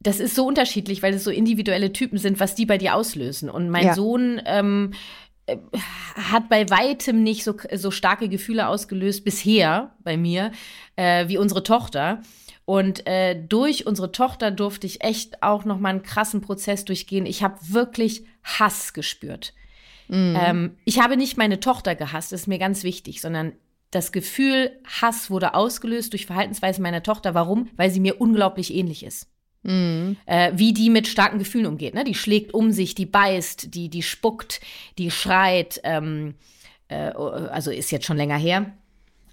das 0.00 0.18
ist 0.18 0.34
so 0.34 0.46
unterschiedlich, 0.46 1.02
weil 1.02 1.14
es 1.14 1.24
so 1.24 1.30
individuelle 1.30 1.92
Typen 1.92 2.18
sind, 2.18 2.40
was 2.40 2.56
die 2.56 2.66
bei 2.66 2.78
dir 2.78 2.96
auslösen. 2.96 3.48
Und 3.48 3.70
mein 3.70 3.86
ja. 3.86 3.94
Sohn 3.94 4.40
ähm, 4.46 4.92
äh, 4.92 4.96
hat 6.16 6.48
bei 6.48 6.68
weitem 6.70 7.22
nicht 7.22 7.44
so, 7.44 7.54
so 7.74 7.90
starke 7.90 8.28
Gefühle 8.28 8.68
ausgelöst 8.68 9.24
bisher 9.24 9.94
bei 10.02 10.16
mir 10.16 10.52
äh, 10.96 11.28
wie 11.28 11.38
unsere 11.38 11.62
Tochter. 11.62 12.22
Und 12.64 13.06
äh, 13.06 13.40
durch 13.40 13.86
unsere 13.86 14.10
Tochter 14.10 14.50
durfte 14.50 14.88
ich 14.88 15.02
echt 15.02 15.42
auch 15.42 15.64
noch 15.64 15.78
mal 15.78 15.90
einen 15.90 16.02
krassen 16.02 16.40
Prozess 16.40 16.84
durchgehen. 16.84 17.24
Ich 17.24 17.42
habe 17.42 17.56
wirklich 17.62 18.24
Hass 18.42 18.92
gespürt. 18.92 19.54
Mhm. 20.08 20.36
Ähm, 20.40 20.76
ich 20.84 21.00
habe 21.00 21.16
nicht 21.16 21.36
meine 21.36 21.60
Tochter 21.60 21.94
gehasst, 21.94 22.32
das 22.32 22.42
ist 22.42 22.46
mir 22.46 22.58
ganz 22.58 22.82
wichtig, 22.82 23.20
sondern 23.20 23.52
das 23.92 24.12
Gefühl 24.12 24.72
Hass 25.00 25.30
wurde 25.30 25.54
ausgelöst 25.54 26.12
durch 26.12 26.26
Verhaltensweisen 26.26 26.82
meiner 26.82 27.02
Tochter. 27.02 27.34
Warum? 27.34 27.70
Weil 27.76 27.90
sie 27.90 28.00
mir 28.00 28.20
unglaublich 28.20 28.74
ähnlich 28.74 29.04
ist. 29.04 29.28
Mhm. 29.66 30.16
Äh, 30.26 30.52
wie 30.54 30.72
die 30.72 30.90
mit 30.90 31.08
starken 31.08 31.38
Gefühlen 31.38 31.66
umgeht. 31.66 31.94
Ne? 31.94 32.04
Die 32.04 32.14
schlägt 32.14 32.54
um 32.54 32.70
sich, 32.70 32.94
die 32.94 33.06
beißt, 33.06 33.74
die, 33.74 33.88
die 33.88 34.02
spuckt, 34.02 34.60
die 34.96 35.10
schreit. 35.10 35.80
Ähm, 35.82 36.34
äh, 36.88 37.10
also 37.10 37.70
ist 37.70 37.90
jetzt 37.90 38.06
schon 38.06 38.16
länger 38.16 38.38
her. 38.38 38.72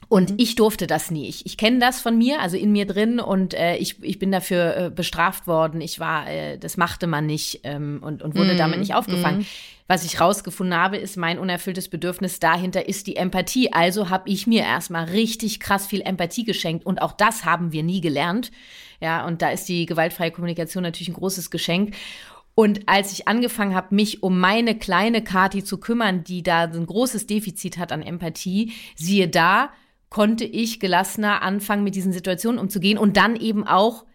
Und 0.08 0.32
mhm. 0.32 0.36
ich 0.40 0.56
durfte 0.56 0.88
das 0.88 1.12
nie. 1.12 1.28
Ich, 1.28 1.46
ich 1.46 1.58
kenne 1.58 1.80
das 1.80 2.02
von 2.02 2.18
mir, 2.18 2.42
also 2.42 2.58
in 2.58 2.72
mir 2.72 2.86
drin, 2.86 3.20
und 3.20 3.54
äh, 3.54 3.78
ich, 3.78 4.02
ich 4.04 4.20
bin 4.20 4.32
dafür 4.32 4.78
äh, 4.78 4.90
bestraft 4.90 5.48
worden. 5.48 5.82
Ich 5.82 6.00
war, 6.00 6.30
äh, 6.30 6.58
das 6.58 6.78
machte 6.78 7.08
man 7.08 7.26
nicht 7.26 7.62
ähm, 7.64 8.00
und, 8.02 8.22
und 8.22 8.36
wurde 8.36 8.54
mhm. 8.54 8.58
damit 8.58 8.80
nicht 8.80 8.96
aufgefangen. 8.96 9.40
Mhm. 9.40 9.46
Was 9.88 10.06
ich 10.06 10.20
rausgefunden 10.20 10.78
habe, 10.78 10.98
ist 10.98 11.18
mein 11.18 11.38
unerfülltes 11.38 11.90
Bedürfnis 11.90 12.40
dahinter 12.40 12.88
ist 12.88 13.06
die 13.08 13.18
Empathie. 13.18 13.74
Also 13.74 14.10
habe 14.10 14.30
ich 14.30 14.48
mir 14.48 14.62
erstmal 14.62 15.06
richtig 15.06 15.60
krass 15.60 15.88
viel 15.88 16.02
Empathie 16.02 16.46
geschenkt 16.46 16.86
und 16.86 17.02
auch 17.02 17.12
das 17.12 17.44
haben 17.44 17.74
wir 17.74 17.84
nie 17.84 18.00
gelernt. 18.00 18.52
Ja, 19.02 19.26
und 19.26 19.42
da 19.42 19.50
ist 19.50 19.68
die 19.68 19.86
gewaltfreie 19.86 20.32
Kommunikation 20.32 20.84
natürlich 20.84 21.10
ein 21.10 21.16
großes 21.16 21.52
Geschenk. 21.52 21.96
Und 22.56 22.88
als 22.88 23.12
ich 23.12 23.28
angefangen 23.28 23.76
habe, 23.76 23.96
mich 23.96 24.24
um 24.24 24.40
meine 24.40 24.78
kleine 24.78 25.24
Kati 25.24 25.64
zu 25.64 25.80
kümmern, 25.80 26.24
die 26.24 26.44
da 26.44 26.64
ein 26.64 26.86
großes 26.86 27.28
Defizit 27.28 27.78
hat 27.78 27.92
an 27.92 28.04
Empathie, 28.04 28.72
siehe 28.96 29.28
da, 29.28 29.72
konnte 30.14 30.46
ich 30.46 30.80
gelassener 30.80 31.42
anfangen, 31.42 31.84
mit 31.84 31.96
diesen 31.96 32.14
Situationen 32.14 32.60
umzugehen 32.60 33.00
und 33.00 33.18
dann 33.18 33.36
eben 33.36 33.68
auch 33.68 34.06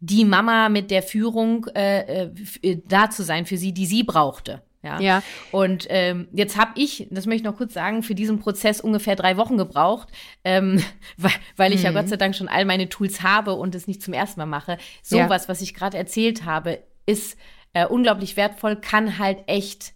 die 0.00 0.24
Mama 0.24 0.68
mit 0.68 0.90
der 0.90 1.04
Führung 1.04 1.66
äh, 1.68 2.24
äh, 2.62 2.82
da 2.84 3.10
zu 3.10 3.22
sein 3.22 3.46
für 3.46 3.56
sie, 3.56 3.72
die 3.72 3.86
sie 3.86 4.02
brauchte. 4.02 4.62
Ja. 4.82 5.00
ja. 5.00 5.22
Und 5.52 5.86
ähm, 5.88 6.26
jetzt 6.32 6.56
habe 6.56 6.72
ich, 6.74 7.06
das 7.12 7.26
möchte 7.26 7.42
ich 7.42 7.44
noch 7.44 7.56
kurz 7.56 7.74
sagen, 7.74 8.02
für 8.02 8.16
diesen 8.16 8.40
Prozess 8.40 8.80
ungefähr 8.80 9.14
drei 9.14 9.36
Wochen 9.36 9.56
gebraucht, 9.56 10.08
ähm, 10.42 10.82
weil, 11.16 11.32
weil 11.56 11.72
ich 11.72 11.80
mhm. 11.80 11.86
ja 11.86 11.92
Gott 11.92 12.08
sei 12.08 12.16
Dank 12.16 12.34
schon 12.34 12.48
all 12.48 12.64
meine 12.64 12.88
Tools 12.88 13.22
habe 13.22 13.54
und 13.54 13.74
es 13.76 13.86
nicht 13.86 14.02
zum 14.02 14.14
ersten 14.14 14.40
Mal 14.40 14.46
mache. 14.46 14.78
Sowas, 15.02 15.44
ja. 15.44 15.48
was 15.48 15.60
ich 15.60 15.74
gerade 15.74 15.96
erzählt 15.96 16.44
habe, 16.44 16.80
ist 17.06 17.38
äh, 17.72 17.86
unglaublich 17.86 18.36
wertvoll, 18.36 18.74
kann 18.76 19.18
halt 19.18 19.44
echt 19.46 19.92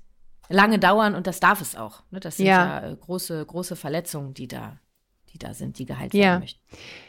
lange 0.48 0.78
dauern 0.78 1.16
und 1.16 1.26
das 1.26 1.40
darf 1.40 1.60
es 1.60 1.74
auch. 1.74 2.04
Ne? 2.12 2.20
Das 2.20 2.36
sind 2.36 2.46
ja, 2.46 2.82
ja 2.82 2.90
äh, 2.90 2.96
große, 2.96 3.44
große 3.44 3.74
Verletzungen, 3.74 4.32
die 4.34 4.46
da, 4.46 4.78
die 5.32 5.38
da 5.38 5.54
sind, 5.54 5.78
die 5.78 5.86
geheilt 5.86 6.12
werden 6.12 6.22
ja. 6.22 6.38
möchten. 6.38 6.60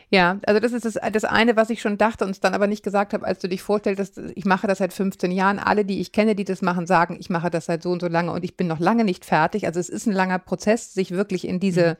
Ja, 0.10 0.40
also 0.46 0.60
das 0.60 0.74
ist 0.74 0.84
das, 0.84 0.98
das 1.14 1.24
eine, 1.24 1.56
was 1.56 1.70
ich 1.70 1.80
schon 1.80 1.98
dachte 1.98 2.26
und 2.26 2.32
es 2.32 2.42
dann 2.42 2.54
aber 2.54 2.68
nicht 2.68 2.84
gesagt 2.84 3.14
habe, 3.14 3.26
als 3.26 3.40
du 3.40 3.48
dich 3.48 3.62
vorstellst, 3.62 4.18
ich 4.36 4.44
mache 4.44 4.68
das 4.68 4.80
seit 4.80 4.92
15 4.92 5.32
Jahren. 5.32 5.58
Alle, 5.58 5.86
die 5.86 6.02
ich 6.02 6.12
kenne, 6.12 6.36
die 6.36 6.44
das 6.44 6.62
machen, 6.62 6.86
sagen, 6.86 7.16
ich 7.18 7.30
mache 7.30 7.50
das 7.50 7.68
seit 7.68 7.82
so 7.82 7.92
und 7.92 8.02
so 8.02 8.10
lange 8.10 8.34
und 8.34 8.44
ich 8.44 8.58
bin 8.58 8.68
noch 8.68 8.80
lange 8.80 9.06
nicht 9.06 9.24
fertig. 9.24 9.68
Also 9.68 9.80
es 9.80 9.88
ist 9.88 10.08
ein 10.08 10.14
langer 10.14 10.38
Prozess, 10.38 10.94
sich 10.94 11.12
wirklich 11.12 11.48
in 11.48 11.62
diese, 11.62 11.98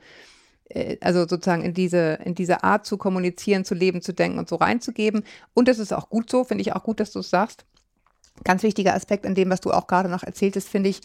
mhm. 0.68 0.78
äh, 0.78 0.98
also 1.00 1.20
sozusagen 1.20 1.62
in 1.62 1.72
diese, 1.72 2.18
in 2.22 2.34
diese 2.34 2.62
Art 2.64 2.84
zu 2.84 2.98
kommunizieren, 2.98 3.64
zu 3.64 3.74
leben, 3.74 4.02
zu 4.02 4.12
denken 4.12 4.38
und 4.38 4.48
so 4.48 4.56
reinzugeben. 4.56 5.24
Und 5.54 5.68
das 5.68 5.78
ist 5.78 5.94
auch 5.94 6.10
gut 6.10 6.28
so, 6.28 6.44
finde 6.44 6.60
ich 6.60 6.74
auch 6.74 6.82
gut, 6.82 7.00
dass 7.00 7.12
du 7.12 7.20
es 7.20 7.30
sagst. 7.30 7.64
Ganz 8.44 8.62
wichtiger 8.62 8.94
Aspekt 8.94 9.26
an 9.26 9.34
dem, 9.34 9.50
was 9.50 9.60
du 9.60 9.70
auch 9.70 9.86
gerade 9.86 10.08
noch 10.08 10.22
erzähltest, 10.22 10.68
finde 10.68 10.90
ich, 10.90 11.00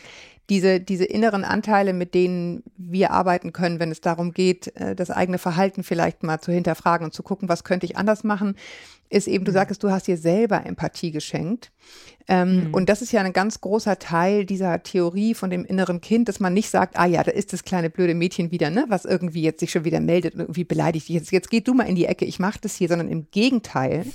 diese, 0.50 0.80
diese 0.80 1.04
inneren 1.04 1.43
Anteile, 1.43 1.93
mit 1.93 2.13
denen 2.13 2.63
wir 2.78 3.12
arbeiten 3.12 3.52
können, 3.52 3.80
wenn 3.80 3.91
es 3.91 4.00
darum 4.00 4.32
geht, 4.32 4.76
äh, 4.78 4.95
das 4.95 5.12
eigene 5.12 5.38
Verhalten 5.38 5.84
vielleicht 5.84 6.23
mal 6.23 6.39
zu 6.39 6.52
hinterfragen 6.52 7.06
und 7.06 7.13
zu 7.13 7.21
gucken, 7.21 7.50
was 7.50 7.65
könnte 7.65 7.86
ich 7.86 7.97
anders 7.97 8.23
machen, 8.23 8.56
ist 9.10 9.28
eben, 9.28 9.45
du 9.45 9.52
mhm. 9.52 9.56
sagst, 9.56 9.84
du 9.84 9.91
hast 9.91 10.08
dir 10.08 10.17
selber 10.17 10.65
Empathie 10.65 11.12
geschenkt. 11.12 11.71
Ähm, 12.30 12.67
mhm. 12.67 12.73
Und 12.73 12.89
das 12.89 13.02
ist 13.02 13.12
ja 13.12 13.21
ein 13.21 13.34
ganz 13.34 13.62
großer 13.62 14.00
Teil 14.00 14.45
dieser 14.45 14.84
Theorie 14.84 15.34
von 15.34 15.50
dem 15.50 15.63
inneren 15.65 16.02
Kind, 16.02 16.28
dass 16.28 16.39
man 16.39 16.54
nicht 16.54 16.69
sagt, 16.69 16.97
ah 16.97 17.06
ja, 17.06 17.23
da 17.23 17.32
ist 17.32 17.54
das 17.54 17.63
kleine 17.63 17.89
blöde 17.89 18.15
Mädchen 18.15 18.52
wieder, 18.52 18.69
ne, 18.69 18.86
was 18.89 19.06
irgendwie 19.06 19.41
jetzt 19.41 19.60
sich 19.60 19.71
schon 19.71 19.86
wieder 19.86 20.00
meldet 20.00 20.36
und 20.36 20.41
irgendwie 20.41 20.65
beleidigt. 20.65 21.10
Jetzt, 21.10 21.32
jetzt 21.32 21.50
geht 21.50 21.67
du 21.67 21.73
mal 21.73 21.88
in 21.88 21.95
die 21.95 22.06
Ecke, 22.06 22.26
ich 22.26 22.39
mache 22.39 22.60
das 22.62 22.76
hier, 22.76 22.89
sondern 22.89 23.10
im 23.10 23.28
Gegenteil. 23.32 24.06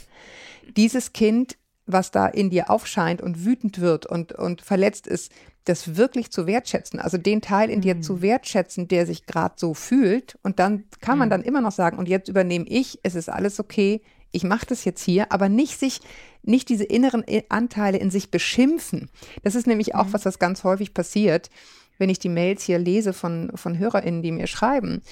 Dieses 0.76 1.12
Kind 1.12 1.56
was 1.86 2.10
da 2.10 2.26
in 2.26 2.50
dir 2.50 2.70
aufscheint 2.70 3.20
und 3.20 3.44
wütend 3.44 3.80
wird 3.80 4.06
und, 4.06 4.32
und 4.32 4.62
verletzt 4.62 5.06
ist, 5.06 5.32
das 5.64 5.96
wirklich 5.96 6.30
zu 6.30 6.46
wertschätzen, 6.46 6.98
also 6.98 7.18
den 7.18 7.40
Teil 7.40 7.70
in 7.70 7.80
dir 7.80 7.94
mhm. 7.96 8.02
zu 8.02 8.22
wertschätzen, 8.22 8.88
der 8.88 9.06
sich 9.06 9.26
gerade 9.26 9.54
so 9.56 9.74
fühlt. 9.74 10.38
Und 10.42 10.58
dann 10.58 10.84
kann 11.00 11.18
man 11.18 11.28
mhm. 11.28 11.30
dann 11.30 11.42
immer 11.42 11.60
noch 11.60 11.72
sagen, 11.72 11.98
und 11.98 12.08
jetzt 12.08 12.28
übernehme 12.28 12.66
ich, 12.66 12.98
es 13.02 13.14
ist 13.14 13.28
alles 13.28 13.60
okay, 13.60 14.02
ich 14.32 14.44
mache 14.44 14.66
das 14.66 14.84
jetzt 14.84 15.04
hier, 15.04 15.30
aber 15.30 15.48
nicht 15.48 15.78
sich, 15.78 16.00
nicht 16.42 16.68
diese 16.68 16.84
inneren 16.84 17.24
Anteile 17.48 17.98
in 17.98 18.10
sich 18.10 18.30
beschimpfen. 18.30 19.10
Das 19.42 19.54
ist 19.54 19.66
nämlich 19.66 19.94
auch 19.94 20.06
mhm. 20.06 20.12
was, 20.14 20.24
was 20.24 20.38
ganz 20.38 20.64
häufig 20.64 20.94
passiert, 20.94 21.50
wenn 21.98 22.10
ich 22.10 22.18
die 22.18 22.30
Mails 22.30 22.64
hier 22.64 22.78
lese 22.78 23.12
von, 23.12 23.52
von 23.54 23.78
HörerInnen, 23.78 24.22
die 24.22 24.32
mir 24.32 24.46
schreiben, 24.46 25.02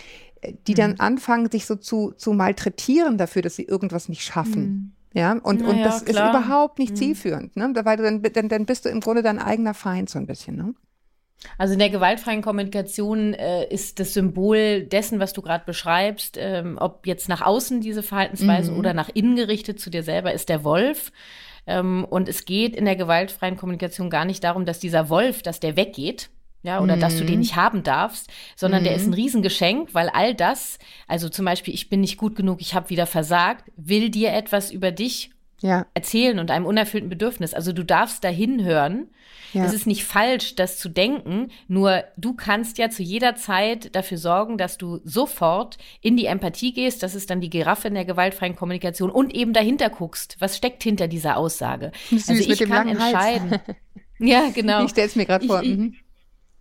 die 0.67 0.75
dann 0.75 0.93
mhm. 0.93 1.01
anfangen, 1.01 1.51
sich 1.51 1.67
so 1.67 1.77
zu, 1.77 2.13
zu 2.17 2.33
malträtieren 2.33 3.19
dafür, 3.19 3.43
dass 3.43 3.57
sie 3.57 3.65
irgendwas 3.65 4.09
nicht 4.09 4.23
schaffen 4.23 4.63
mhm. 4.63 4.93
Ja, 5.13 5.33
und, 5.33 5.61
naja, 5.61 5.71
und 5.71 5.81
das 5.81 6.05
klar. 6.05 6.33
ist 6.33 6.39
überhaupt 6.39 6.79
nicht 6.79 6.93
mhm. 6.93 6.97
zielführend, 6.97 7.57
ne? 7.57 7.73
Weil 7.83 7.97
du 7.97 8.05
dann, 8.05 8.23
dann, 8.23 8.49
dann 8.49 8.67
bist 8.67 8.85
du 8.85 8.89
im 8.89 9.01
Grunde 9.01 9.23
dein 9.23 9.39
eigener 9.39 9.75
Feind 9.75 10.09
so 10.09 10.19
ein 10.19 10.27
bisschen, 10.27 10.57
ne? 10.57 10.75
Also 11.59 11.73
in 11.73 11.79
der 11.79 11.91
gewaltfreien 11.91 12.43
Kommunikation 12.43 13.35
äh, 13.35 13.67
ist 13.73 13.99
das 13.99 14.13
Symbol 14.13 14.83
dessen, 14.83 15.21
was 15.21 15.33
du 15.33 15.43
gerade 15.43 15.65
beschreibst, 15.65 16.37
ähm, 16.39 16.77
ob 16.79 17.07
jetzt 17.07 17.29
nach 17.29 17.41
außen 17.41 17.81
diese 17.81 18.03
Verhaltensweise 18.03 18.73
mhm. 18.73 18.79
oder 18.79 18.93
nach 18.93 19.09
innen 19.13 19.37
gerichtet 19.37 19.81
zu 19.81 19.91
dir 19.91 20.03
selber, 20.03 20.33
ist 20.33 20.49
der 20.49 20.65
Wolf. 20.65 21.13
Ähm, 21.67 22.05
und 22.05 22.29
es 22.29 22.45
geht 22.45 22.77
in 22.77 22.85
der 22.85 22.97
gewaltfreien 22.97 23.57
Kommunikation 23.57 24.11
gar 24.11 24.25
nicht 24.25 24.45
darum, 24.45 24.67
dass 24.67 24.81
dieser 24.81 25.09
Wolf, 25.09 25.43
dass 25.43 25.61
der 25.61 25.77
weggeht, 25.77 26.31
ja, 26.63 26.81
oder 26.81 26.97
mhm. 26.97 27.01
dass 27.01 27.17
du 27.17 27.25
den 27.25 27.35
mhm. 27.35 27.41
nicht 27.41 27.57
haben 27.57 27.83
darfst, 27.83 28.29
sondern 28.57 28.83
mhm. 28.83 28.85
der 28.85 28.97
ist 28.97 29.05
ein 29.05 29.11
mhm. 29.11 29.15
Riesengeschenk, 29.15 29.95
weil 29.95 30.09
all 30.11 30.35
das, 30.35 30.79
also 31.09 31.29
zum 31.29 31.45
Beispiel, 31.45 31.75
ich 31.75 31.89
bin 31.89 32.01
nicht 32.01 32.17
gut 32.17 32.37
genug, 32.37 32.61
ich 32.61 32.75
habe 32.75 32.91
wieder 32.91 33.07
versagt, 33.07 33.71
will 33.77 34.11
dir 34.11 34.33
etwas 34.33 34.71
über 34.71 34.91
dich 34.91 35.31
ja. 35.63 35.87
erzählen 35.95 36.39
und 36.39 36.51
einem 36.51 36.67
unerfüllten 36.67 37.09
Bedürfnis. 37.09 37.55
Also 37.55 37.73
du 37.73 37.85
darfst 37.85 38.25
dahin 38.25 38.65
hören. 38.65 39.09
Ja. 39.53 39.65
Es 39.65 39.73
ist 39.73 39.87
nicht 39.87 40.05
falsch, 40.05 40.55
das 40.55 40.79
zu 40.79 40.89
denken, 40.89 41.51
nur 41.67 42.05
du 42.17 42.35
kannst 42.35 42.79
ja 42.79 42.89
zu 42.89 43.03
jeder 43.03 43.35
Zeit 43.35 43.95
dafür 43.97 44.17
sorgen, 44.17 44.59
dass 44.59 44.79
du 44.79 45.01
sofort 45.03 45.77
in 46.01 46.17
die 46.17 46.27
Empathie 46.27 46.73
gehst. 46.73 47.03
Das 47.03 47.17
ist 47.17 47.31
dann 47.31 47.41
die 47.41 47.51
Giraffe 47.51 47.89
in 47.89 47.95
der 47.95 48.05
gewaltfreien 48.05 48.55
Kommunikation 48.55 49.11
und 49.11 49.35
eben 49.35 49.53
dahinter 49.53 49.91
guckst, 49.91 50.37
was 50.39 50.57
steckt 50.57 50.85
hinter 50.85 51.09
dieser 51.09 51.37
Aussage. 51.37 51.91
Süß, 52.11 52.29
also 52.29 52.51
ich 52.51 52.61
kann 52.61 52.89
entscheiden. 52.89 53.59
ja, 54.21 54.51
genau. 54.55 54.85
Ich 54.91 54.91
stell's 54.91 55.17
mir 55.17 55.27
gerade 55.27 55.47
vor. 55.47 55.63
Ich, 55.63 55.77
mhm. 55.77 55.97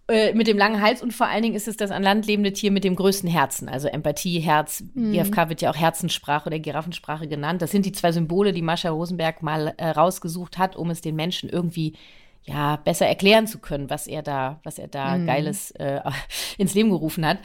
Äh, 0.09 0.33
mit 0.33 0.47
dem 0.47 0.57
langen 0.57 0.81
Hals 0.81 1.03
und 1.03 1.13
vor 1.13 1.27
allen 1.27 1.43
Dingen 1.43 1.53
ist 1.53 1.67
es 1.67 1.77
das 1.77 1.91
an 1.91 2.01
Land 2.01 2.25
lebende 2.25 2.51
Tier 2.51 2.71
mit 2.71 2.83
dem 2.83 2.95
größten 2.95 3.29
Herzen. 3.29 3.69
Also 3.69 3.87
Empathie, 3.87 4.39
Herz. 4.39 4.83
Mhm. 4.95 5.13
IFK 5.13 5.49
wird 5.49 5.61
ja 5.61 5.69
auch 5.69 5.75
Herzenssprache 5.75 6.47
oder 6.47 6.57
Giraffensprache 6.57 7.27
genannt. 7.27 7.61
Das 7.61 7.69
sind 7.69 7.85
die 7.85 7.91
zwei 7.91 8.11
Symbole, 8.11 8.51
die 8.51 8.63
Mascha 8.63 8.89
Rosenberg 8.89 9.43
mal 9.43 9.75
äh, 9.77 9.89
rausgesucht 9.89 10.57
hat, 10.57 10.75
um 10.75 10.89
es 10.89 11.01
den 11.01 11.15
Menschen 11.15 11.47
irgendwie 11.47 11.93
ja, 12.41 12.77
besser 12.77 13.05
erklären 13.05 13.45
zu 13.45 13.59
können, 13.59 13.91
was 13.91 14.07
er 14.07 14.23
da, 14.23 14.59
was 14.63 14.79
er 14.79 14.87
da 14.87 15.15
mhm. 15.15 15.27
Geiles 15.27 15.71
äh, 15.71 16.01
ins 16.57 16.73
Leben 16.73 16.89
gerufen 16.89 17.23
hat. 17.23 17.37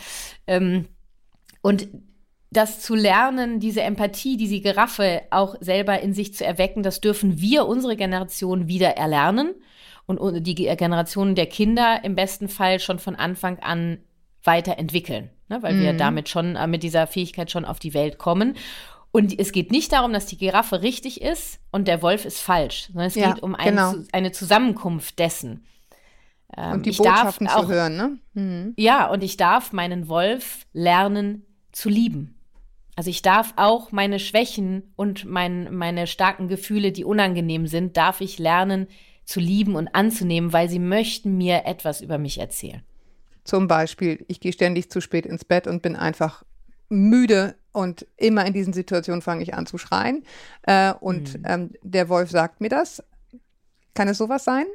Ähm, 0.46 0.86
und 1.60 1.88
das 2.50 2.80
zu 2.80 2.94
lernen, 2.94 3.60
diese 3.60 3.82
Empathie, 3.82 4.38
diese 4.38 4.60
Giraffe 4.60 5.22
auch 5.30 5.56
selber 5.60 6.00
in 6.00 6.14
sich 6.14 6.34
zu 6.34 6.46
erwecken, 6.46 6.82
das 6.82 7.02
dürfen 7.02 7.40
wir, 7.40 7.66
unsere 7.66 7.96
Generation, 7.96 8.68
wieder 8.68 8.96
erlernen 8.96 9.54
und 10.06 10.46
die 10.46 10.54
Generation 10.54 11.34
der 11.34 11.46
Kinder 11.46 12.00
im 12.02 12.14
besten 12.14 12.48
Fall 12.48 12.78
schon 12.80 12.98
von 12.98 13.16
Anfang 13.16 13.58
an 13.60 13.98
weiterentwickeln, 14.42 15.30
ne? 15.48 15.62
weil 15.62 15.74
mhm. 15.74 15.82
wir 15.82 15.92
damit 15.94 16.28
schon 16.28 16.56
äh, 16.56 16.66
mit 16.66 16.82
dieser 16.82 17.06
Fähigkeit 17.06 17.50
schon 17.50 17.64
auf 17.64 17.78
die 17.78 17.94
Welt 17.94 18.18
kommen. 18.18 18.56
Und 19.10 19.38
es 19.38 19.52
geht 19.52 19.70
nicht 19.70 19.92
darum, 19.92 20.12
dass 20.12 20.26
die 20.26 20.36
Giraffe 20.36 20.82
richtig 20.82 21.22
ist 21.22 21.60
und 21.70 21.86
der 21.86 22.02
Wolf 22.02 22.24
ist 22.24 22.40
falsch, 22.40 22.86
sondern 22.86 23.06
es 23.06 23.14
ja, 23.14 23.32
geht 23.32 23.42
um 23.42 23.54
eine, 23.54 23.70
genau. 23.70 23.94
eine 24.12 24.32
Zusammenkunft 24.32 25.18
dessen. 25.18 25.64
Ähm, 26.56 26.72
und 26.72 26.86
die 26.86 26.90
Botschaften 26.90 27.48
auch, 27.48 27.62
zu 27.62 27.68
hören, 27.68 27.96
ne? 27.96 28.18
Mhm. 28.34 28.74
Ja, 28.76 29.08
und 29.08 29.22
ich 29.22 29.36
darf 29.36 29.72
meinen 29.72 30.08
Wolf 30.08 30.66
lernen 30.72 31.46
zu 31.72 31.88
lieben. 31.88 32.38
Also 32.96 33.10
ich 33.10 33.22
darf 33.22 33.54
auch 33.56 33.92
meine 33.92 34.18
Schwächen 34.18 34.92
und 34.96 35.24
mein, 35.24 35.74
meine 35.74 36.06
starken 36.06 36.48
Gefühle, 36.48 36.92
die 36.92 37.04
unangenehm 37.04 37.66
sind, 37.66 37.96
darf 37.96 38.20
ich 38.20 38.38
lernen 38.38 38.88
zu 39.24 39.40
lieben 39.40 39.74
und 39.74 39.88
anzunehmen, 39.88 40.52
weil 40.52 40.68
sie 40.68 40.78
möchten 40.78 41.36
mir 41.36 41.64
etwas 41.64 42.00
über 42.00 42.18
mich 42.18 42.38
erzählen. 42.38 42.82
Zum 43.44 43.68
Beispiel, 43.68 44.24
ich 44.28 44.40
gehe 44.40 44.52
ständig 44.52 44.90
zu 44.90 45.00
spät 45.00 45.26
ins 45.26 45.44
Bett 45.44 45.66
und 45.66 45.82
bin 45.82 45.96
einfach 45.96 46.44
müde 46.88 47.56
und 47.72 48.06
immer 48.16 48.46
in 48.46 48.52
diesen 48.52 48.72
Situationen 48.72 49.20
fange 49.20 49.42
ich 49.42 49.54
an 49.54 49.66
zu 49.66 49.78
schreien. 49.78 50.22
Äh, 50.62 50.94
und 50.94 51.38
mhm. 51.38 51.44
ähm, 51.46 51.70
der 51.82 52.08
Wolf 52.08 52.30
sagt 52.30 52.60
mir 52.60 52.68
das. 52.68 53.02
Kann 53.94 54.08
es 54.08 54.18
sowas 54.18 54.44
sein? 54.44 54.66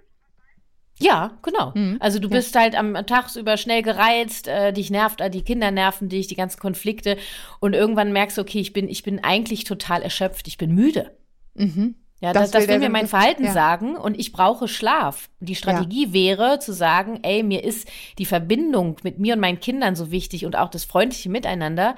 Ja, 1.00 1.38
genau. 1.42 1.72
Mhm. 1.76 1.98
Also 2.00 2.20
du 2.20 2.28
ja. 2.28 2.36
bist 2.36 2.56
halt 2.56 2.76
am 2.76 2.94
Tagsüber 3.06 3.58
schnell 3.58 3.82
gereizt, 3.82 4.48
äh, 4.48 4.74
dich 4.74 4.92
nervt, 4.92 5.22
äh, 5.22 5.30
die 5.30 5.44
Kinder 5.44 5.72
nerven 5.72 6.10
dich, 6.10 6.28
die 6.28 6.36
ganzen 6.36 6.60
Konflikte 6.60 7.18
und 7.62 7.74
irgendwann 7.74 8.12
merkst 8.12 8.38
du, 8.38 8.42
okay, 8.42 8.60
ich 8.60 8.74
bin, 8.74 8.90
ich 8.90 9.04
bin 9.04 9.24
eigentlich 9.24 9.64
total 9.64 10.02
erschöpft, 10.02 10.48
ich 10.48 10.58
bin 10.58 10.76
müde. 10.76 11.18
Mhm. 11.56 11.96
Ja, 12.22 12.34
das, 12.34 12.52
das, 12.52 12.64
das 12.64 12.68
will, 12.70 12.80
mir 12.80 12.90
mein 12.90 13.08
Verhalten 13.08 13.46
ja. 13.46 13.54
sagen 13.54 13.96
und 13.96 14.20
ich 14.20 14.34
brauche 14.34 14.68
Schlaf. 14.68 15.30
Die 15.40 15.56
Strategie 15.56 16.08
ja. 16.08 16.14
wäre 16.14 16.60
zu 16.60 16.74
sagen, 16.74 17.20
ey, 17.24 17.44
mir 17.44 17.64
ist 17.64 17.88
die 18.18 18.26
Verbindung 18.26 18.98
mit 19.04 19.20
mir 19.20 19.36
und 19.36 19.40
meinen 19.40 19.62
Kindern 19.62 19.96
so 19.96 20.12
wichtig 20.12 20.46
und 20.46 20.58
auch 20.58 20.70
das 20.70 20.84
freundliche 20.84 21.30
Miteinander, 21.30 21.96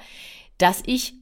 dass 0.58 0.82
ich 0.86 1.14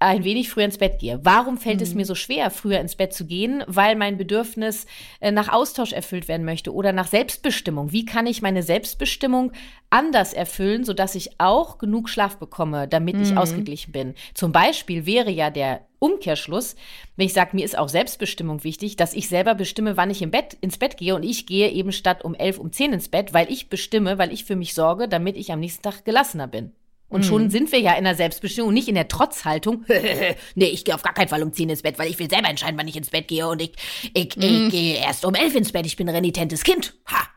ein 0.00 0.24
wenig 0.24 0.48
früher 0.48 0.64
ins 0.64 0.78
Bett 0.78 0.98
gehe. 0.98 1.20
Warum 1.22 1.58
fällt 1.58 1.76
mhm. 1.76 1.82
es 1.82 1.94
mir 1.94 2.06
so 2.06 2.14
schwer, 2.14 2.50
früher 2.50 2.80
ins 2.80 2.96
Bett 2.96 3.12
zu 3.12 3.26
gehen? 3.26 3.62
Weil 3.66 3.96
mein 3.96 4.16
Bedürfnis 4.16 4.86
äh, 5.20 5.30
nach 5.30 5.50
Austausch 5.50 5.92
erfüllt 5.92 6.26
werden 6.26 6.46
möchte 6.46 6.74
oder 6.74 6.92
nach 6.92 7.06
Selbstbestimmung. 7.06 7.92
Wie 7.92 8.06
kann 8.06 8.26
ich 8.26 8.40
meine 8.40 8.62
Selbstbestimmung 8.62 9.52
anders 9.90 10.32
erfüllen, 10.32 10.84
sodass 10.84 11.14
ich 11.14 11.38
auch 11.38 11.76
genug 11.76 12.08
Schlaf 12.08 12.38
bekomme, 12.38 12.88
damit 12.88 13.16
mhm. 13.16 13.22
ich 13.22 13.36
ausgeglichen 13.36 13.92
bin? 13.92 14.14
Zum 14.32 14.52
Beispiel 14.52 15.04
wäre 15.04 15.30
ja 15.30 15.50
der 15.50 15.82
Umkehrschluss, 16.00 16.74
wenn 17.16 17.26
ich 17.26 17.32
sage, 17.32 17.50
mir 17.54 17.64
ist 17.64 17.78
auch 17.78 17.88
Selbstbestimmung 17.88 18.64
wichtig, 18.64 18.96
dass 18.96 19.14
ich 19.14 19.28
selber 19.28 19.54
bestimme, 19.54 19.96
wann 19.96 20.10
ich 20.10 20.22
im 20.22 20.32
Bett, 20.32 20.56
ins 20.60 20.78
Bett 20.78 20.96
gehe 20.96 21.14
und 21.14 21.22
ich 21.22 21.46
gehe 21.46 21.70
eben 21.70 21.92
statt 21.92 22.24
um 22.24 22.34
elf, 22.34 22.58
um 22.58 22.72
zehn 22.72 22.92
ins 22.92 23.08
Bett, 23.08 23.32
weil 23.32 23.50
ich 23.52 23.68
bestimme, 23.68 24.18
weil 24.18 24.32
ich 24.32 24.44
für 24.44 24.56
mich 24.56 24.74
sorge, 24.74 25.06
damit 25.06 25.36
ich 25.36 25.52
am 25.52 25.60
nächsten 25.60 25.82
Tag 25.82 26.04
gelassener 26.04 26.48
bin. 26.48 26.72
Und 27.10 27.24
schon 27.24 27.44
mhm. 27.44 27.50
sind 27.50 27.72
wir 27.72 27.80
ja 27.80 27.94
in 27.94 28.04
der 28.04 28.14
Selbstbestimmung, 28.14 28.72
nicht 28.72 28.88
in 28.88 28.94
der 28.94 29.08
Trotzhaltung. 29.08 29.84
nee, 30.54 30.66
ich 30.66 30.84
gehe 30.84 30.94
auf 30.94 31.02
gar 31.02 31.12
keinen 31.12 31.28
Fall 31.28 31.42
um 31.42 31.52
10 31.52 31.68
ins 31.68 31.82
Bett, 31.82 31.98
weil 31.98 32.08
ich 32.08 32.18
will 32.20 32.30
selber 32.30 32.48
entscheiden, 32.48 32.78
wann 32.78 32.86
ich 32.86 32.96
ins 32.96 33.10
Bett 33.10 33.26
gehe. 33.26 33.48
Und 33.48 33.60
ich, 33.60 33.72
ich, 34.14 34.36
mm. 34.36 34.40
ich 34.40 34.50
mhm. 34.50 34.70
gehe 34.70 34.94
erst 34.94 35.24
um 35.24 35.34
11 35.34 35.56
ins 35.56 35.72
Bett. 35.72 35.86
Ich 35.86 35.96
bin 35.96 36.08
ein 36.08 36.14
renitentes 36.14 36.62
Kind. 36.62 36.94
Ha! 37.08 37.28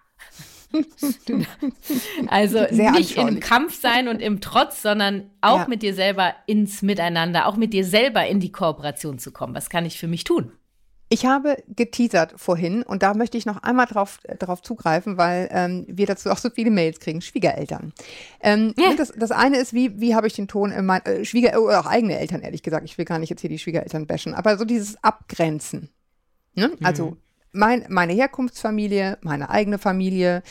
Also 2.27 2.65
Sehr 2.69 2.91
nicht 2.91 3.17
im 3.17 3.39
Kampf 3.39 3.79
sein 3.79 4.07
und 4.07 4.21
im 4.21 4.41
Trotz, 4.41 4.81
sondern 4.81 5.29
auch 5.41 5.59
ja. 5.59 5.67
mit 5.67 5.81
dir 5.81 5.93
selber 5.93 6.33
ins 6.45 6.81
Miteinander, 6.81 7.47
auch 7.47 7.55
mit 7.55 7.73
dir 7.73 7.85
selber 7.85 8.25
in 8.25 8.39
die 8.39 8.51
Kooperation 8.51 9.19
zu 9.19 9.31
kommen. 9.31 9.55
Was 9.55 9.69
kann 9.69 9.85
ich 9.85 9.99
für 9.99 10.07
mich 10.07 10.23
tun? 10.23 10.51
Ich 11.13 11.27
habe 11.27 11.57
geteasert 11.67 12.33
vorhin 12.37 12.81
und 12.81 13.03
da 13.03 13.13
möchte 13.13 13.37
ich 13.37 13.45
noch 13.45 13.61
einmal 13.61 13.85
drauf, 13.85 14.17
drauf 14.39 14.63
zugreifen, 14.63 15.15
weil 15.15 15.47
ähm, 15.51 15.85
wir 15.87 16.07
dazu 16.07 16.31
auch 16.31 16.39
so 16.39 16.49
viele 16.49 16.71
Mails 16.71 16.99
kriegen, 16.99 17.21
Schwiegereltern. 17.21 17.93
Ähm, 18.41 18.73
ja. 18.79 18.95
das, 18.95 19.13
das 19.15 19.29
eine 19.29 19.57
ist, 19.57 19.73
wie, 19.73 19.99
wie 19.99 20.15
habe 20.15 20.25
ich 20.25 20.33
den 20.33 20.47
Ton 20.47 20.71
in 20.71 20.87
mein, 20.87 21.05
äh, 21.05 21.23
Schwieger 21.23 21.61
oder 21.61 21.81
auch 21.81 21.85
eigene 21.85 22.17
Eltern, 22.17 22.41
ehrlich 22.41 22.63
gesagt. 22.63 22.85
Ich 22.85 22.97
will 22.97 23.05
gar 23.05 23.19
nicht 23.19 23.29
jetzt 23.29 23.41
hier 23.41 23.49
die 23.51 23.59
Schwiegereltern 23.59 24.07
bashen, 24.07 24.33
aber 24.33 24.57
so 24.57 24.65
dieses 24.65 25.03
Abgrenzen. 25.03 25.89
Ne? 26.55 26.69
Mhm. 26.69 26.83
Also 26.85 27.17
mein, 27.53 27.85
meine 27.89 28.13
Herkunftsfamilie, 28.13 29.17
meine 29.21 29.49
eigene 29.49 29.77
Familie. 29.77 30.43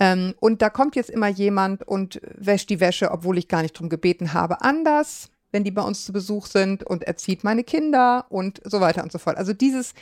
Ähm, 0.00 0.34
und 0.40 0.62
da 0.62 0.70
kommt 0.70 0.96
jetzt 0.96 1.10
immer 1.10 1.28
jemand 1.28 1.86
und 1.86 2.20
wäscht 2.34 2.70
die 2.70 2.80
Wäsche, 2.80 3.10
obwohl 3.12 3.38
ich 3.38 3.48
gar 3.48 3.62
nicht 3.62 3.78
drum 3.78 3.88
gebeten 3.88 4.32
habe, 4.32 4.62
anders 4.62 5.30
wenn 5.52 5.64
die 5.64 5.70
bei 5.70 5.82
uns 5.82 6.04
zu 6.04 6.12
Besuch 6.12 6.46
sind 6.46 6.84
und 6.84 7.04
erzieht 7.04 7.42
meine 7.42 7.64
Kinder 7.64 8.26
und 8.28 8.60
so 8.64 8.80
weiter 8.80 9.02
und 9.02 9.10
so 9.10 9.18
fort. 9.18 9.38
Also 9.38 9.54
dieses, 9.54 9.94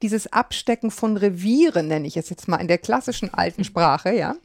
dieses 0.00 0.32
Abstecken 0.32 0.90
von 0.90 1.16
Revieren, 1.16 1.88
nenne 1.88 2.06
ich 2.06 2.16
es 2.16 2.30
jetzt 2.30 2.48
mal 2.48 2.56
in 2.56 2.68
der 2.68 2.78
klassischen 2.78 3.32
alten 3.32 3.62
Sprache, 3.64 4.14
ja. 4.14 4.36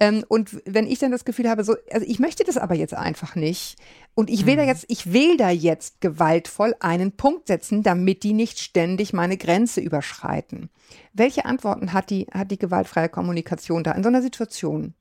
Ähm, 0.00 0.24
und 0.28 0.62
wenn 0.64 0.86
ich 0.86 0.98
dann 0.98 1.12
das 1.12 1.24
Gefühl 1.24 1.48
habe, 1.48 1.62
so, 1.62 1.76
also 1.90 2.06
ich 2.06 2.18
möchte 2.18 2.44
das 2.44 2.56
aber 2.56 2.74
jetzt 2.74 2.94
einfach 2.94 3.34
nicht. 3.34 3.76
Und 4.14 4.30
ich 4.30 4.46
will 4.46 4.54
mhm. 4.54 4.58
da 4.58 4.64
jetzt, 4.64 4.84
ich 4.88 5.12
will 5.12 5.36
da 5.36 5.50
jetzt 5.50 6.00
gewaltvoll 6.00 6.74
einen 6.80 7.12
Punkt 7.12 7.48
setzen, 7.48 7.82
damit 7.82 8.22
die 8.22 8.32
nicht 8.32 8.60
ständig 8.60 9.12
meine 9.12 9.36
Grenze 9.36 9.80
überschreiten. 9.80 10.70
Welche 11.12 11.44
Antworten 11.44 11.92
hat 11.92 12.10
die, 12.10 12.26
hat 12.32 12.50
die 12.50 12.58
gewaltfreie 12.58 13.08
Kommunikation 13.08 13.82
da 13.82 13.92
in 13.92 14.02
so 14.02 14.08
einer 14.08 14.22
Situation? 14.22 14.94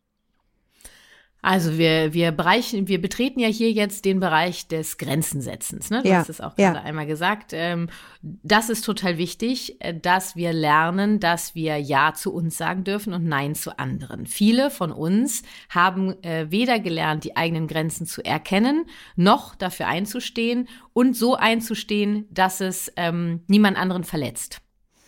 Also 1.43 1.77
wir, 1.77 2.13
wir, 2.13 2.31
Bereichen, 2.31 2.87
wir 2.87 3.01
betreten 3.01 3.41
ja 3.41 3.49
hier 3.49 3.69
jetzt 3.69 4.05
den 4.05 4.21
Bereich 4.21 4.69
des 4.69 4.97
Grenzensetzens. 4.97 5.89
Ne? 5.89 6.01
Du 6.01 6.07
ja, 6.07 6.19
hast 6.19 6.29
es 6.29 6.39
auch 6.39 6.55
gerade 6.55 6.77
ja. 6.77 6.83
einmal 6.83 7.05
gesagt. 7.05 7.51
Ähm, 7.51 7.89
das 8.21 8.69
ist 8.69 8.85
total 8.85 9.17
wichtig, 9.17 9.75
äh, 9.81 9.93
dass 9.93 10.37
wir 10.37 10.53
lernen, 10.53 11.19
dass 11.19 11.53
wir 11.53 11.77
Ja 11.79 12.13
zu 12.13 12.33
uns 12.33 12.55
sagen 12.55 12.85
dürfen 12.85 13.11
und 13.11 13.25
Nein 13.25 13.55
zu 13.55 13.77
anderen. 13.77 14.25
Viele 14.25 14.71
von 14.71 14.93
uns 14.93 15.43
haben 15.67 16.13
äh, 16.23 16.49
weder 16.49 16.79
gelernt, 16.79 17.25
die 17.25 17.35
eigenen 17.35 17.67
Grenzen 17.67 18.05
zu 18.05 18.23
erkennen, 18.23 18.85
noch 19.17 19.53
dafür 19.53 19.87
einzustehen 19.87 20.69
und 20.93 21.17
so 21.17 21.35
einzustehen, 21.35 22.25
dass 22.31 22.61
es 22.61 22.89
ähm, 22.95 23.41
niemand 23.47 23.77
anderen 23.77 24.05
verletzt. 24.05 24.62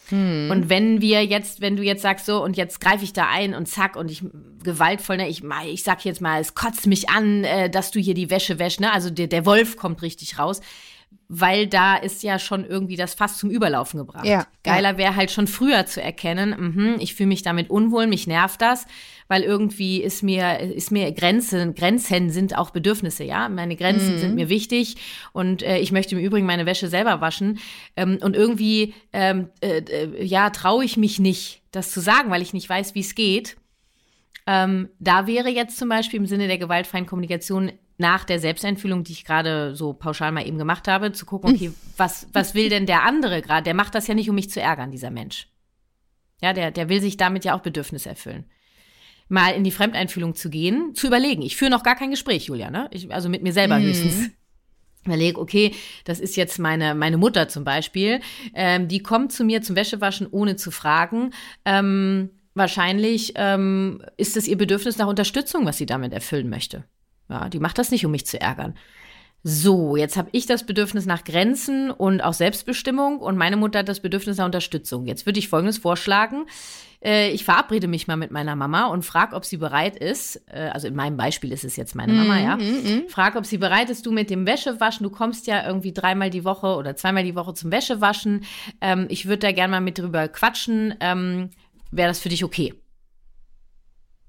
Hm. 0.10 0.50
Und 0.52 0.70
wenn 0.70 1.02
wir 1.02 1.26
jetzt, 1.26 1.62
wenn 1.62 1.76
du 1.76 1.84
jetzt 1.84 2.02
sagst 2.02 2.26
so 2.26 2.44
und 2.44 2.58
jetzt 2.58 2.80
greife 2.80 3.04
ich 3.04 3.14
da 3.14 3.28
ein 3.30 3.54
und 3.54 3.68
zack 3.68 3.96
und 3.96 4.12
ich 4.12 4.24
gewaltvoll, 4.64 5.18
ne, 5.18 5.28
ich, 5.28 5.44
ich 5.66 5.84
sag 5.84 6.06
jetzt 6.06 6.22
mal, 6.22 6.40
es 6.40 6.56
kotzt 6.56 6.88
mich 6.88 7.10
an, 7.10 7.44
äh, 7.44 7.70
dass 7.70 7.92
du 7.92 8.00
hier 8.00 8.14
die 8.14 8.30
Wäsche 8.30 8.60
wäschst, 8.60 8.80
ne? 8.80 8.92
Also 8.92 9.10
der, 9.10 9.28
der 9.28 9.46
Wolf 9.46 9.78
kommt 9.78 10.02
richtig 10.02 10.38
raus 10.40 10.62
weil 11.28 11.68
da 11.68 11.96
ist 11.96 12.24
ja 12.24 12.40
schon 12.40 12.66
irgendwie 12.66 12.96
das 12.96 13.14
fast 13.14 13.40
zum 13.40 13.50
Überlaufen 13.50 13.98
gebracht. 13.98 14.26
Ja, 14.26 14.46
Geiler 14.64 14.98
wäre 14.98 15.16
halt 15.16 15.32
schon 15.32 15.48
früher 15.48 15.86
zu 15.86 16.02
erkennen, 16.02 16.56
mh, 16.76 17.02
ich 17.02 17.16
fühle 17.16 17.28
mich 17.28 17.42
damit 17.42 17.70
unwohl, 17.70 18.08
mich 18.08 18.28
nervt 18.28 18.62
das, 18.62 18.86
weil 19.28 19.42
irgendwie 19.42 20.02
ist 20.02 20.22
mir, 20.22 20.60
ist 20.60 20.92
mir 20.92 21.12
Grenzen, 21.12 21.74
Grenzen 21.74 22.30
sind 22.30 22.58
auch 22.58 22.70
Bedürfnisse, 22.70 23.24
ja. 23.24 23.50
Meine 23.50 23.76
Grenzen 23.76 24.16
mhm. 24.16 24.20
sind 24.20 24.36
mir 24.36 24.50
wichtig 24.50 24.98
und 25.34 25.64
äh, 25.64 25.80
ich 25.80 25.92
möchte 25.92 26.16
im 26.16 26.22
Übrigen 26.22 26.46
meine 26.46 26.66
Wäsche 26.66 26.88
selber 26.88 27.22
waschen. 27.22 27.60
Ähm, 27.96 28.20
und 28.22 28.36
irgendwie, 28.36 28.94
ähm, 29.14 29.50
äh, 29.62 29.80
äh 29.80 30.24
ja, 30.24 30.52
traue 30.52 30.86
ich 30.86 30.98
mich 30.98 31.20
nicht, 31.20 31.62
das 31.72 31.92
zu 31.92 32.02
sagen, 32.02 32.30
weil 32.30 32.42
ich 32.42 32.54
nicht 32.54 32.70
weiß, 32.70 32.94
wie 32.94 33.00
es 33.02 33.16
geht. 33.16 33.58
Ähm, 34.48 34.90
da 35.00 35.26
wäre 35.26 35.50
jetzt 35.50 35.78
zum 35.78 35.90
Beispiel 35.90 36.20
im 36.20 36.28
Sinne 36.28 36.48
der 36.48 36.60
gewaltfreien 36.60 37.08
Kommunikation 37.08 37.72
nach 37.98 38.26
der 38.26 38.40
Selbsteinfühlung, 38.40 39.04
die 39.04 39.14
ich 39.14 39.26
gerade 39.26 39.76
so 39.76 39.94
pauschal 39.94 40.32
mal 40.32 40.46
eben 40.46 40.58
gemacht 40.58 40.88
habe, 40.88 41.12
zu 41.12 41.26
gucken, 41.26 41.54
okay, 41.54 41.72
was, 41.98 42.28
was 42.34 42.54
will 42.54 42.70
denn 42.70 42.86
der 42.86 43.04
andere 43.04 43.42
gerade? 43.42 43.64
Der 43.64 43.74
macht 43.74 43.96
das 43.96 44.08
ja 44.08 44.14
nicht, 44.14 44.30
um 44.30 44.36
mich 44.36 44.50
zu 44.50 44.62
ärgern, 44.62 44.92
dieser 44.92 45.12
Mensch. 45.12 45.48
Ja, 46.42 46.54
der, 46.54 46.72
der 46.72 46.90
will 46.90 47.02
sich 47.02 47.18
damit 47.18 47.46
ja 47.46 47.56
auch 47.56 47.62
Bedürfnisse 47.62 48.10
erfüllen. 48.10 48.46
Mal 49.28 49.52
in 49.52 49.64
die 49.64 49.72
Fremdeinfühlung 49.72 50.36
zu 50.36 50.50
gehen, 50.50 50.94
zu 50.94 51.08
überlegen. 51.08 51.42
Ich 51.42 51.56
führe 51.56 51.72
noch 51.72 51.84
gar 51.84 51.96
kein 51.96 52.12
Gespräch, 52.12 52.46
Julia, 52.46 52.70
ne? 52.70 52.88
Ich, 52.92 53.12
also 53.12 53.30
mit 53.30 53.42
mir 53.42 53.54
selber 53.54 53.80
mhm. 53.80 53.84
höchstens. 53.84 54.32
Überlege, 55.06 55.40
okay, 55.40 55.74
das 56.04 56.20
ist 56.20 56.36
jetzt 56.36 56.60
meine, 56.60 56.96
meine 56.96 57.18
Mutter 57.18 57.48
zum 57.48 57.64
Beispiel. 57.64 58.22
Ähm, 58.54 58.88
die 58.88 59.00
kommt 59.00 59.32
zu 59.32 59.44
mir 59.44 59.62
zum 59.62 59.76
Wäschewaschen, 59.76 60.28
ohne 60.30 60.56
zu 60.56 60.72
fragen. 60.72 61.32
Ähm, 61.64 62.32
wahrscheinlich 62.56 63.34
ähm, 63.36 64.04
ist 64.18 64.36
es 64.36 64.48
ihr 64.48 64.58
Bedürfnis 64.58 64.98
nach 64.98 65.08
Unterstützung, 65.08 65.66
was 65.66 65.78
sie 65.78 65.86
damit 65.86 66.12
erfüllen 66.12 66.50
möchte. 66.50 66.86
Ja, 67.30 67.50
die 67.50 67.60
macht 67.60 67.78
das 67.78 67.92
nicht, 67.92 68.06
um 68.06 68.12
mich 68.12 68.26
zu 68.26 68.40
ärgern. 68.40 68.76
So, 69.48 69.96
jetzt 69.96 70.18
habe 70.18 70.30
ich 70.32 70.48
das 70.48 70.66
Bedürfnis 70.66 71.06
nach 71.06 71.24
Grenzen 71.24 71.92
und 71.92 72.22
auch 72.22 72.34
Selbstbestimmung 72.34 73.20
und 73.20 73.38
meine 73.38 73.58
Mutter 73.58 73.80
hat 73.80 73.88
das 73.88 74.00
Bedürfnis 74.00 74.38
nach 74.38 74.46
Unterstützung. 74.46 75.06
Jetzt 75.06 75.28
würde 75.28 75.38
ich 75.38 75.50
Folgendes 75.50 75.78
vorschlagen. 75.78 76.48
Äh, 77.00 77.30
ich 77.30 77.46
verabrede 77.46 77.88
mich 77.88 78.08
mal 78.08 78.16
mit 78.16 78.32
meiner 78.32 78.56
Mama 78.56 78.88
und 78.88 79.06
frage, 79.06 79.36
ob 79.36 79.46
sie 79.46 79.58
bereit 79.58 79.98
ist, 79.98 80.42
äh, 80.48 80.70
also 80.74 80.88
in 80.88 80.96
meinem 80.96 81.16
Beispiel 81.16 81.52
ist 81.52 81.64
es 81.64 81.76
jetzt 81.76 81.94
meine 81.94 82.14
Mama, 82.14 82.40
ja, 82.40 82.58
mm 82.58 83.08
frage, 83.08 83.38
ob 83.38 83.46
sie 83.46 83.60
bereit 83.60 83.92
ist, 83.92 84.08
du 84.08 84.12
mit 84.12 84.32
dem 84.32 84.48
Wäschewaschen, 84.48 85.04
du 85.04 85.12
kommst 85.12 85.46
ja 85.46 85.66
irgendwie 85.68 85.94
dreimal 85.94 86.32
die 86.32 86.44
Woche 86.44 86.76
oder 86.76 86.96
zweimal 86.96 87.24
die 87.24 87.36
Woche 87.36 87.54
zum 87.54 87.72
Wäschewaschen. 87.72 88.46
Ähm, 88.82 89.06
ich 89.10 89.28
würde 89.28 89.40
da 89.40 89.52
gerne 89.52 89.72
mal 89.72 89.82
mit 89.82 90.00
drüber 90.00 90.28
quatschen. 90.28 90.96
Ähm, 91.02 91.52
Wäre 91.92 92.08
das 92.08 92.20
für 92.20 92.30
dich 92.30 92.44
okay? 92.44 92.74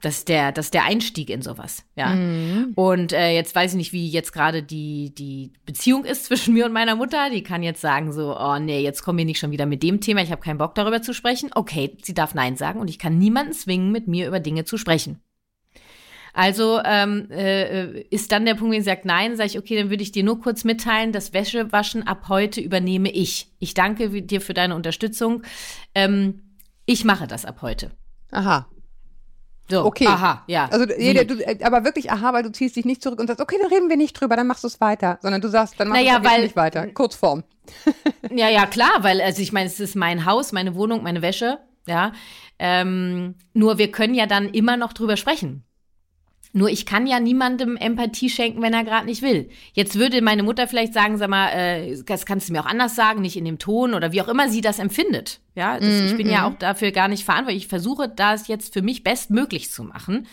Das 0.02 0.18
ist 0.18 0.28
der, 0.28 0.52
das 0.52 0.66
ist 0.66 0.74
der 0.74 0.84
Einstieg 0.84 1.30
in 1.30 1.40
sowas, 1.40 1.84
ja. 1.94 2.14
Mhm. 2.14 2.72
Und 2.74 3.12
äh, 3.12 3.30
jetzt 3.30 3.54
weiß 3.54 3.72
ich 3.72 3.76
nicht, 3.76 3.92
wie 3.94 4.08
jetzt 4.08 4.32
gerade 4.32 4.62
die, 4.62 5.14
die 5.14 5.52
Beziehung 5.64 6.04
ist 6.04 6.26
zwischen 6.26 6.52
mir 6.52 6.66
und 6.66 6.72
meiner 6.72 6.96
Mutter. 6.96 7.30
Die 7.30 7.42
kann 7.42 7.62
jetzt 7.62 7.80
sagen 7.80 8.12
so, 8.12 8.38
oh 8.38 8.58
nee, 8.58 8.80
jetzt 8.80 9.02
kommen 9.02 9.18
wir 9.18 9.24
nicht 9.24 9.38
schon 9.38 9.52
wieder 9.52 9.64
mit 9.64 9.82
dem 9.82 10.00
Thema, 10.00 10.22
ich 10.22 10.30
habe 10.30 10.42
keinen 10.42 10.58
Bock 10.58 10.74
darüber 10.74 11.00
zu 11.00 11.14
sprechen. 11.14 11.50
Okay, 11.54 11.96
sie 12.02 12.14
darf 12.14 12.34
Nein 12.34 12.56
sagen 12.56 12.80
und 12.80 12.90
ich 12.90 12.98
kann 12.98 13.18
niemanden 13.18 13.54
zwingen, 13.54 13.90
mit 13.90 14.06
mir 14.06 14.28
über 14.28 14.38
Dinge 14.38 14.64
zu 14.64 14.76
sprechen. 14.76 15.20
Also 16.36 16.82
ähm, 16.84 17.30
äh, 17.30 18.02
ist 18.02 18.30
dann 18.30 18.44
der 18.44 18.54
Punkt, 18.54 18.74
wenn 18.74 18.82
sie 18.82 18.90
sagt 18.90 19.06
Nein, 19.06 19.36
sage 19.36 19.48
ich, 19.48 19.58
okay, 19.58 19.74
dann 19.74 19.88
würde 19.88 20.02
ich 20.02 20.12
dir 20.12 20.22
nur 20.22 20.38
kurz 20.38 20.64
mitteilen, 20.64 21.12
das 21.12 21.32
Wäschewaschen 21.32 22.06
ab 22.06 22.26
heute 22.28 22.60
übernehme 22.60 23.10
ich. 23.10 23.50
Ich 23.58 23.72
danke 23.72 24.20
dir 24.20 24.42
für 24.42 24.52
deine 24.52 24.74
Unterstützung. 24.74 25.42
Ähm, 25.94 26.42
ich 26.84 27.06
mache 27.06 27.26
das 27.26 27.46
ab 27.46 27.62
heute. 27.62 27.90
Aha. 28.30 28.68
So, 29.68 29.84
okay. 29.84 30.06
Aha, 30.06 30.44
ja. 30.46 30.68
Also, 30.70 30.86
jeder, 30.96 31.24
du, 31.24 31.34
äh, 31.34 31.62
aber 31.62 31.84
wirklich 31.84 32.10
aha, 32.10 32.32
weil 32.32 32.44
du 32.44 32.52
ziehst 32.52 32.76
dich 32.76 32.84
nicht 32.84 33.02
zurück 33.02 33.18
und 33.18 33.26
sagst, 33.26 33.40
okay, 33.40 33.56
dann 33.60 33.70
reden 33.70 33.88
wir 33.88 33.96
nicht 33.96 34.12
drüber, 34.20 34.36
dann 34.36 34.46
machst 34.46 34.62
du 34.62 34.68
es 34.68 34.80
weiter, 34.80 35.18
sondern 35.22 35.40
du 35.40 35.48
sagst, 35.48 35.74
dann 35.78 35.88
machst 35.88 36.02
naja, 36.02 36.20
du 36.20 36.28
es 36.28 36.42
nicht 36.42 36.56
weiter. 36.56 36.86
Kurzform. 36.88 37.42
ja, 38.30 38.48
ja, 38.48 38.66
klar, 38.66 38.98
weil, 39.00 39.20
also 39.20 39.42
ich 39.42 39.52
meine, 39.52 39.66
es 39.66 39.80
ist 39.80 39.96
mein 39.96 40.24
Haus, 40.24 40.52
meine 40.52 40.76
Wohnung, 40.76 41.02
meine 41.02 41.22
Wäsche, 41.22 41.58
ja. 41.86 42.12
Ähm, 42.58 43.34
nur 43.54 43.78
wir 43.78 43.90
können 43.90 44.14
ja 44.14 44.26
dann 44.26 44.48
immer 44.48 44.76
noch 44.76 44.92
drüber 44.92 45.16
sprechen. 45.16 45.64
Nur 46.56 46.70
ich 46.70 46.86
kann 46.86 47.06
ja 47.06 47.20
niemandem 47.20 47.76
Empathie 47.76 48.30
schenken, 48.30 48.62
wenn 48.62 48.72
er 48.72 48.82
gerade 48.82 49.04
nicht 49.04 49.20
will. 49.20 49.50
Jetzt 49.74 49.98
würde 49.98 50.22
meine 50.22 50.42
Mutter 50.42 50.66
vielleicht 50.66 50.94
sagen, 50.94 51.18
sag 51.18 51.28
mal, 51.28 51.50
äh, 51.50 52.02
das 52.06 52.24
kannst 52.24 52.48
du 52.48 52.54
mir 52.54 52.62
auch 52.62 52.66
anders 52.66 52.96
sagen, 52.96 53.20
nicht 53.20 53.36
in 53.36 53.44
dem 53.44 53.58
Ton 53.58 53.92
oder 53.92 54.10
wie 54.10 54.22
auch 54.22 54.28
immer 54.28 54.48
sie 54.48 54.62
das 54.62 54.78
empfindet. 54.78 55.40
Ja, 55.54 55.78
das, 55.78 55.86
mm, 55.86 56.06
ich 56.06 56.16
bin 56.16 56.30
ja 56.30 56.48
mhm. 56.48 56.54
auch 56.54 56.58
dafür 56.58 56.92
gar 56.92 57.08
nicht 57.08 57.26
verantwortlich. 57.26 57.64
Ich 57.64 57.68
versuche 57.68 58.08
das 58.08 58.48
jetzt 58.48 58.72
für 58.72 58.80
mich 58.80 59.04
bestmöglich 59.04 59.70
zu 59.70 59.84
machen. 59.84 60.26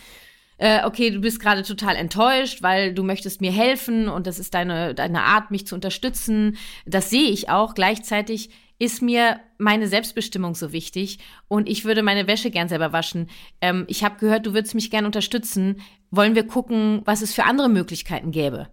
Äh, 0.56 0.86
okay, 0.86 1.10
du 1.10 1.20
bist 1.20 1.40
gerade 1.40 1.62
total 1.62 1.94
enttäuscht, 1.94 2.62
weil 2.62 2.94
du 2.94 3.02
möchtest 3.02 3.42
mir 3.42 3.52
helfen 3.52 4.08
und 4.08 4.26
das 4.26 4.38
ist 4.38 4.54
deine, 4.54 4.94
deine 4.94 5.24
Art, 5.24 5.50
mich 5.50 5.66
zu 5.66 5.74
unterstützen. 5.74 6.56
Das 6.86 7.10
sehe 7.10 7.28
ich 7.28 7.50
auch. 7.50 7.74
Gleichzeitig 7.74 8.48
ist 8.84 9.02
mir 9.02 9.40
meine 9.58 9.88
Selbstbestimmung 9.88 10.54
so 10.54 10.72
wichtig 10.72 11.18
und 11.48 11.68
ich 11.68 11.84
würde 11.84 12.02
meine 12.02 12.26
Wäsche 12.26 12.50
gern 12.50 12.68
selber 12.68 12.92
waschen. 12.92 13.30
Ähm, 13.60 13.84
ich 13.88 14.04
habe 14.04 14.18
gehört, 14.18 14.46
du 14.46 14.54
würdest 14.54 14.74
mich 14.74 14.90
gern 14.90 15.06
unterstützen. 15.06 15.80
Wollen 16.10 16.34
wir 16.34 16.46
gucken, 16.46 17.02
was 17.04 17.22
es 17.22 17.34
für 17.34 17.44
andere 17.44 17.68
Möglichkeiten 17.68 18.30
gäbe, 18.30 18.68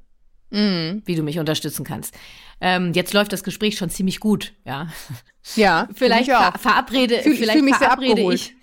mm. 0.52 1.02
wie 1.06 1.16
du 1.16 1.24
mich 1.24 1.40
unterstützen 1.40 1.84
kannst? 1.84 2.16
Ähm, 2.64 2.94
jetzt 2.94 3.14
läuft 3.14 3.34
das 3.34 3.44
Gespräch 3.44 3.76
schon 3.76 3.90
ziemlich 3.90 4.20
gut, 4.20 4.54
ja. 4.66 4.88
Ja, 5.56 5.90
vielleicht 5.96 6.30
ver 6.30 6.54
verabrede, 6.60 7.20
fühl, 7.24 7.36
vielleicht 7.36 7.58
fühl 7.58 7.64
mich 7.64 7.76
verabrede 7.76 8.34
ich. 8.34 8.54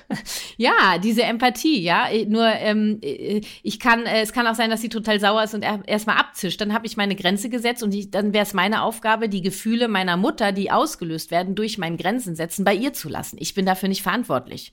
ja, 0.56 0.96
diese 0.98 1.22
Empathie, 1.24 1.82
ja. 1.82 2.06
Nur 2.26 2.46
ähm, 2.46 2.98
ich 3.02 3.78
kann, 3.78 4.06
äh, 4.06 4.22
es 4.22 4.32
kann 4.32 4.46
auch 4.46 4.54
sein, 4.54 4.70
dass 4.70 4.80
sie 4.80 4.88
total 4.88 5.20
sauer 5.20 5.42
ist 5.42 5.52
und 5.52 5.62
er, 5.62 5.86
erstmal 5.86 6.16
abzischt. 6.16 6.62
Dann 6.62 6.72
habe 6.72 6.86
ich 6.86 6.96
meine 6.96 7.14
Grenze 7.14 7.50
gesetzt 7.50 7.82
und 7.82 7.92
ich, 7.92 8.10
dann 8.10 8.32
wäre 8.32 8.44
es 8.44 8.54
meine 8.54 8.82
Aufgabe, 8.82 9.28
die 9.28 9.42
Gefühle 9.42 9.86
meiner 9.86 10.16
Mutter, 10.16 10.52
die 10.52 10.70
ausgelöst 10.70 11.30
werden 11.30 11.54
durch 11.54 11.76
mein 11.76 11.98
Grenzen 11.98 12.34
setzen, 12.34 12.64
bei 12.64 12.74
ihr 12.74 12.94
zu 12.94 13.10
lassen. 13.10 13.36
Ich 13.38 13.52
bin 13.52 13.66
dafür 13.66 13.90
nicht 13.90 14.02
verantwortlich. 14.02 14.72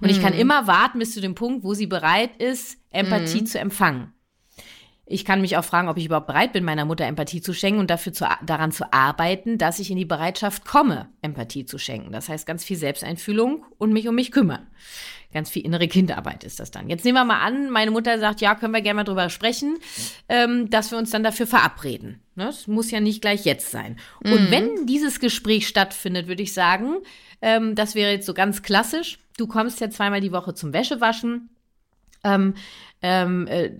Und 0.00 0.08
mhm. 0.08 0.14
ich 0.14 0.22
kann 0.22 0.32
mhm. 0.32 0.40
immer 0.40 0.68
warten 0.68 1.00
bis 1.00 1.12
zu 1.12 1.20
dem 1.20 1.34
Punkt, 1.34 1.64
wo 1.64 1.74
sie 1.74 1.86
bereit 1.86 2.36
ist, 2.38 2.78
Empathie 2.90 3.40
mhm. 3.40 3.46
zu 3.46 3.58
empfangen. 3.58 4.12
Ich 5.08 5.24
kann 5.24 5.40
mich 5.40 5.56
auch 5.56 5.64
fragen, 5.64 5.88
ob 5.88 5.96
ich 5.98 6.06
überhaupt 6.06 6.26
bereit 6.26 6.52
bin, 6.52 6.64
meiner 6.64 6.84
Mutter 6.84 7.06
Empathie 7.06 7.40
zu 7.40 7.52
schenken 7.52 7.78
und 7.78 7.90
dafür 7.90 8.12
zu, 8.12 8.26
daran 8.44 8.72
zu 8.72 8.92
arbeiten, 8.92 9.56
dass 9.56 9.78
ich 9.78 9.92
in 9.92 9.96
die 9.96 10.04
Bereitschaft 10.04 10.64
komme, 10.64 11.08
Empathie 11.22 11.64
zu 11.64 11.78
schenken. 11.78 12.10
Das 12.10 12.28
heißt 12.28 12.44
ganz 12.44 12.64
viel 12.64 12.76
Selbsteinfühlung 12.76 13.64
und 13.78 13.92
mich 13.92 14.08
um 14.08 14.16
mich 14.16 14.32
kümmern. 14.32 14.66
Ganz 15.32 15.48
viel 15.48 15.64
innere 15.64 15.86
Kindarbeit 15.86 16.42
ist 16.42 16.58
das 16.58 16.72
dann. 16.72 16.88
Jetzt 16.88 17.04
nehmen 17.04 17.18
wir 17.18 17.24
mal 17.24 17.40
an, 17.40 17.70
meine 17.70 17.92
Mutter 17.92 18.18
sagt, 18.18 18.40
ja, 18.40 18.56
können 18.56 18.74
wir 18.74 18.80
gerne 18.80 18.96
mal 18.96 19.04
drüber 19.04 19.30
sprechen, 19.30 19.78
ähm, 20.28 20.70
dass 20.70 20.90
wir 20.90 20.98
uns 20.98 21.10
dann 21.10 21.22
dafür 21.22 21.46
verabreden. 21.46 22.20
Ne? 22.34 22.46
Das 22.46 22.66
muss 22.66 22.90
ja 22.90 22.98
nicht 22.98 23.20
gleich 23.20 23.44
jetzt 23.44 23.70
sein. 23.70 23.98
Mhm. 24.24 24.32
Und 24.32 24.50
wenn 24.50 24.86
dieses 24.86 25.20
Gespräch 25.20 25.68
stattfindet, 25.68 26.26
würde 26.26 26.42
ich 26.42 26.52
sagen, 26.52 26.96
ähm, 27.42 27.76
das 27.76 27.94
wäre 27.94 28.10
jetzt 28.10 28.26
so 28.26 28.34
ganz 28.34 28.62
klassisch. 28.62 29.18
Du 29.36 29.46
kommst 29.46 29.80
ja 29.80 29.90
zweimal 29.90 30.20
die 30.20 30.32
Woche 30.32 30.54
zum 30.54 30.72
Wäschewaschen. 30.72 31.50
Ähm, 32.26 32.54
ähm, 33.02 33.46
äh, 33.46 33.70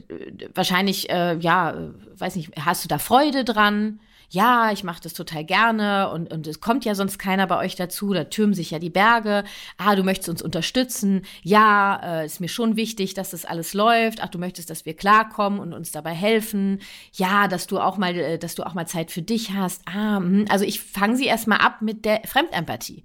wahrscheinlich, 0.54 1.10
äh, 1.10 1.36
ja, 1.38 1.74
weiß 2.16 2.36
nicht, 2.36 2.50
hast 2.64 2.84
du 2.84 2.88
da 2.88 2.98
Freude 2.98 3.44
dran? 3.44 4.00
Ja, 4.28 4.72
ich 4.72 4.82
mache 4.82 5.02
das 5.02 5.14
total 5.14 5.44
gerne 5.44 6.10
und, 6.10 6.32
und 6.32 6.46
es 6.46 6.60
kommt 6.60 6.84
ja 6.84 6.94
sonst 6.94 7.18
keiner 7.18 7.46
bei 7.46 7.58
euch 7.58 7.76
dazu, 7.76 8.12
da 8.12 8.24
türmen 8.24 8.54
sich 8.54 8.72
ja 8.72 8.78
die 8.78 8.90
Berge. 8.90 9.44
Ah, 9.78 9.94
du 9.94 10.02
möchtest 10.02 10.28
uns 10.28 10.42
unterstützen. 10.42 11.22
Ja, 11.42 12.00
äh, 12.02 12.26
ist 12.26 12.40
mir 12.40 12.48
schon 12.48 12.76
wichtig, 12.76 13.14
dass 13.14 13.30
das 13.30 13.44
alles 13.44 13.72
läuft. 13.72 14.20
Ach, 14.22 14.28
du 14.28 14.38
möchtest, 14.38 14.68
dass 14.68 14.84
wir 14.84 14.94
klarkommen 14.94 15.60
und 15.60 15.72
uns 15.72 15.92
dabei 15.92 16.12
helfen. 16.12 16.80
Ja, 17.12 17.46
dass 17.46 17.68
du 17.68 17.78
auch 17.78 17.98
mal, 17.98 18.16
äh, 18.16 18.38
dass 18.38 18.56
du 18.56 18.64
auch 18.64 18.74
mal 18.74 18.86
Zeit 18.86 19.12
für 19.12 19.22
dich 19.22 19.52
hast. 19.52 19.82
Ah, 19.86 20.18
mh. 20.18 20.46
also 20.50 20.64
ich 20.64 20.80
fange 20.80 21.16
sie 21.16 21.26
erstmal 21.26 21.58
ab 21.58 21.80
mit 21.80 22.04
der 22.04 22.22
Fremdempathie. 22.26 23.04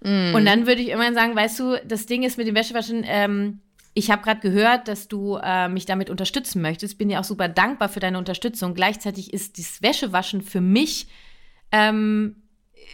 Mm. 0.00 0.34
Und 0.34 0.44
dann 0.46 0.66
würde 0.66 0.80
ich 0.80 0.88
irgendwann 0.88 1.14
sagen, 1.14 1.36
weißt 1.36 1.60
du, 1.60 1.80
das 1.86 2.06
Ding 2.06 2.22
ist 2.22 2.38
mit 2.38 2.46
dem 2.46 2.54
Wäschewaschen, 2.54 3.04
ähm, 3.06 3.60
ich 4.00 4.10
habe 4.10 4.22
gerade 4.22 4.40
gehört, 4.40 4.88
dass 4.88 5.08
du 5.08 5.36
äh, 5.36 5.68
mich 5.68 5.84
damit 5.84 6.08
unterstützen 6.08 6.62
möchtest. 6.62 6.96
Bin 6.96 7.10
dir 7.10 7.20
auch 7.20 7.24
super 7.24 7.48
dankbar 7.48 7.90
für 7.90 8.00
deine 8.00 8.16
Unterstützung. 8.16 8.74
Gleichzeitig 8.74 9.32
ist 9.32 9.58
das 9.58 9.82
Wäschewaschen 9.82 10.40
für 10.40 10.62
mich 10.62 11.06
ähm, 11.70 12.36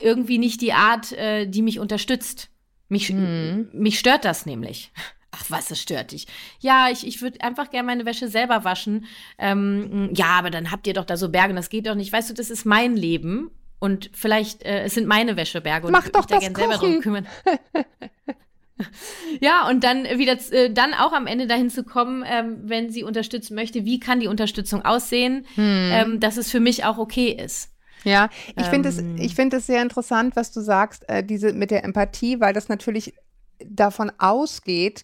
irgendwie 0.01 0.39
nicht 0.39 0.61
die 0.61 0.73
Art, 0.73 1.13
äh, 1.13 1.47
die 1.47 1.63
mich 1.63 1.79
unterstützt. 1.79 2.51
Mich, 2.89 3.13
mhm. 3.13 3.69
mich 3.73 4.01
stört 4.01 4.25
das 4.25 4.47
nämlich. 4.47 4.93
Ach, 5.31 5.45
was, 5.49 5.69
das 5.69 5.81
stört 5.81 6.11
dich? 6.11 6.27
Ja, 6.59 6.89
ich, 6.91 7.07
ich 7.07 7.23
würde 7.23 7.41
einfach 7.41 7.71
gerne 7.71 7.87
meine 7.87 8.05
Wäsche 8.05 8.27
selber 8.27 8.65
waschen. 8.65 9.05
Ähm, 9.39 10.11
ja, 10.13 10.31
aber 10.31 10.51
dann 10.51 10.73
habt 10.73 10.89
ihr 10.89 10.95
doch 10.95 11.05
da 11.05 11.17
so 11.17 11.29
Berge 11.29 11.51
und 11.51 11.57
das 11.57 11.69
geht 11.69 11.87
doch 11.87 11.95
nicht. 11.95 12.13
Weißt 12.13 12.31
du, 12.31 12.35
das 12.35 12.51
ist 12.51 12.65
mein 12.65 12.97
Leben 12.97 13.53
und 13.79 14.11
vielleicht, 14.13 14.65
äh, 14.65 14.83
es 14.83 14.95
sind 14.95 15.07
meine 15.07 15.37
Wäscheberge 15.37 15.87
und 15.87 15.93
Mach 15.93 16.01
ich 16.01 16.07
würde 16.07 16.19
mich 16.19 16.27
da 16.27 16.39
gerne 16.39 16.57
selber 16.57 16.75
drum 16.79 17.01
kümmern. 17.01 17.27
Ja, 19.41 19.69
und 19.69 19.85
dann 19.85 20.05
wieder, 20.05 20.37
äh, 20.53 20.73
dann 20.73 20.95
auch 20.95 21.13
am 21.13 21.27
Ende 21.27 21.47
dahin 21.47 21.71
zu 21.71 21.85
kommen, 21.85 22.25
ähm, 22.27 22.59
wenn 22.65 22.91
sie 22.91 23.05
unterstützen 23.05 23.55
möchte, 23.55 23.85
wie 23.85 24.01
kann 24.01 24.21
die 24.21 24.29
Unterstützung 24.29 24.85
aussehen, 24.85 25.47
hm. 25.55 25.91
ähm, 25.93 26.21
dass 26.21 26.37
es 26.37 26.51
für 26.51 26.61
mich 26.61 26.85
auch 26.85 26.99
okay 26.99 27.31
ist. 27.31 27.71
Ja, 28.05 28.29
ich 28.57 28.67
finde 28.67 28.89
es, 28.89 28.99
ähm. 28.99 29.17
ich 29.19 29.37
es 29.37 29.67
sehr 29.67 29.83
interessant, 29.83 30.37
was 30.37 30.53
du 30.53 30.61
sagst, 30.61 31.09
äh, 31.09 31.25
diese 31.25 31.53
mit 31.53 31.71
der 31.71 31.85
Empathie, 31.85 32.41
weil 32.41 32.53
das 32.53 32.69
natürlich 32.69 33.15
davon 33.65 34.13
ausgeht, 34.19 35.03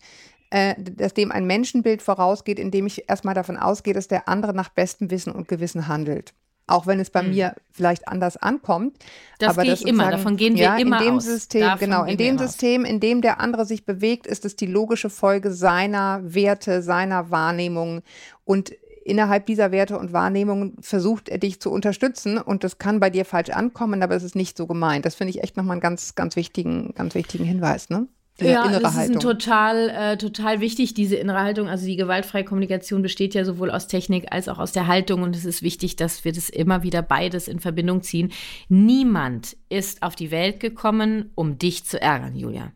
äh, 0.50 0.74
dass 0.78 1.14
dem 1.14 1.32
ein 1.32 1.46
Menschenbild 1.46 2.02
vorausgeht, 2.02 2.58
indem 2.58 2.86
ich 2.86 3.08
erstmal 3.08 3.34
davon 3.34 3.56
ausgehe, 3.56 3.94
dass 3.94 4.06
der 4.06 4.28
andere 4.28 4.54
nach 4.54 4.68
bestem 4.68 5.10
Wissen 5.10 5.32
und 5.32 5.48
Gewissen 5.48 5.88
handelt 5.88 6.32
auch 6.66 6.86
wenn 6.86 7.00
es 7.00 7.10
bei 7.10 7.22
mhm. 7.22 7.30
mir 7.30 7.54
vielleicht 7.70 8.08
anders 8.08 8.36
ankommt. 8.36 8.96
Das 9.38 9.50
aber 9.50 9.62
gehe 9.62 9.74
ich 9.74 9.86
immer, 9.86 10.10
davon 10.10 10.36
gehen 10.36 10.54
wir 10.54 10.62
ja, 10.62 10.76
immer 10.76 11.00
in 11.00 11.06
dem 11.06 11.16
aus. 11.16 11.24
System, 11.24 11.62
davon 11.62 11.78
genau, 11.78 12.04
in 12.04 12.16
dem 12.16 12.38
System, 12.38 12.82
aus. 12.82 12.90
in 12.90 13.00
dem 13.00 13.20
der 13.20 13.40
andere 13.40 13.66
sich 13.66 13.84
bewegt, 13.84 14.26
ist 14.26 14.44
es 14.44 14.56
die 14.56 14.66
logische 14.66 15.10
Folge 15.10 15.52
seiner 15.52 16.20
Werte, 16.22 16.82
seiner 16.82 17.30
Wahrnehmung 17.30 18.02
und 18.44 18.72
innerhalb 19.04 19.46
dieser 19.46 19.72
Werte 19.72 19.98
und 19.98 20.12
Wahrnehmungen 20.12 20.76
versucht 20.80 21.28
er 21.28 21.38
dich 21.38 21.60
zu 21.60 21.70
unterstützen 21.70 22.38
und 22.38 22.64
das 22.64 22.78
kann 22.78 23.00
bei 23.00 23.10
dir 23.10 23.24
falsch 23.24 23.50
ankommen, 23.50 24.02
aber 24.02 24.14
es 24.14 24.22
ist 24.22 24.36
nicht 24.36 24.56
so 24.56 24.66
gemeint. 24.66 25.04
Das 25.04 25.14
finde 25.14 25.30
ich 25.30 25.42
echt 25.42 25.56
nochmal 25.56 25.74
einen 25.74 25.80
ganz, 25.80 26.14
ganz 26.14 26.36
wichtigen, 26.36 26.94
ganz 26.94 27.14
wichtigen 27.14 27.44
Hinweis, 27.44 27.90
ne? 27.90 28.06
Ja, 28.40 28.64
innere 28.64 28.80
das 28.80 28.94
Haltung. 28.94 29.16
ist 29.16 29.22
total, 29.22 29.88
äh, 29.90 30.16
total 30.16 30.60
wichtig, 30.60 30.94
diese 30.94 31.16
innere 31.16 31.40
Haltung. 31.40 31.68
Also 31.68 31.86
die 31.86 31.96
gewaltfreie 31.96 32.44
Kommunikation 32.44 33.02
besteht 33.02 33.34
ja 33.34 33.44
sowohl 33.44 33.70
aus 33.70 33.88
Technik 33.88 34.32
als 34.32 34.48
auch 34.48 34.58
aus 34.58 34.72
der 34.72 34.86
Haltung. 34.86 35.22
Und 35.22 35.36
es 35.36 35.44
ist 35.44 35.62
wichtig, 35.62 35.96
dass 35.96 36.24
wir 36.24 36.32
das 36.32 36.48
immer 36.48 36.82
wieder 36.82 37.02
beides 37.02 37.48
in 37.48 37.60
Verbindung 37.60 38.02
ziehen. 38.02 38.32
Niemand 38.68 39.56
ist 39.68 40.02
auf 40.02 40.16
die 40.16 40.30
Welt 40.30 40.60
gekommen, 40.60 41.30
um 41.34 41.58
dich 41.58 41.84
zu 41.84 42.00
ärgern, 42.00 42.36
Julia. 42.36 42.72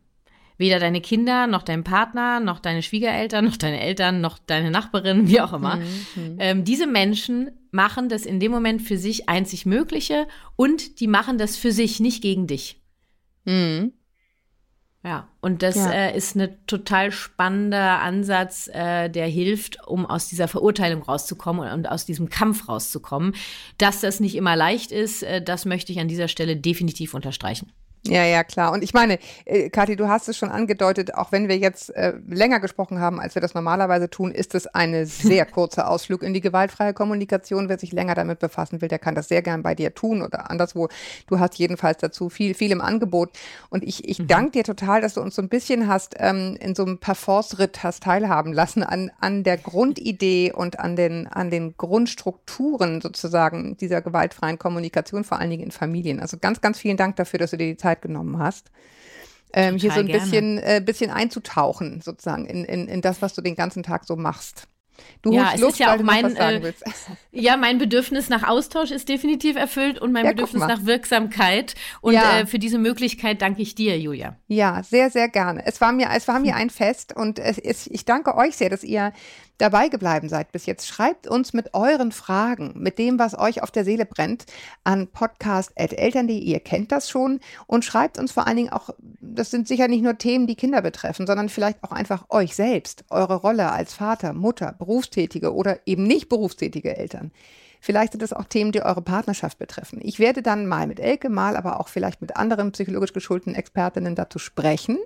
Weder 0.59 0.78
deine 0.78 1.02
Kinder, 1.02 1.46
noch 1.46 1.62
dein 1.62 1.84
Partner, 1.84 2.40
noch 2.40 2.61
deine 2.61 2.82
Schwiegereltern, 2.82 3.44
noch 3.44 3.59
deine 3.59 3.80
Eltern, 3.80 4.22
noch 4.22 4.38
deine 4.38 4.70
Nachbarin, 4.70 5.28
wie 5.28 5.40
auch 5.40 5.52
immer. 5.52 5.76
Mhm. 5.76 5.82
mhm. 5.82 6.36
Ähm, 6.38 6.64
diese 6.64 6.86
Menschen 6.86 7.50
machen 7.70 8.09
das 8.09 8.24
in 8.24 8.40
dem 8.40 8.52
Moment 8.52 8.80
für 8.80 8.96
sich 8.96 9.28
einzig 9.28 9.66
Mögliche 9.66 10.26
und 10.54 11.00
die 11.00 11.09
machen 11.09 11.36
das 11.36 11.59
für 11.59 11.72
sich, 11.72 12.00
nicht 12.00 12.22
gegen 12.22 12.46
dich. 12.46 12.80
Mhm. 13.44 13.92
Ja, 15.07 15.28
und 15.40 15.62
das 15.62 15.76
ja. 15.76 15.88
äh, 15.92 16.16
ist 16.16 16.34
ein 16.34 16.57
total 16.66 17.12
spannender 17.12 18.00
Ansatz, 18.02 18.66
äh, 18.66 19.09
der 19.09 19.28
hilft, 19.28 19.86
um 19.86 20.04
aus 20.04 20.26
dieser 20.26 20.48
Verurteilung 20.48 21.02
rauszukommen 21.02 21.62
und, 21.62 21.72
und, 21.72 21.88
aus 21.88 22.07
diesem 22.07 22.28
Kampf 22.28 22.68
rauszukommen. 22.68 23.36
Dass 23.78 24.00
das 24.00 24.18
nicht 24.18 24.34
immer 24.34 24.57
leicht 24.57 24.90
ist, 24.90 25.22
äh, 25.22 25.40
das 25.40 25.64
möchte 25.64 25.92
ich 25.92 26.00
an 26.00 26.09
dieser 26.09 26.26
Stelle 26.26 26.57
definitiv 26.57 27.14
unterstreichen. 27.14 27.70
Ja, 28.11 28.24
ja, 28.24 28.44
klar. 28.44 28.72
Und 28.72 28.82
ich 28.82 28.94
meine, 28.94 29.18
äh, 29.44 29.70
Kathi, 29.70 29.96
du 29.96 30.09
hast 30.09 30.28
es 30.28 30.36
schon 30.36 30.50
angedeutet, 30.50 31.14
auch 31.14 31.32
wenn 31.32 31.48
wir 31.48 31.59
jetzt 31.59 31.94
äh, 31.94 32.14
länger 32.28 32.61
gesprochen 32.61 33.00
haben, 33.00 33.20
als 33.20 33.34
wir 33.34 33.42
das 33.42 33.54
normalerweise 33.54 34.11
tun, 34.11 34.30
ist 34.30 34.54
es 34.54 34.66
eine 34.66 35.07
sehr 35.07 35.46
kurze 35.46 35.86
Ausflug 35.86 36.22
in 36.22 36.34
die 36.34 36.40
gewaltfreie 36.40 36.94
Kommunikation. 36.94 37.68
Wer 37.68 37.78
sich 37.78 37.92
länger 37.92 38.14
damit 38.14 38.38
befassen 38.38 38.80
will, 38.80 38.88
der 38.88 38.98
kann 38.98 39.14
das 39.14 39.28
sehr 39.28 39.42
gern 39.42 39.62
bei 39.62 39.74
dir 39.74 39.94
tun 39.94 40.22
oder 40.22 40.50
anderswo. 40.50 40.88
Du 41.26 41.38
hast 41.38 41.59
jedenfalls 41.59 41.98
dazu 41.98 42.28
viel, 42.28 42.54
viel 42.54 42.72
im 42.72 42.80
Angebot. 42.80 43.30
Und 43.70 43.84
ich, 43.84 44.09
ich 44.09 44.18
mhm. 44.18 44.26
danke 44.26 44.50
dir 44.52 44.64
total, 44.64 45.00
dass 45.00 45.14
du 45.14 45.20
uns 45.20 45.34
so 45.34 45.42
ein 45.42 45.48
bisschen 45.48 45.88
hast 45.88 46.14
ähm, 46.18 46.57
in 46.61 46.74
so 46.74 46.84
einem 46.84 46.98
Parforce-Ritt 46.98 47.82
hast 47.82 48.02
teilhaben 48.02 48.52
lassen 48.52 48.82
an, 48.82 49.11
an 49.20 49.42
der 49.42 49.57
Grundidee 49.57 50.52
und 50.52 50.78
an 50.78 50.96
den, 50.96 51.26
an 51.26 51.50
den 51.50 51.76
Grundstrukturen 51.76 53.00
sozusagen 53.00 53.76
dieser 53.76 54.02
gewaltfreien 54.02 54.59
Kommunikation, 54.59 55.24
vor 55.24 55.38
allen 55.38 55.50
Dingen 55.50 55.64
in 55.64 55.70
Familien. 55.70 56.20
Also 56.20 56.38
ganz, 56.38 56.61
ganz 56.61 56.78
vielen 56.78 56.96
Dank 56.96 57.16
dafür, 57.16 57.38
dass 57.38 57.50
du 57.50 57.57
dir 57.57 57.66
die 57.66 57.76
Zeit 57.76 57.95
Zeit 57.97 58.03
genommen 58.03 58.38
hast. 58.38 58.70
Ähm, 59.53 59.78
hier 59.78 59.90
so 59.90 60.01
ein 60.01 60.07
bisschen, 60.07 60.59
äh, 60.59 60.82
bisschen 60.84 61.11
einzutauchen, 61.11 62.01
sozusagen, 62.03 62.47
in, 62.47 62.64
in, 62.64 62.88
in 62.88 63.01
das, 63.01 63.22
was 63.22 63.34
du 63.34 63.40
den 63.40 63.55
ganzen 63.55 63.82
Tag 63.82 64.05
so 64.05 64.16
machst. 64.16 64.68
Du 65.22 65.32
ja, 65.32 65.53
es 65.55 65.61
Luft, 65.61 65.74
ist 65.74 65.78
ja 65.78 65.94
auch 65.94 66.03
mein, 66.03 66.36
äh, 66.36 66.72
ja, 67.32 67.57
mein 67.57 67.78
Bedürfnis 67.78 68.28
nach 68.28 68.49
Austausch 68.49 68.90
ist 68.90 69.09
definitiv 69.09 69.57
erfüllt 69.57 69.99
und 69.99 70.12
mein 70.12 70.24
ja, 70.24 70.30
Bedürfnis 70.32 70.62
nach 70.62 70.86
Wirksamkeit. 70.86 71.74
Und 72.01 72.14
ja. 72.14 72.40
äh, 72.40 72.47
für 72.47 72.59
diese 72.59 72.78
Möglichkeit 72.78 73.42
danke 73.42 73.62
ich 73.62 73.74
dir, 73.74 73.99
Julia. 73.99 74.36
Ja, 74.49 74.82
sehr, 74.82 75.11
sehr 75.11 75.28
gerne. 75.28 75.64
Es 75.66 75.80
war 75.80 75.92
mir, 75.92 76.09
es 76.14 76.28
war 76.28 76.40
mir 76.40 76.57
ein 76.57 76.70
Fest 76.70 77.14
und 77.14 77.38
es 77.38 77.59
ist, 77.59 77.88
ich 77.88 78.05
danke 78.05 78.36
euch 78.36 78.57
sehr, 78.57 78.70
dass 78.70 78.84
ihr 78.84 79.12
dabei 79.59 79.88
geblieben 79.88 80.28
seid 80.28 80.52
bis 80.52 80.66
jetzt. 80.66 80.86
Schreibt 80.86 81.26
uns 81.26 81.52
mit 81.52 81.74
euren 81.74 82.12
Fragen, 82.12 82.72
mit 82.76 82.98
dem, 82.98 83.18
was 83.18 83.38
euch 83.38 83.62
auf 83.62 83.70
der 83.70 83.84
Seele 83.84 84.07
brennt, 84.07 84.46
an 84.84 85.09
podcast.eltern.de. 85.09 86.36
Ihr 86.38 86.61
kennt 86.61 86.92
das 86.92 87.09
schon 87.09 87.40
und 87.66 87.84
schreibt 87.84 88.18
uns 88.18 88.32
vor 88.32 88.46
allen 88.46 88.57
Dingen 88.57 88.72
auch, 88.72 88.90
das 89.20 89.50
sind 89.50 89.68
sicher 89.68 89.88
nicht 89.88 90.02
nur 90.02 90.18
Themen, 90.18 90.46
die 90.46 90.57
Kinder 90.57 90.82
betreffen, 90.82 91.26
sondern 91.26 91.48
vielleicht 91.48 91.82
auch 91.82 91.92
einfach 91.92 92.26
euch 92.28 92.54
selbst, 92.54 93.04
eure 93.11 93.36
Rolle 93.36 93.72
als 93.72 93.94
Vater, 93.94 94.32
Mutter, 94.32 94.72
berufstätige 94.72 95.54
oder 95.54 95.78
eben 95.86 96.04
nicht 96.04 96.28
berufstätige 96.28 96.96
Eltern. 96.96 97.32
Vielleicht 97.80 98.12
sind 98.12 98.22
es 98.22 98.32
auch 98.32 98.44
Themen, 98.44 98.72
die 98.72 98.82
eure 98.82 99.02
Partnerschaft 99.02 99.59
betreffen. 99.59 100.00
Ich 100.02 100.18
werde 100.18 100.42
dann 100.42 100.66
mal 100.66 100.86
mit 100.86 100.98
Elke, 100.98 101.28
mal 101.28 101.57
aber 101.57 101.78
auch 101.78 101.88
vielleicht 101.88 102.20
mit 102.20 102.36
anderen 102.36 102.72
psychologisch 102.72 103.12
geschulten 103.12 103.54
Expertinnen 103.54 104.14
dazu 104.14 104.38
sprechen 104.38 104.98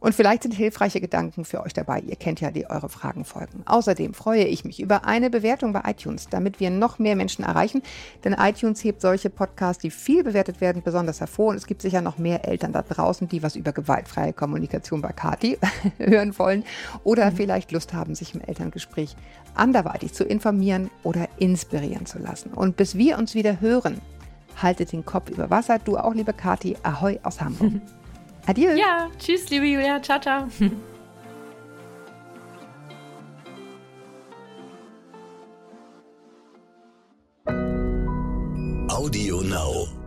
und 0.00 0.14
vielleicht 0.14 0.42
sind 0.42 0.52
hilfreiche 0.52 1.00
Gedanken 1.00 1.44
für 1.44 1.62
euch 1.62 1.74
dabei. 1.74 2.00
Ihr 2.00 2.16
kennt 2.16 2.40
ja 2.40 2.50
die 2.50 2.68
eure 2.68 2.88
Fragen 2.88 3.26
folgen. 3.26 3.62
Außerdem 3.66 4.14
freue 4.14 4.44
ich 4.44 4.64
mich 4.64 4.80
über 4.80 5.04
eine 5.04 5.28
Bewertung 5.28 5.74
bei 5.74 5.82
iTunes, 5.86 6.28
damit 6.30 6.58
wir 6.58 6.70
noch 6.70 6.98
mehr 6.98 7.16
Menschen 7.16 7.44
erreichen. 7.44 7.82
Denn 8.24 8.32
iTunes 8.32 8.82
hebt 8.82 9.02
solche 9.02 9.28
Podcasts, 9.28 9.82
die 9.82 9.90
viel 9.90 10.24
bewertet 10.24 10.62
werden, 10.62 10.82
besonders 10.82 11.20
hervor. 11.20 11.50
Und 11.50 11.56
es 11.56 11.66
gibt 11.66 11.82
sicher 11.82 12.00
noch 12.00 12.16
mehr 12.16 12.48
Eltern 12.48 12.72
da 12.72 12.80
draußen, 12.80 13.28
die 13.28 13.42
was 13.42 13.56
über 13.56 13.72
gewaltfreie 13.72 14.32
Kommunikation 14.32 15.02
bei 15.02 15.12
Kati 15.12 15.58
hören 15.98 16.38
wollen 16.38 16.64
oder 17.04 17.30
mhm. 17.30 17.36
vielleicht 17.36 17.72
Lust 17.72 17.92
haben, 17.92 18.14
sich 18.14 18.34
im 18.34 18.40
Elterngespräch 18.40 19.14
anderweitig 19.54 20.14
zu 20.14 20.24
informieren 20.24 20.90
oder 21.02 21.28
inspirieren 21.38 22.06
zu 22.06 22.18
lassen. 22.18 22.54
Und 22.54 22.76
bis 22.76 22.96
wir 22.96 23.18
uns 23.18 23.34
wieder 23.34 23.60
hören, 23.60 24.00
haltet 24.56 24.92
den 24.92 25.04
Kopf 25.04 25.28
über 25.28 25.50
Wasser. 25.50 25.78
Du 25.78 25.98
auch, 25.98 26.14
liebe 26.14 26.32
Kati. 26.32 26.76
Ahoi 26.82 27.20
aus 27.22 27.40
Hamburg. 27.40 27.82
Adieu. 28.46 28.76
Ja, 28.76 29.10
tschüss, 29.18 29.48
liebe 29.50 29.66
Julia. 29.66 30.00
Ciao, 30.02 30.20
ciao. 30.20 30.48
Audio 38.88 39.42
Now. 39.42 39.99